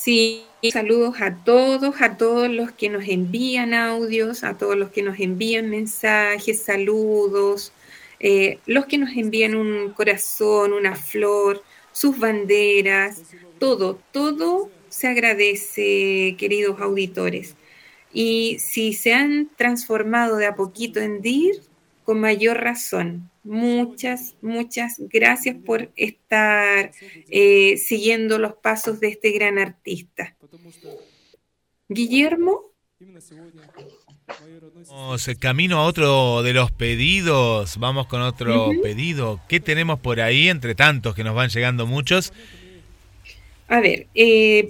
[0.09, 5.03] Sí, saludos a todos, a todos los que nos envían audios, a todos los que
[5.03, 7.75] nos envían mensajes, saludos,
[8.19, 11.63] eh, los que nos envían un corazón, una flor,
[11.93, 13.21] sus banderas,
[13.59, 17.55] todo, todo se agradece, queridos auditores.
[18.11, 21.61] Y si se han transformado de a poquito en DIR,
[22.05, 23.28] con mayor razón.
[23.49, 26.93] Muchas, muchas gracias por estar
[27.31, 30.37] eh, siguiendo los pasos de este gran artista.
[31.89, 32.61] Guillermo,
[34.91, 37.79] Vamos, eh, camino a otro de los pedidos.
[37.79, 39.41] Vamos con otro pedido.
[39.49, 40.51] ¿Qué tenemos por ahí?
[40.51, 42.35] Entre tantos que nos van llegando muchos.
[43.67, 44.69] a ver, eh,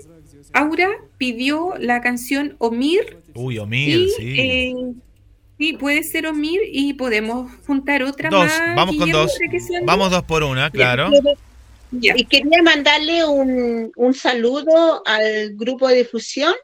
[0.53, 3.19] Aura pidió la canción Omir.
[3.35, 4.41] Uy, Omir, y, sí.
[4.41, 4.75] eh,
[5.59, 8.77] sí, puede ser Omir y podemos juntar otra dos, más.
[8.77, 9.39] vamos con dos.
[9.85, 11.11] Vamos dos por una, claro.
[11.91, 12.15] Ya.
[12.17, 16.55] Y quería mandarle un, un saludo al grupo de difusión,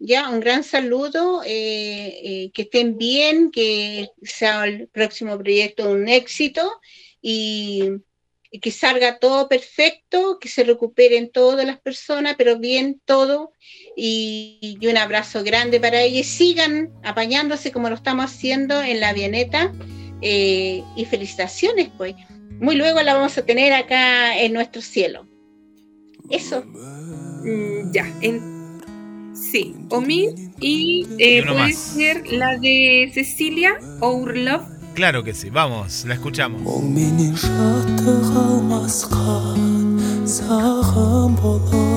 [0.00, 6.08] ya, un gran saludo, eh, eh, que estén bien, que sea el próximo proyecto un
[6.08, 6.68] éxito
[7.20, 7.84] y
[8.60, 13.52] que salga todo perfecto, que se recuperen todas las personas, pero bien todo.
[13.96, 16.26] Y, y un abrazo grande para ellos.
[16.26, 19.72] Sigan apañándose como lo estamos haciendo en la avioneta.
[20.24, 22.14] eh, y felicitaciones, pues.
[22.60, 25.26] Muy luego la vamos a tener acá en nuestro cielo.
[26.30, 26.62] Eso.
[26.64, 28.80] Mm, ya, en-
[29.34, 30.30] sí, Omir
[30.60, 31.74] y eh, puede más.
[31.76, 34.62] ser la de Cecilia Our Love.
[34.95, 35.49] Claro que sí.
[35.49, 36.81] Vamos, la escuchamos.
[36.81, 39.61] менен шаттық алмасқан
[40.25, 41.87] саған болып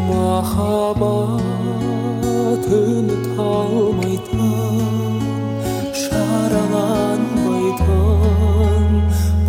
[0.09, 1.45] махаббат
[2.81, 3.07] үн
[3.37, 4.43] талмайтын
[6.01, 8.89] шараланбайтын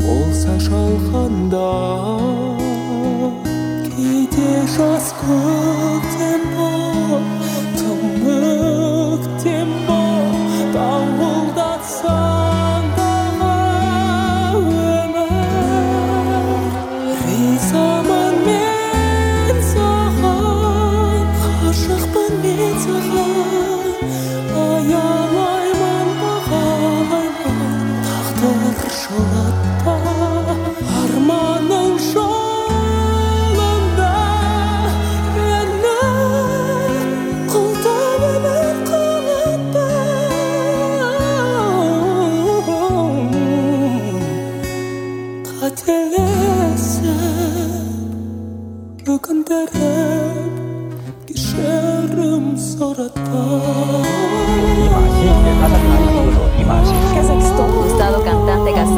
[0.05, 1.67] болса шалқанда
[4.79, 6.78] trascorre temple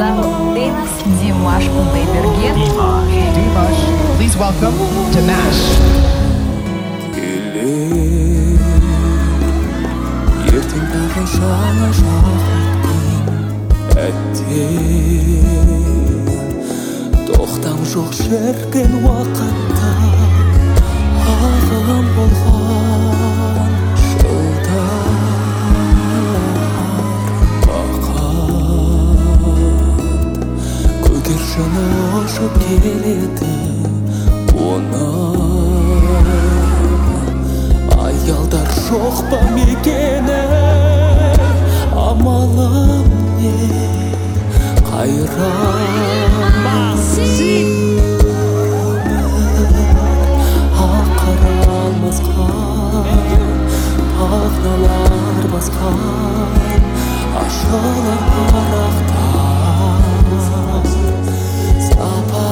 [0.00, 0.90] Casarro, Denas,
[1.20, 2.56] Димаш Кудайберген.
[3.34, 3.82] Dimash.
[4.16, 4.76] Please welcome
[5.12, 5.62] Danash.
[10.56, 13.26] ертең тағы жаңа шақыртпайым
[14.04, 15.44] әттең
[17.28, 19.90] тоқтам жоқ жүрген уақытта
[21.34, 22.59] ағылым болған
[31.51, 33.53] Boşuna aşık gelirdi
[34.53, 35.07] buna
[38.03, 40.43] Аялдар жоқ па мекені
[42.07, 43.07] амалым
[43.39, 43.55] не?
[44.87, 45.87] Қайран
[50.87, 53.19] ақырын басқан
[54.15, 55.99] тағдалар басқан
[57.43, 59.60] ашылар парақтар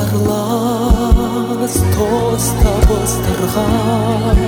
[0.10, 2.48] аралас тос
[2.96, 4.40] ыстырған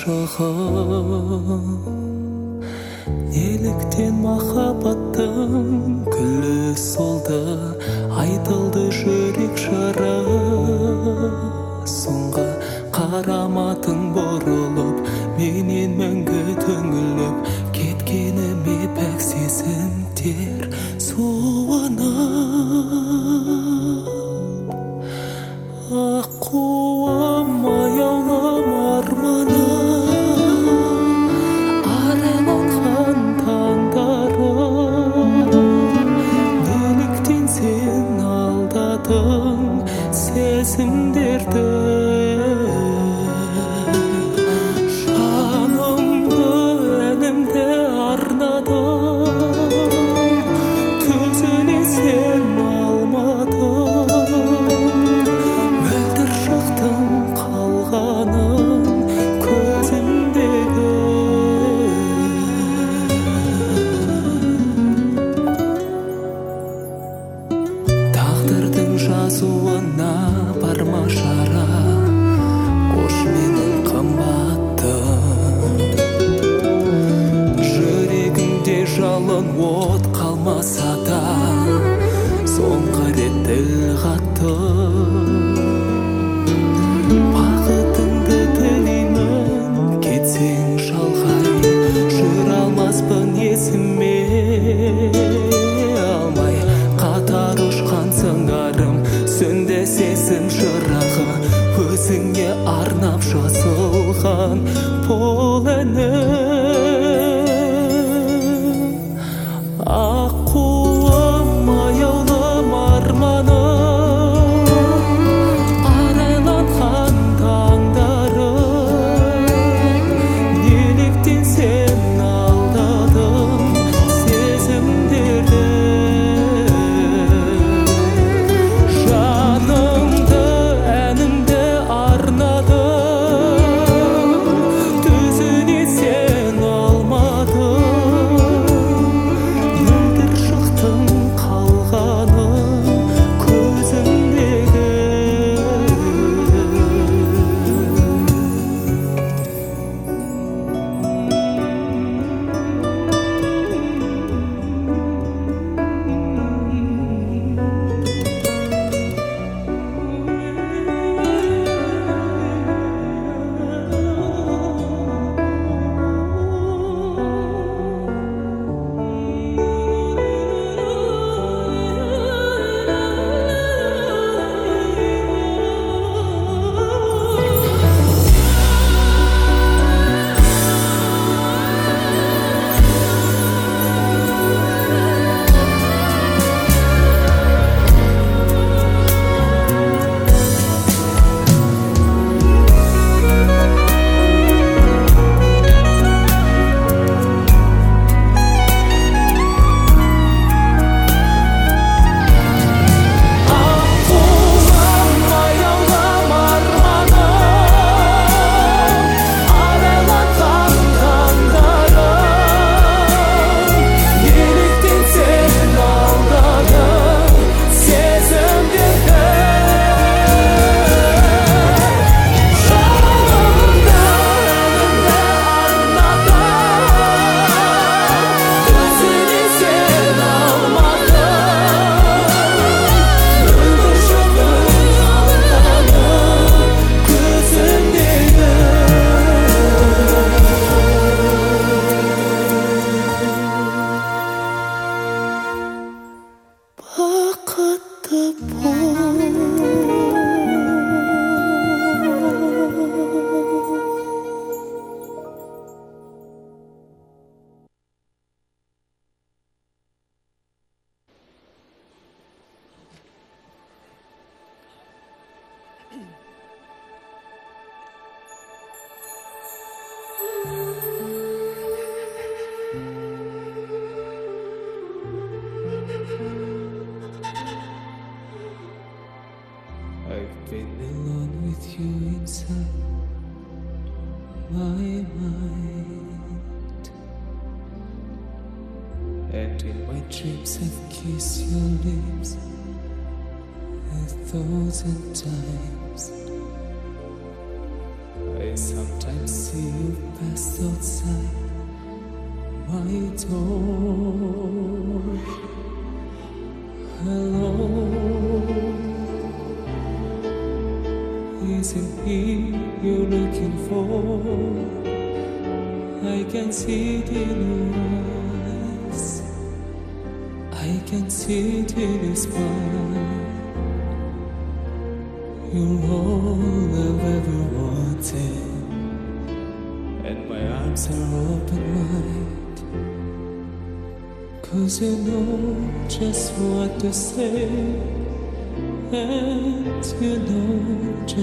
[0.05, 0.44] 说后，
[3.31, 4.64] 你力挺我。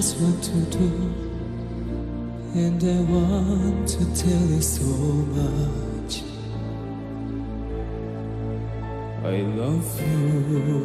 [0.02, 0.90] Just what to do.
[2.56, 4.84] And I want to tell you so
[5.38, 6.23] much.
[9.23, 10.82] I love you.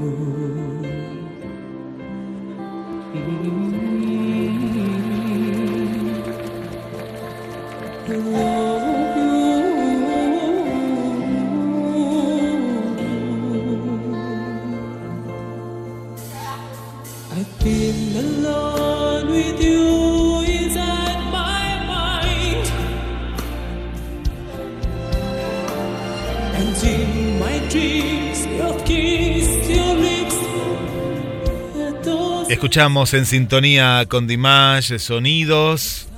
[32.66, 36.08] Escuchamos en sintonía con Dimash sonidos,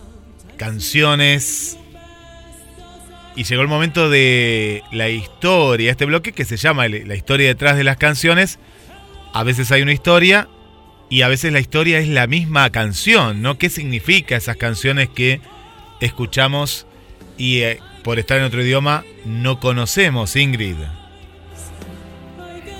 [0.56, 1.76] canciones.
[3.36, 7.76] Y llegó el momento de la historia, este bloque que se llama la historia detrás
[7.76, 8.58] de las canciones.
[9.34, 10.48] A veces hay una historia
[11.10, 13.58] y a veces la historia es la misma canción, ¿no?
[13.58, 15.42] ¿Qué significa esas canciones que
[16.00, 16.86] escuchamos
[17.36, 20.76] y eh, por estar en otro idioma no conocemos, Ingrid?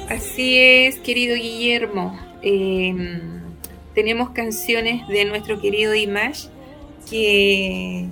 [0.09, 2.19] Así es, querido Guillermo.
[2.43, 2.95] Eh,
[3.99, 6.47] tenemos canciones de nuestro querido Dimash
[7.11, 8.07] que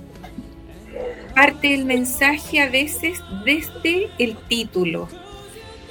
[1.33, 5.07] parte el mensaje a veces desde el título.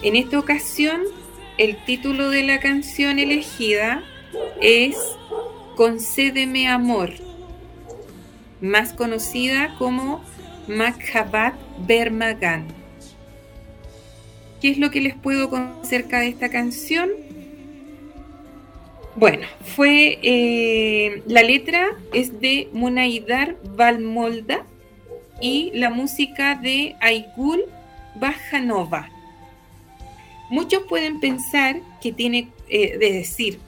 [0.02, 1.00] En esta ocasión,
[1.56, 4.02] el título de la canción elegida
[4.60, 4.98] es
[5.76, 7.14] Concédeme amor,
[8.60, 10.22] más conocida como
[10.68, 11.54] Makhabat
[11.86, 12.66] Bermagan.
[14.60, 17.25] ¿Qué es lo que les puedo contar acerca de esta canción?
[19.16, 24.66] Bueno, fue eh, la letra es de Munaidar Valmolda
[25.40, 27.64] y la música de Aigul
[28.16, 29.08] Bajanova.
[30.50, 33.58] Muchos pueden pensar que tiene, eh, de decir,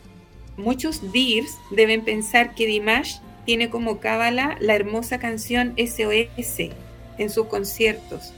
[0.59, 6.71] muchos Dirs deben pensar que Dimash tiene como cábala la hermosa canción SOS
[7.17, 8.35] en sus conciertos,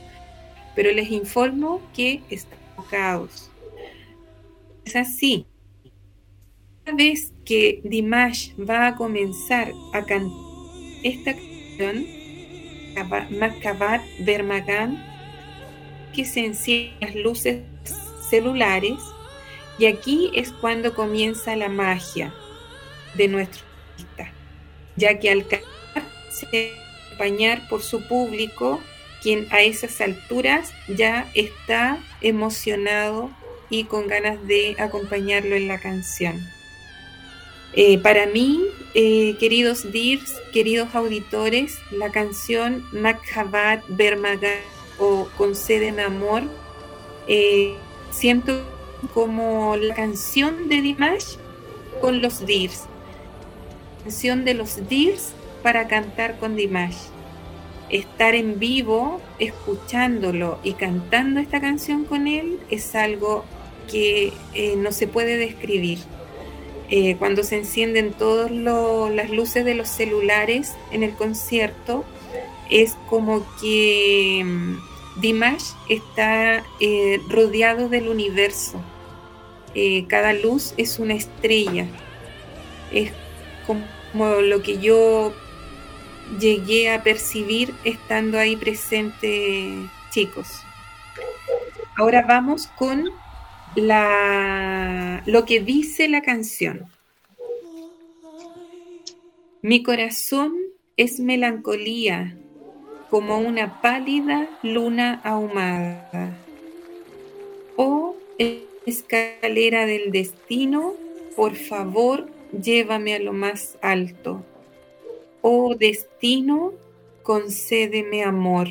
[0.77, 2.57] pero les informo que está
[2.89, 3.51] caos.
[4.85, 5.50] Es así.
[6.87, 10.51] Vez que Dimash va a comenzar a cantar
[11.03, 12.07] esta canción,
[13.39, 15.03] Makabat Bermagan,
[16.13, 17.63] que se encienden las luces
[18.29, 18.99] celulares
[19.79, 22.35] y aquí es cuando comienza la magia
[23.15, 24.33] de nuestro artista,
[24.97, 26.75] ya que al cantar se
[27.07, 28.81] acompañar por su público,
[29.23, 33.31] quien a esas alturas ya está emocionado
[33.69, 36.41] y con ganas de acompañarlo en la canción.
[37.73, 38.65] Eh, para mí,
[38.95, 44.59] eh, queridos Dirs, queridos auditores, la canción Makhabat Bermagan
[44.99, 46.43] o Concédeme Amor,
[47.29, 47.75] eh,
[48.11, 48.65] siento
[49.15, 51.37] como la canción de Dimash
[52.01, 52.87] con los Dirs.
[54.03, 55.33] Canción de los Dirs
[55.63, 56.97] para cantar con Dimash.
[57.89, 63.45] Estar en vivo, escuchándolo y cantando esta canción con él es algo
[63.91, 64.33] que
[64.77, 65.99] no se puede describir.
[66.93, 72.05] Eh, cuando se encienden todas las luces de los celulares en el concierto,
[72.69, 78.81] es como que mm, Dimash está eh, rodeado del universo.
[79.75, 81.87] Eh, cada luz es una estrella.
[82.91, 83.13] Es
[83.69, 85.33] como lo que yo
[86.41, 90.49] llegué a percibir estando ahí presente, chicos.
[91.97, 93.11] Ahora vamos con
[93.75, 96.87] la, lo que dice la canción.
[99.63, 100.57] Mi corazón
[100.97, 102.37] es melancolía
[103.11, 106.37] como una pálida luna ahumada.
[107.77, 108.17] Oh
[108.87, 110.95] escalera del destino,
[111.37, 114.45] por favor llévame a lo más alto.
[115.43, 116.73] Oh destino,
[117.23, 118.69] concédeme amor.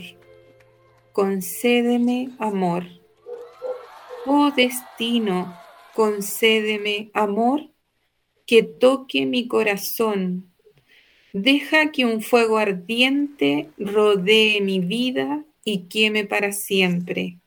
[1.13, 2.98] Concédeme amor.
[4.25, 5.55] Oh destino,
[5.95, 7.69] concédeme amor
[8.45, 10.51] que toque mi corazón.
[11.33, 17.37] Deja que un fuego ardiente rodee mi vida y queme para siempre.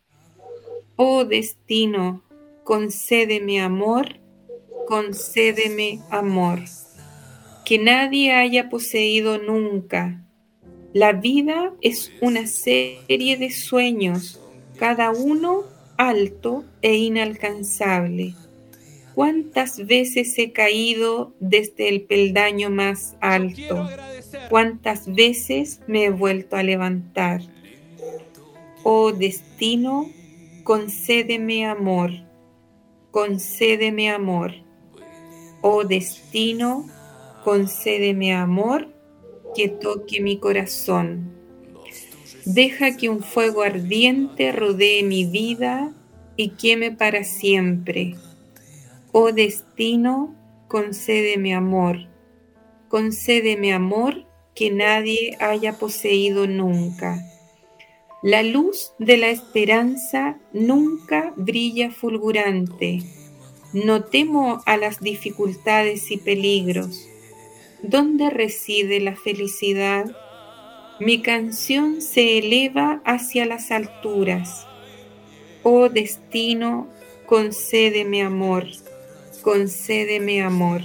[0.96, 2.22] Oh destino,
[2.64, 4.20] concédeme amor,
[4.86, 6.60] concédeme amor,
[7.64, 10.22] que nadie haya poseído nunca,
[10.94, 14.38] La vida es una serie de sueños,
[14.78, 15.64] cada uno
[16.08, 18.34] alto e inalcanzable.
[19.14, 23.88] ¿Cuántas veces he caído desde el peldaño más alto?
[24.48, 27.42] ¿Cuántas veces me he vuelto a levantar?
[28.82, 30.10] Oh destino,
[30.64, 32.10] concédeme amor,
[33.10, 34.52] concédeme amor.
[35.60, 36.88] Oh destino,
[37.44, 38.88] concédeme amor
[39.54, 41.41] que toque mi corazón.
[42.44, 45.92] Deja que un fuego ardiente rodee mi vida
[46.36, 48.16] y queme para siempre.
[49.12, 50.34] Oh destino,
[50.66, 52.08] concédeme amor,
[52.88, 57.22] concédeme amor que nadie haya poseído nunca.
[58.22, 63.02] La luz de la esperanza nunca brilla fulgurante.
[63.72, 67.08] No temo a las dificultades y peligros.
[67.82, 70.04] ¿Dónde reside la felicidad?
[71.00, 74.66] Mi canción se eleva hacia las alturas.
[75.62, 76.86] Oh destino,
[77.26, 78.66] concédeme amor,
[79.42, 80.82] concédeme amor.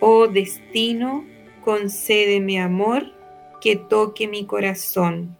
[0.00, 1.24] Oh destino,
[1.64, 3.12] concédeme amor
[3.60, 5.36] que toque mi corazón.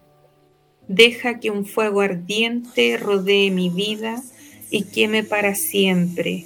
[0.87, 4.21] Deja que un fuego ardiente rodee mi vida
[4.69, 6.45] y queme para siempre.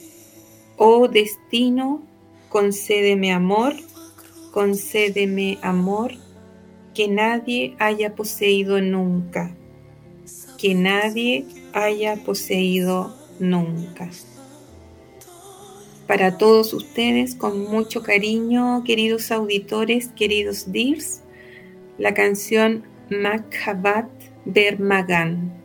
[0.77, 2.03] Oh destino,
[2.48, 3.73] concédeme amor,
[4.52, 6.14] concédeme amor
[6.98, 9.56] que nadie haya poseído nunca,
[10.57, 14.10] que nadie haya poseído nunca.
[16.07, 21.22] Para todos ustedes, con mucho cariño, queridos auditores, queridos Dirs,
[21.99, 24.10] la canción Makhabat
[24.45, 25.57] Bermagan.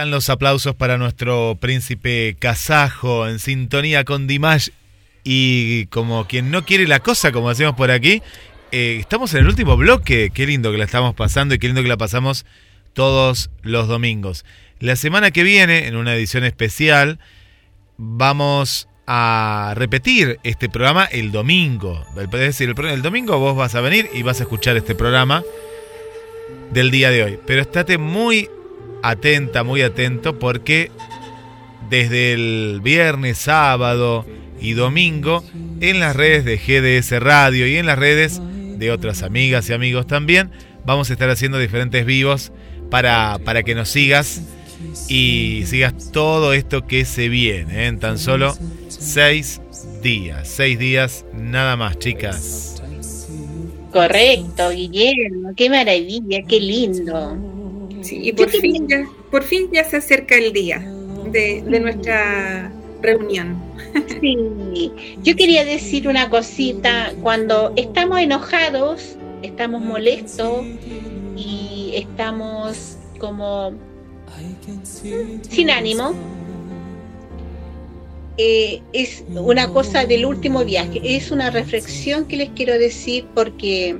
[0.00, 4.70] Están los aplausos para nuestro príncipe kazajo en sintonía con Dimash
[5.24, 8.22] y como quien no quiere la cosa, como decimos por aquí,
[8.72, 10.30] eh, estamos en el último bloque.
[10.32, 12.46] Qué lindo que la estamos pasando y qué lindo que la pasamos
[12.94, 14.46] todos los domingos.
[14.78, 17.18] La semana que viene, en una edición especial,
[17.98, 22.06] vamos a repetir este programa el domingo.
[22.16, 25.42] Es decir, el, el domingo vos vas a venir y vas a escuchar este programa
[26.72, 27.38] del día de hoy.
[27.46, 28.48] Pero estate muy
[29.02, 30.90] atenta, muy atento, porque
[31.88, 34.26] desde el viernes, sábado
[34.60, 35.44] y domingo,
[35.80, 38.40] en las redes de GDS Radio y en las redes
[38.78, 40.50] de otras amigas y amigos también,
[40.84, 42.52] vamos a estar haciendo diferentes vivos
[42.90, 44.42] para, para que nos sigas
[45.08, 47.86] y sigas todo esto que se viene ¿eh?
[47.86, 48.56] en tan solo
[48.88, 49.60] seis
[50.02, 50.48] días.
[50.48, 52.82] Seis días nada más, chicas.
[53.92, 57.59] Correcto, Guillermo, qué maravilla, qué lindo.
[58.02, 60.78] Sí, y por fin, ya, por fin ya se acerca el día
[61.30, 62.72] de, de nuestra
[63.02, 63.58] reunión.
[64.20, 70.64] Sí, yo quería decir una cosita, cuando estamos enojados, estamos molestos
[71.36, 73.72] y estamos como
[75.42, 76.14] sin ánimo,
[78.36, 83.98] eh, es una cosa del último viaje, es una reflexión que les quiero decir porque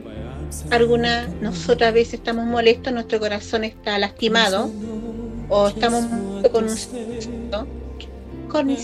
[0.70, 4.70] alguna, nosotros a veces estamos molestos, nuestro corazón está lastimado
[5.48, 6.05] o estamos
[6.52, 6.77] con un
[8.48, 8.77] con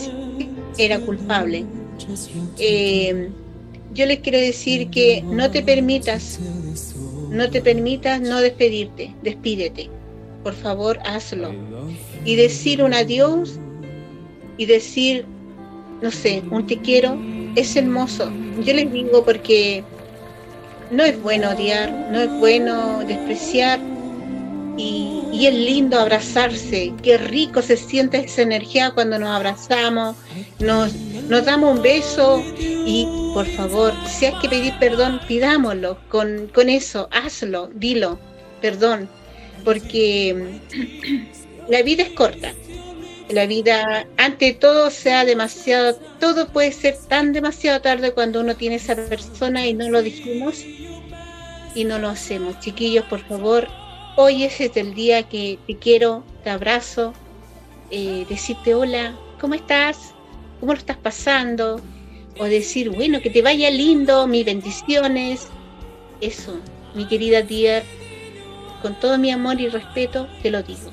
[0.79, 1.65] era culpable.
[2.59, 3.31] Eh,
[3.95, 6.39] yo les quiero decir que no te permitas,
[7.31, 9.91] no te permitas no despedirte, despídete.
[10.43, 11.53] Por favor, hazlo.
[12.25, 13.59] Y decir un adiós
[14.59, 15.25] y decir,
[16.03, 17.19] no sé, un te quiero,
[17.57, 18.31] es hermoso.
[18.65, 19.83] Yo les digo porque
[20.91, 23.81] no es bueno odiar, no es bueno despreciar
[24.77, 26.93] y, es lindo abrazarse.
[27.03, 30.17] Qué rico se siente esa energía cuando nos abrazamos,
[30.59, 36.49] nos, nos damos un beso y por favor, si hay que pedir perdón, pidámoslo con,
[36.55, 38.19] con eso, hazlo, dilo,
[38.63, 39.09] perdón,
[39.65, 40.59] porque
[41.69, 42.53] la vida es corta.
[43.29, 48.77] La vida, ante todo, sea demasiado, todo puede ser tan demasiado tarde cuando uno tiene
[48.77, 50.65] esa persona y no lo dijimos
[51.75, 52.61] y no lo hacemos.
[52.61, 53.67] Chiquillos, por favor,
[54.17, 57.15] hoy es el día que te quiero, te abrazo,
[57.91, 60.15] eh, decirte hola, ¿cómo estás?
[60.61, 61.81] ¿Cómo lo estás pasando?
[62.39, 65.49] O decir, bueno, que te vaya lindo, mis bendiciones.
[66.21, 66.59] Eso,
[66.95, 67.83] mi querida tía,
[68.83, 70.93] con todo mi amor y respeto, te lo digo.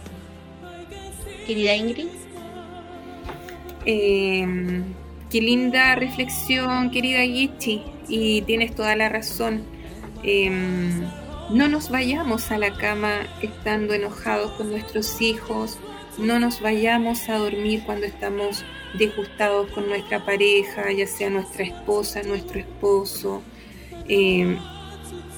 [1.46, 2.23] Querida Ingrid.
[3.86, 4.84] Eh,
[5.30, 9.64] qué linda reflexión, querida Gichi, y tienes toda la razón.
[10.24, 10.50] Eh,
[11.50, 15.78] no nos vayamos a la cama estando enojados con nuestros hijos,
[16.18, 18.64] no nos vayamos a dormir cuando estamos
[18.98, 23.42] disgustados con nuestra pareja, ya sea nuestra esposa, nuestro esposo.
[24.08, 24.58] Eh,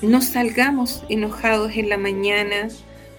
[0.02, 2.68] no salgamos enojados en la mañana,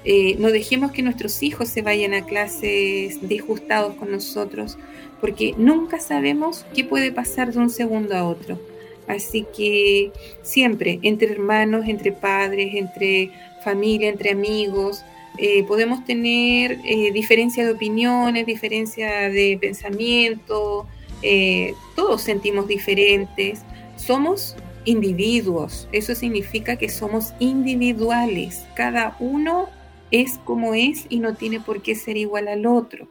[0.05, 4.79] eh, no dejemos que nuestros hijos se vayan a clases disgustados con nosotros,
[5.21, 8.59] porque nunca sabemos qué puede pasar de un segundo a otro.
[9.07, 10.11] Así que
[10.43, 13.31] siempre, entre hermanos, entre padres, entre
[13.63, 15.05] familia, entre amigos,
[15.39, 20.87] eh, podemos tener eh, diferencia de opiniones, diferencia de pensamiento,
[21.23, 23.61] eh, todos sentimos diferentes,
[23.97, 29.69] somos individuos, eso significa que somos individuales, cada uno
[30.11, 33.09] es como es y no tiene por qué ser igual al otro.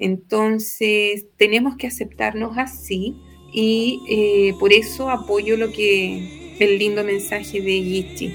[0.00, 3.14] Entonces, tenemos que aceptarnos así
[3.52, 8.34] y eh, por eso apoyo lo que el lindo mensaje de Yichi.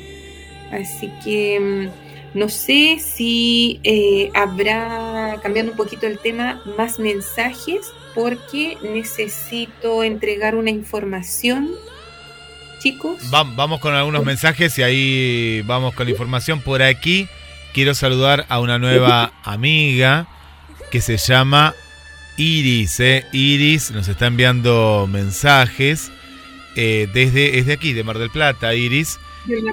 [0.72, 7.92] Así que mm, no sé si eh, habrá, cambiando un poquito el tema, más mensajes
[8.14, 11.72] porque necesito entregar una información.
[12.80, 13.32] Chicos.
[13.32, 16.62] vamos con algunos mensajes y ahí vamos con la información.
[16.62, 17.28] Por aquí
[17.74, 20.28] quiero saludar a una nueva amiga
[20.96, 21.76] que se llama
[22.38, 23.26] Iris, eh.
[23.34, 26.10] Iris nos está enviando mensajes
[26.78, 29.20] eh, desde, desde aquí, de Mar del Plata, Iris.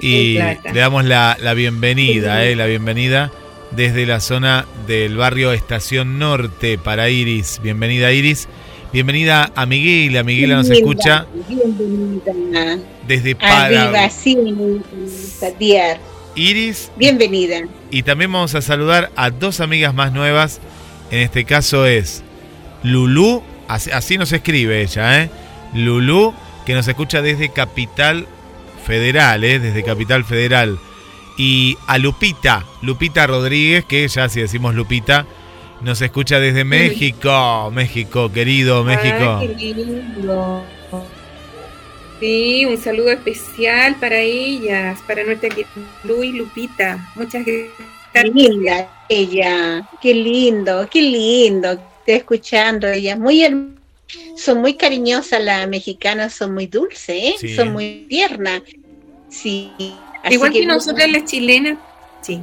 [0.01, 3.31] Y le damos la, la bienvenida, eh, la bienvenida
[3.71, 7.61] desde la zona del barrio Estación Norte para Iris.
[7.63, 8.49] Bienvenida, Iris.
[8.91, 12.79] Bienvenida a Miguel, a Miguel nos escucha Bienvenida.
[13.07, 14.09] desde Paraguay.
[14.11, 14.37] Sí,
[16.35, 16.91] Iris.
[16.97, 17.61] Bienvenida.
[17.91, 20.59] Y también vamos a saludar a dos amigas más nuevas.
[21.13, 22.23] En este caso es
[22.81, 25.29] Lulú, así, así nos escribe ella, ¿eh?
[25.75, 26.33] Lulú,
[26.65, 28.25] que nos escucha desde Capital
[28.83, 29.59] Federal, ¿eh?
[29.59, 30.79] Desde Capital Federal.
[31.37, 35.27] Y a Lupita, Lupita Rodríguez, que ya si decimos Lupita,
[35.83, 39.37] Nos escucha desde México, México, querido México.
[39.41, 40.63] Ay, qué lindo.
[42.21, 45.67] Sí, un saludo especial para ellas, para nuestra querida
[46.05, 47.11] Lu y Lupita.
[47.15, 47.43] Muchas
[48.13, 51.71] Qué linda ella, qué lindo, qué lindo.
[51.71, 53.75] Estoy escuchando ella, muy herm-
[54.37, 57.35] son muy cariñosas las mexicanas, son muy dulces, ¿eh?
[57.39, 57.55] Sí.
[57.55, 58.61] son muy tiernas.
[59.29, 59.71] Sí.
[60.23, 61.77] así Igual que, bueno, nosotras las chilenas,
[62.21, 62.39] sí.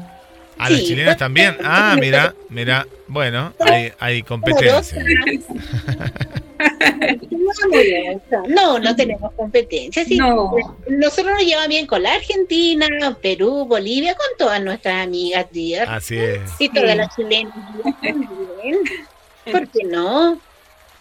[0.59, 1.57] A las Sí, chilenas pues, también.
[1.63, 2.87] Ah, mira, mira.
[3.07, 5.03] Bueno, hay, hay competencia.
[8.49, 10.05] No, no tenemos competencia.
[10.05, 10.53] Sí, No.
[10.89, 12.87] Nosotros nos llevamos bien con la Argentina,
[13.21, 15.89] Perú, Bolivia, con todas nuestras amigas, dear.
[15.89, 16.41] Así es.
[16.59, 17.55] Y todas las chilenas
[18.03, 18.79] también.
[19.51, 20.39] ¿Por qué no?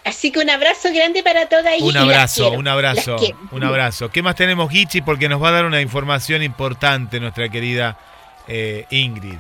[0.06, 1.82] Así que un abrazo grande para todas ellas.
[1.82, 3.18] Un abrazo, quiero, un abrazo,
[3.52, 4.10] un abrazo.
[4.10, 5.02] ¿Qué más tenemos, Gichi?
[5.02, 7.98] Porque nos va a dar una información importante nuestra querida
[8.48, 9.38] eh, Ingrid.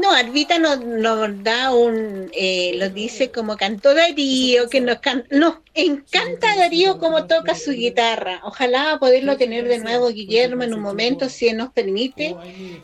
[0.00, 5.24] No, Arbita nos, nos da un, eh, lo dice como cantó Darío, que nos, can-
[5.30, 8.40] nos encanta Darío como toca su guitarra.
[8.44, 12.34] Ojalá poderlo tener de nuevo Guillermo en un momento, si él nos permite.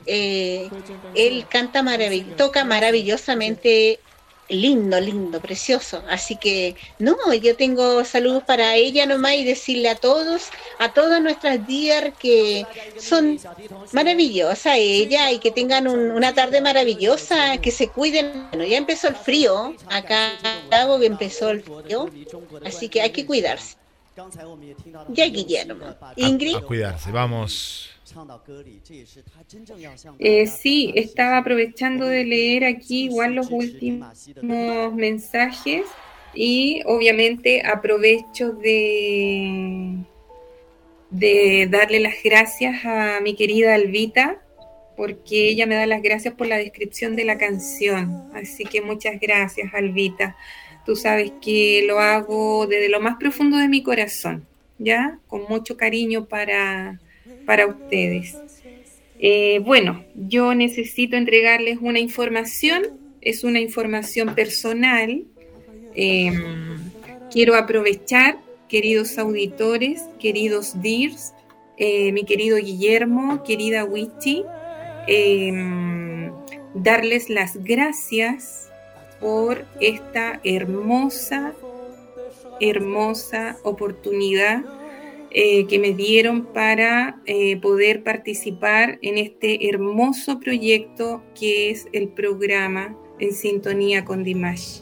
[0.07, 0.69] Eh,
[1.15, 3.99] él canta maravill toca maravillosamente
[4.51, 6.03] lindo, lindo, precioso.
[6.09, 10.49] Así que, no, yo tengo saludos para ella nomás y decirle a todos,
[10.79, 12.67] a todas nuestras días que
[12.99, 13.39] son
[13.93, 18.49] maravillosas ella y que tengan un- una tarde maravillosa, que se cuiden.
[18.51, 20.33] Bueno, ya empezó el frío, acá
[20.71, 22.11] hago que empezó el frío,
[22.65, 23.77] así que hay que cuidarse.
[25.09, 25.95] Ya Guillermo.
[26.17, 26.57] Ingrid.
[26.57, 27.91] A, a cuidarse, vamos.
[30.19, 34.15] Eh, sí, estaba aprovechando de leer aquí igual los últimos
[34.95, 35.85] mensajes
[36.35, 39.97] y obviamente aprovecho de,
[41.11, 44.41] de darle las gracias a mi querida Alvita
[45.01, 48.31] porque ella me da las gracias por la descripción de la canción.
[48.35, 50.37] Así que muchas gracias, Alvita.
[50.85, 54.47] Tú sabes que lo hago desde lo más profundo de mi corazón,
[54.79, 55.19] ¿ya?
[55.27, 57.01] Con mucho cariño para,
[57.51, 58.37] para ustedes.
[59.19, 65.25] Eh, bueno, yo necesito entregarles una información, es una información personal.
[65.97, 66.33] Eh,
[67.33, 71.33] quiero aprovechar, queridos auditores, queridos DIRS,
[71.77, 74.45] eh, mi querido Guillermo, querida Wichi,
[75.09, 76.31] eh,
[76.75, 78.71] darles las gracias
[79.19, 81.53] por esta hermosa,
[82.61, 84.63] hermosa oportunidad
[85.33, 92.09] eh, que me dieron para eh, poder participar en este hermoso proyecto que es el
[92.09, 94.81] programa En Sintonía con Dimash.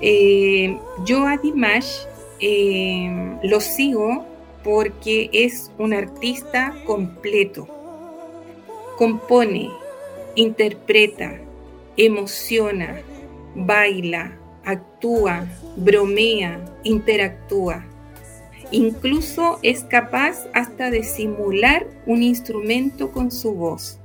[0.00, 2.06] Eh, yo a Dimash
[3.42, 4.26] lo sigo
[4.64, 7.68] porque es un artista completo.
[8.96, 9.70] Compone,
[10.34, 11.38] interpreta,
[11.96, 13.00] emociona,
[13.54, 15.46] baila, actúa,
[15.76, 17.84] bromea, interactúa.
[18.72, 23.98] Incluso es capaz hasta de simular un instrumento con su voz.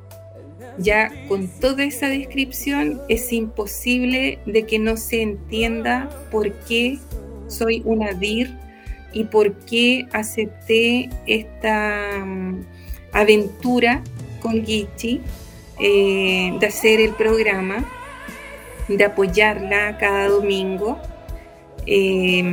[0.77, 6.97] Ya con toda esa descripción es imposible de que no se entienda por qué
[7.47, 8.49] soy una DIR
[9.13, 12.63] y por qué acepté esta um,
[13.13, 14.03] aventura
[14.41, 15.21] con Gichi
[15.79, 17.85] eh, de hacer el programa,
[18.87, 20.97] de apoyarla cada domingo.
[21.85, 22.43] Eh,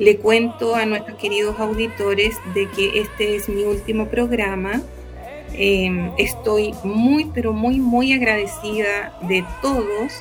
[0.00, 4.82] le cuento a nuestros queridos auditores de que este es mi último programa.
[5.52, 10.12] Eh, estoy muy, pero muy, muy agradecida de todos,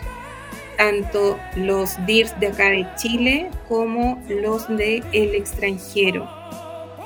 [0.77, 6.30] tanto los DIRS de acá de Chile como los del el extranjero,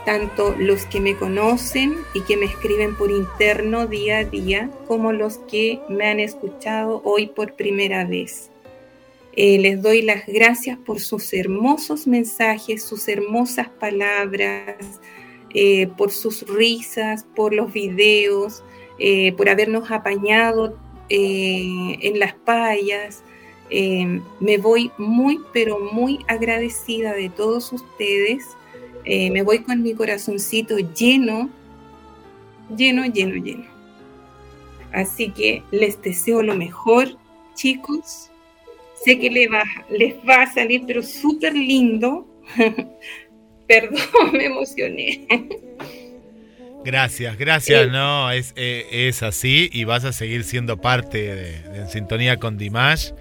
[0.03, 5.11] tanto los que me conocen y que me escriben por interno día a día, como
[5.11, 8.49] los que me han escuchado hoy por primera vez.
[9.35, 15.01] Eh, les doy las gracias por sus hermosos mensajes, sus hermosas palabras,
[15.55, 18.63] eh, por sus risas, por los videos,
[18.99, 20.77] eh, por habernos apañado
[21.09, 23.23] en las payas.
[23.69, 28.43] Me voy muy, pero muy agradecida de todos ustedes.
[29.05, 31.49] Me voy con mi corazoncito lleno,
[32.75, 33.65] lleno, lleno, lleno.
[34.91, 37.09] Así que les deseo lo mejor,
[37.53, 38.31] chicos.
[39.03, 42.27] Sé que les va, les va a salir, pero súper lindo.
[43.67, 45.27] Perdón, me emocioné.
[46.85, 47.89] Gracias, gracias.
[47.89, 52.37] No, es, eh, es así y vas a seguir siendo parte de, de En Sintonía
[52.37, 53.11] con Dimash.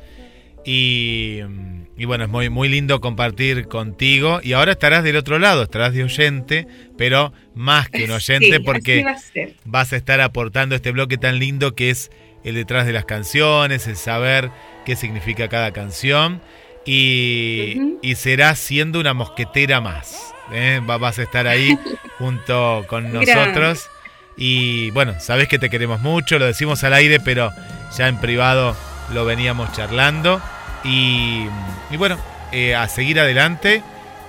[0.65, 4.41] Y, mm, y bueno, es muy, muy lindo compartir contigo.
[4.43, 8.63] Y ahora estarás del otro lado, estarás de oyente, pero más que un oyente Sí,
[8.65, 9.17] porque a
[9.65, 12.11] vas a estar aportando este bloque tan lindo que es
[12.45, 14.51] el detrás de las canciones, el saber
[14.85, 16.41] qué significa cada canción.
[16.85, 20.33] Y, y serás siendo una mosquetera más.
[20.53, 20.81] ¿eh?
[20.89, 21.79] Va- Vas a estar ahí
[22.19, 23.89] junto con nosotros.
[24.37, 27.51] Y bueno, sabes que te queremos mucho, lo decimos al aire, pero
[27.97, 28.77] ya en privado
[29.13, 30.41] lo veníamos charlando.
[30.85, 31.47] Y,
[31.91, 32.19] y bueno,
[32.51, 33.83] eh, a seguir adelante.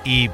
[0.05, 0.29] Y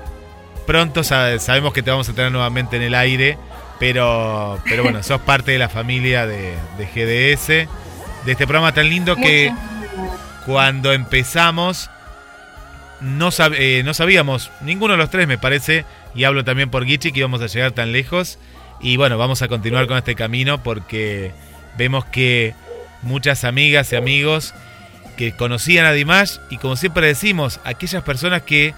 [0.68, 3.38] pronto sa- sabemos que te vamos a tener nuevamente en el aire.
[3.80, 8.90] Pero, pero bueno, sos parte de la familia de, de GDS, de este programa tan
[8.90, 9.54] lindo que
[10.46, 11.90] cuando empezamos
[13.02, 15.86] no, sab- eh, no sabíamos, ninguno de los tres me parece,
[16.16, 18.40] y hablo también por Gichi, que íbamos a llegar tan lejos.
[18.82, 21.32] Y bueno, vamos a continuar con este camino porque
[21.78, 22.54] vemos que
[23.02, 24.54] muchas amigas y amigos
[25.18, 28.74] que conocían a Dimash y como siempre decimos, aquellas personas que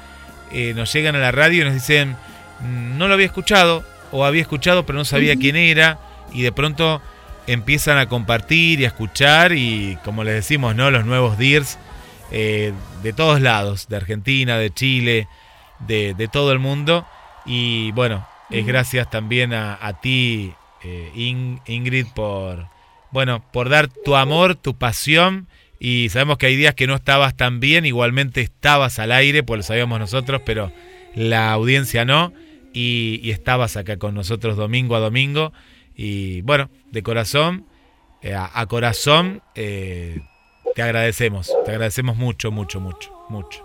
[0.52, 2.16] eh, nos llegan a la radio y nos dicen,
[2.62, 5.98] "Mm, no lo había escuchado o había escuchado pero no sabía quién era
[6.34, 7.02] y de pronto
[7.48, 10.92] empiezan a compartir y a escuchar y como les decimos, ¿no?
[10.92, 11.78] Los nuevos DIRS
[12.32, 15.28] eh, de todos lados, de Argentina, de Chile,
[15.80, 17.06] de, de todo el mundo.
[17.46, 20.54] Y bueno, es gracias también a, a ti,
[20.84, 22.68] eh, In- Ingrid, por,
[23.12, 25.48] bueno, por dar tu amor, tu pasión.
[25.80, 29.58] Y sabemos que hay días que no estabas tan bien, igualmente estabas al aire, pues
[29.58, 30.72] lo sabíamos nosotros, pero
[31.16, 32.32] la audiencia no.
[32.74, 35.52] Y, y estabas acá con nosotros domingo a domingo.
[36.04, 37.68] Y bueno, de corazón,
[38.24, 40.20] eh, a, corazón, eh,
[40.74, 41.54] te agradecemos.
[41.64, 43.64] Te agradecemos mucho, mucho, mucho, mucho.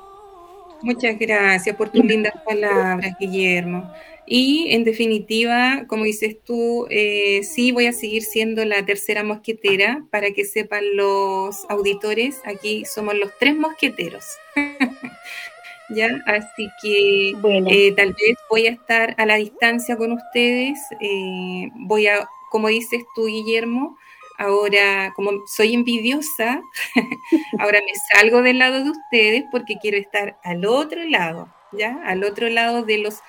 [0.83, 3.91] Muchas gracias por tus lindas palabras, Guillermo.
[4.27, 10.05] Y en definitiva, como dices tú, eh, sí voy a seguir siendo la tercera mosquetera.
[10.11, 14.27] Para que sepan los auditores, aquí somos los tres mosqueteros.
[15.91, 17.31] ya, así que
[17.71, 20.79] eh, tal vez voy a estar a la distancia con ustedes.
[21.01, 23.97] eh, voy a, como dices tú, Guillermo,
[24.39, 26.63] ahora como soy envidiosa,
[27.59, 32.01] ahora me salgo del lado de ustedes porque quiero estar al otro lado, ¿ya?
[32.05, 33.21] Al otro lado de los,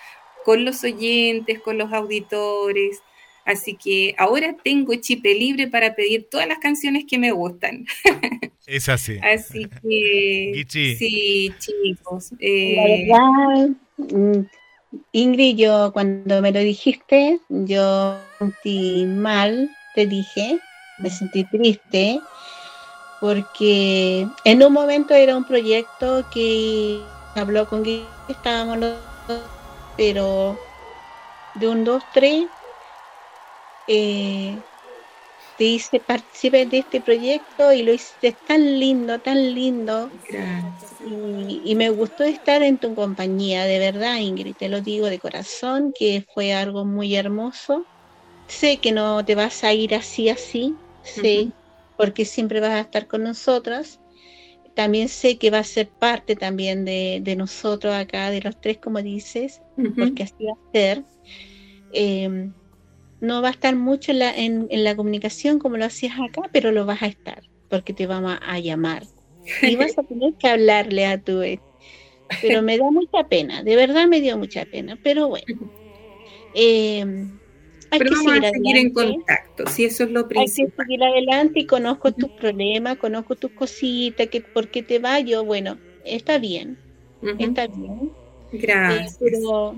[0.45, 3.02] con los oyentes, con los auditores.
[3.45, 7.86] Así que ahora tengo chipe libre para pedir todas las canciones que me gustan.
[8.67, 9.17] Es así.
[9.23, 10.95] Así que Gichi.
[10.97, 12.31] sí, chicos.
[12.31, 14.45] La eh, verdad, mm,
[15.13, 20.59] Ingrid, yo cuando me lo dijiste, yo me sentí mal, te dije,
[20.97, 22.19] me sentí triste,
[23.21, 27.05] porque en un momento era un proyecto que
[27.35, 28.95] habló con Guillermo, estábamos los
[29.29, 29.41] dos,
[29.95, 30.57] pero
[31.55, 32.47] de un, dos, tres,
[33.87, 34.61] eh,
[35.58, 40.16] te hice participar de este proyecto y lo hiciste tan lindo, tan lindo.
[41.00, 45.19] Y, y me gustó estar en tu compañía, de verdad, Ingrid, te lo digo de
[45.19, 47.90] corazón, que fue algo muy hermoso.
[48.48, 51.53] Sé que no te vas a ir así, así, sé,
[51.98, 54.02] porque siempre vas a estar con nosotras.
[54.76, 58.80] También sé que va a ser parte también de, de nosotros acá, de los tres,
[58.80, 59.61] como dices,
[59.98, 61.06] porque así va a ser.
[61.90, 62.52] Eh,
[63.19, 66.49] no va a estar mucho en la, en, en la comunicación como lo hacías acá,
[66.51, 69.03] pero lo vas a estar, porque te vamos a, llamar.
[69.61, 71.61] Y vas a tener que hablarle a tu ex.
[72.41, 75.71] Pero me da mucha pena, de verdad me dio mucha pena, pero bueno.
[76.53, 77.05] Eh,
[77.89, 80.35] hay Pero que vamos a seguir seguir en contacto, si eso es lo Hay que
[80.35, 80.85] principal.
[80.85, 85.45] seguir adelante y conozco tus problemas, conozco tus cositas, que por qué te va yo,
[85.45, 86.77] bueno, está bien,
[87.39, 88.11] está bien.
[88.51, 89.13] Gracias.
[89.13, 89.75] Eh, pero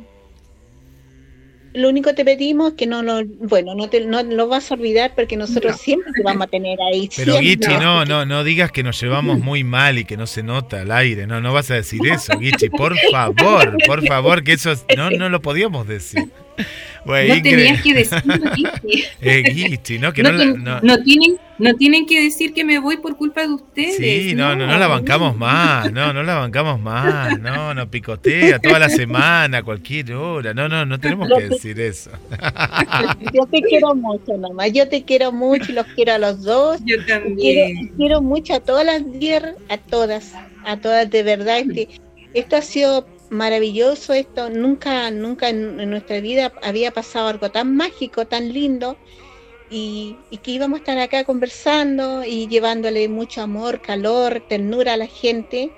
[1.73, 4.71] lo único que te pedimos es que no lo, bueno, no te no lo vas
[4.71, 7.09] a olvidar porque nosotros siempre te vamos a tener ahí.
[7.15, 7.37] Pero.
[7.39, 10.81] Gichi, no, no, no digas que nos llevamos muy mal y que no se nota
[10.81, 11.27] al aire.
[11.27, 12.69] No, no vas a decir eso, Gichi.
[12.69, 16.29] Por favor, por favor, que eso es- no, no lo podíamos decir.
[17.05, 19.09] Bueno, No Ingrid- tenías que.
[19.21, 20.11] Eh, Gichi, ¿no?
[20.13, 23.41] Que no, no, no- no tienen, no tienen que decir que me voy por culpa
[23.41, 23.95] de ustedes.
[23.97, 28.59] Sí, no, no, no la bancamos más, no, no la bancamos más, no, no picotea
[28.59, 32.11] toda la semana, cualquier hora, no, no, no tenemos que decir eso.
[33.33, 34.71] Yo te quiero mucho, nomás.
[34.73, 36.79] Yo te quiero mucho y los quiero a los dos.
[36.85, 37.87] Yo Quiero, también.
[37.97, 40.33] quiero mucho a todas las dier, a todas,
[40.65, 41.59] a todas de verdad.
[41.59, 41.87] Este,
[42.33, 44.13] esto ha sido maravilloso.
[44.13, 48.97] Esto nunca, nunca en, en nuestra vida había pasado algo tan mágico, tan lindo.
[49.69, 54.97] Y, y que íbamos a estar acá conversando y llevándole mucho amor, calor, ternura a
[54.97, 55.77] la gente.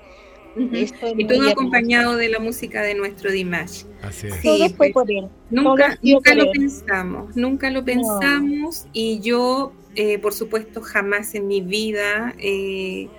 [1.16, 3.84] Y todo acompañado de la música de nuestro Dimash.
[4.00, 4.42] Así es.
[4.44, 5.30] Todo Sí, fue pues, por él.
[5.50, 6.50] Nunca, nunca por lo él.
[6.50, 13.10] pensamos, nunca lo pensamos y yo, eh, por supuesto, jamás en mi vida eh,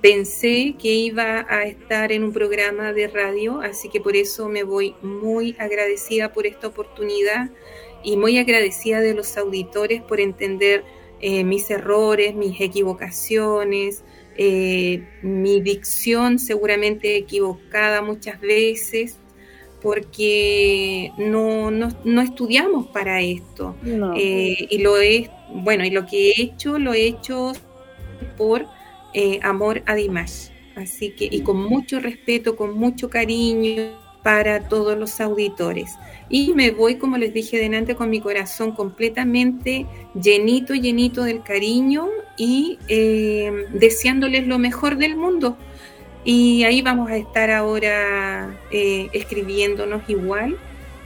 [0.00, 4.62] pensé que iba a estar en un programa de radio, así que por eso me
[4.62, 7.50] voy muy agradecida por esta oportunidad
[8.02, 10.84] y muy agradecida de los auditores por entender
[11.20, 14.04] eh, mis errores, mis equivocaciones,
[14.36, 19.18] eh, mi dicción seguramente equivocada muchas veces,
[19.82, 23.76] porque no, no, no estudiamos para esto.
[23.82, 24.14] No.
[24.16, 27.52] Eh, y lo he, bueno, y lo que he hecho, lo he hecho
[28.38, 28.66] por
[29.14, 30.48] eh, amor a Dimash.
[30.76, 35.96] Así que, y con mucho respeto, con mucho cariño para todos los auditores.
[36.28, 42.08] Y me voy, como les dije delante, con mi corazón completamente llenito, llenito del cariño
[42.36, 45.56] y eh, deseándoles lo mejor del mundo.
[46.24, 50.58] Y ahí vamos a estar ahora eh, escribiéndonos igual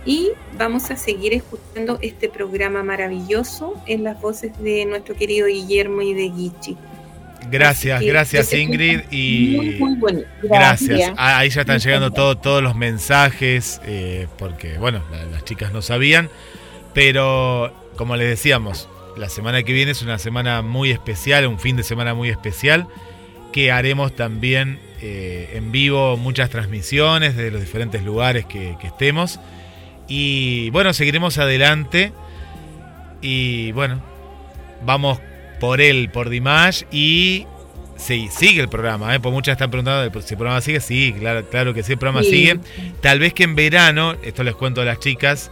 [0.04, 6.02] y vamos a seguir escuchando este programa maravilloso en las voces de nuestro querido Guillermo
[6.02, 6.76] y de Guichi.
[7.50, 10.28] Gracias, que gracias Ingrid y muy, muy bonito.
[10.42, 10.88] gracias.
[10.90, 11.14] Gracias.
[11.18, 15.72] Ah, ahí ya están llegando todo- todos los mensajes eh, porque bueno, la- las chicas
[15.72, 16.28] no sabían,
[16.94, 21.76] pero como les decíamos, la semana que viene es una semana muy especial, un fin
[21.76, 22.86] de semana muy especial
[23.52, 29.38] que haremos también eh, en vivo muchas transmisiones de los diferentes lugares que, que estemos
[30.08, 32.12] y bueno, seguiremos adelante
[33.22, 34.02] y bueno,
[34.84, 35.18] vamos
[35.60, 37.46] por él, por Dimash y
[37.96, 39.20] sí, sigue el programa, ¿eh?
[39.20, 42.22] Pues muchas están preguntando si el programa sigue, sí, claro, claro que sí, el programa
[42.24, 42.30] Sí.
[42.30, 42.58] sigue.
[43.00, 45.50] Tal vez que en verano, esto les cuento a las chicas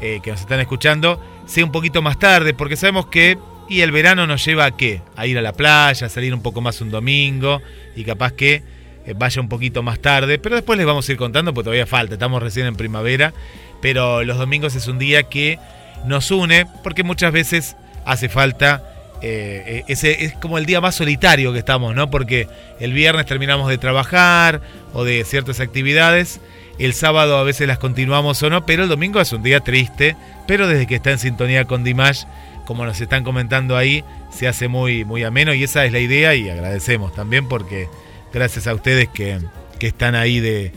[0.00, 3.38] eh, que nos están escuchando, sea un poquito más tarde, porque sabemos que
[3.68, 5.00] y el verano nos lleva a qué?
[5.16, 7.62] A ir a la playa, a salir un poco más un domingo
[7.96, 8.62] y capaz que
[9.06, 11.86] eh, vaya un poquito más tarde, pero después les vamos a ir contando porque todavía
[11.86, 13.32] falta, estamos recién en primavera,
[13.80, 15.58] pero los domingos es un día que
[16.04, 18.82] nos une porque muchas veces hace falta
[19.26, 22.10] eh, eh, ese es como el día más solitario que estamos, ¿no?
[22.10, 22.46] Porque
[22.78, 24.60] el viernes terminamos de trabajar
[24.92, 26.40] o de ciertas actividades,
[26.78, 30.14] el sábado a veces las continuamos o no, pero el domingo es un día triste,
[30.46, 32.24] pero desde que está en sintonía con Dimash,
[32.66, 36.34] como nos están comentando ahí, se hace muy, muy ameno y esa es la idea
[36.34, 37.88] y agradecemos también porque
[38.32, 39.38] gracias a ustedes que,
[39.78, 40.72] que están ahí de,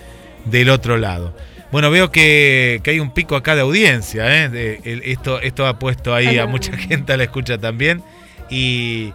[0.45, 1.35] del otro lado.
[1.71, 4.47] Bueno, veo que, que hay un pico acá de audiencia, ¿eh?
[4.49, 8.01] De- el- esto, esto ha puesto ahí a mucha gente a la escucha también.
[8.49, 9.13] Y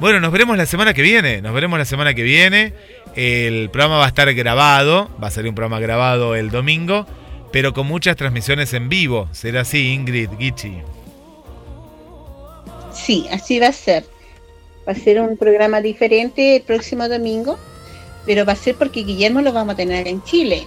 [0.00, 1.40] bueno, nos veremos la semana que viene.
[1.42, 2.72] Nos veremos la semana que viene.
[3.14, 5.10] El programa va a estar grabado.
[5.22, 7.06] Va a salir un programa grabado el domingo.
[7.52, 9.28] Pero con muchas transmisiones en vivo.
[9.32, 10.74] ¿Será así, Ingrid Gichi?
[12.92, 14.04] Sí, así va a ser.
[14.86, 17.58] Va a ser un programa diferente el próximo domingo,
[18.24, 20.66] pero va a ser porque Guillermo lo vamos a tener en Chile.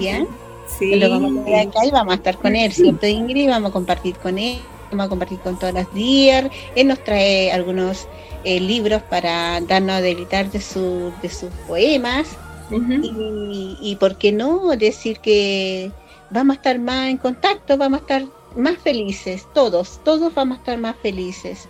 [0.00, 0.24] ¿Ya?
[0.78, 0.94] Sí.
[0.94, 3.48] Lo vamos a tener acá y vamos a estar con él, ¿cierto, Ingrid?
[3.48, 4.60] Vamos a compartir con él,
[4.90, 6.50] vamos a compartir con todas las días.
[6.74, 8.06] Él nos trae algunos
[8.44, 12.36] eh, libros para darnos a delitar de, su, de sus poemas.
[12.70, 15.90] y, y por qué no decir que
[16.30, 18.24] vamos a estar más en contacto, vamos a estar
[18.56, 21.68] más felices, todos, todos vamos a estar más felices.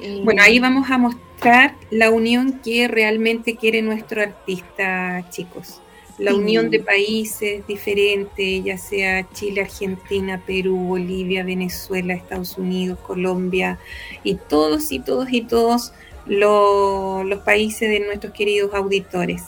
[0.00, 5.80] Eh, Bueno, ahí vamos a mostrar la unión que realmente quiere nuestro artista, chicos.
[6.20, 13.78] La unión de países diferentes, ya sea Chile, Argentina, Perú, Bolivia, Venezuela, Estados Unidos, Colombia,
[14.22, 15.92] y todos y todos y todos
[16.26, 19.42] lo- los países de nuestros queridos auditores.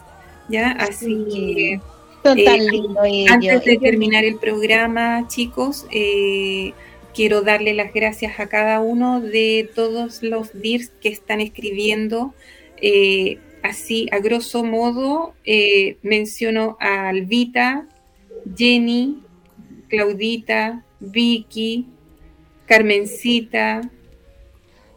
[0.49, 0.70] ¿Ya?
[0.73, 1.81] Así que eh,
[2.73, 3.31] ellos.
[3.31, 6.73] antes de terminar el programa, chicos, eh,
[7.15, 12.33] quiero darle las gracias a cada uno de todos los DIRs que están escribiendo.
[12.78, 17.89] Eh, así, a grosso modo, eh, menciono a Alvita,
[18.57, 19.23] Jenny,
[19.89, 21.86] Claudita, Vicky,
[22.66, 23.91] Carmencita,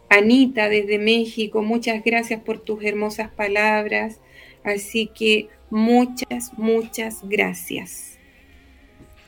[0.10, 4.20] Anita desde México, muchas gracias por tus hermosas palabras.
[4.64, 8.18] Así que muchas, muchas gracias.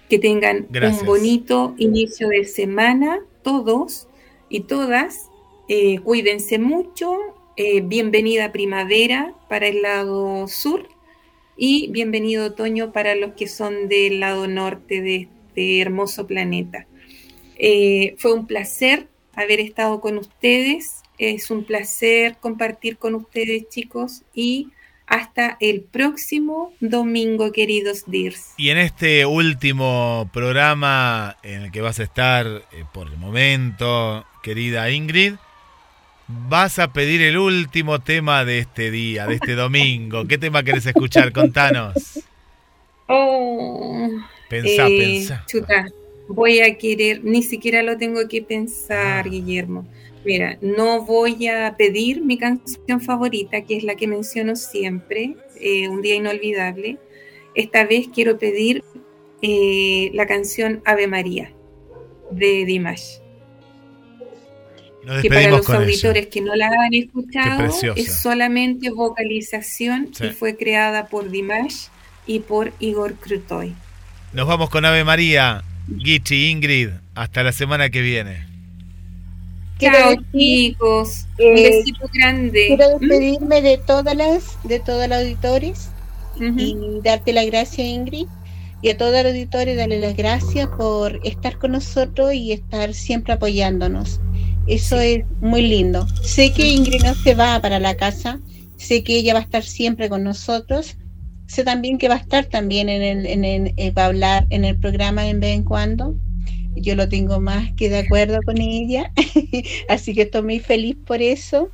[0.10, 1.02] Que tengan Gracias.
[1.02, 4.08] un bonito inicio de semana, todos
[4.50, 5.30] y todas.
[5.68, 7.18] Eh, cuídense mucho.
[7.58, 10.88] Eh, bienvenida primavera para el lado sur
[11.58, 16.86] y bienvenido otoño para los que son del lado norte de este hermoso planeta.
[17.58, 21.02] Eh, fue un placer haber estado con ustedes.
[21.18, 24.68] Es un placer compartir con ustedes, chicos, y
[25.08, 28.54] hasta el próximo domingo, queridos Dears.
[28.58, 34.26] Y en este último programa en el que vas a estar eh, por el momento,
[34.44, 35.34] querida Ingrid,
[36.28, 40.26] vas a pedir el último tema de este día, de este domingo.
[40.28, 41.32] ¿Qué tema querés escuchar?
[41.32, 42.20] Contanos.
[43.08, 44.10] Oh,
[44.50, 45.46] Pensá, eh, pensá.
[45.48, 45.88] chuta,
[46.28, 49.88] voy a querer, ni siquiera lo tengo que pensar, Guillermo.
[50.26, 55.88] Mira, no voy a pedir mi canción favorita, que es la que menciono siempre, eh,
[55.88, 56.98] Un Día Inolvidable.
[57.56, 58.84] Esta vez quiero pedir
[59.42, 61.54] eh, la canción Ave María
[62.32, 63.20] de Dimash.
[65.22, 70.26] Que para los auditores que no la han escuchado es solamente vocalización Sí.
[70.26, 71.86] y fue creada por Dimash
[72.26, 73.74] y por Igor Krutoy.
[74.34, 75.64] Nos vamos con Ave María,
[75.98, 76.90] Gichi, Ingrid.
[77.16, 78.46] Hasta la semana que viene.
[79.80, 82.66] Chao chicos, un Eh, besito grande.
[82.68, 83.00] Quiero ¿Mm?
[83.00, 85.90] despedirme de todas las, de todos los auditores
[86.40, 88.28] y darte las gracias, Ingrid.
[88.82, 93.34] Y a todos los auditores, darle las gracias por estar con nosotros y estar siempre
[93.34, 94.20] apoyándonos.
[94.68, 96.06] Eso es muy lindo.
[96.24, 98.40] Sé que Ingrid no se va para la casa,
[98.78, 100.98] sé que ella va a estar siempre con nosotros.
[101.48, 104.46] Sé también que va a estar también en el, en el- eh, va a hablar
[104.50, 106.16] en el programa en vez en cuando.
[106.76, 109.12] Yo lo tengo más que de acuerdo con ella,
[109.90, 111.70] así que estoy muy feliz por eso.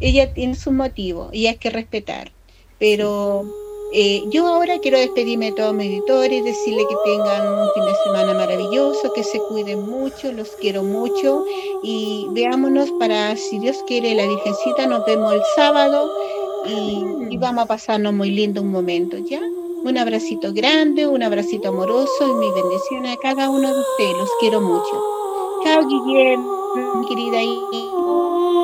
[0.00, 2.30] Ella tiene su motivo y hay que respetar.
[2.78, 3.44] Pero
[3.92, 7.94] eh, yo ahora quiero despedirme de todos mis editores, decirle que tengan un fin de
[8.04, 11.44] semana maravilloso, que se cuiden mucho, los quiero mucho
[11.82, 16.10] y veámonos para, si Dios quiere, la Virgencita, nos vemos el sábado
[16.66, 19.40] y, y vamos a pasarnos muy lindo un momento, ¿ya?
[19.84, 24.30] Un abracito grande, un abracito amoroso y mis bendiciones a cada uno de ustedes, los
[24.40, 25.02] quiero mucho.
[25.62, 28.63] Chao, Guillermo, mi querida hija.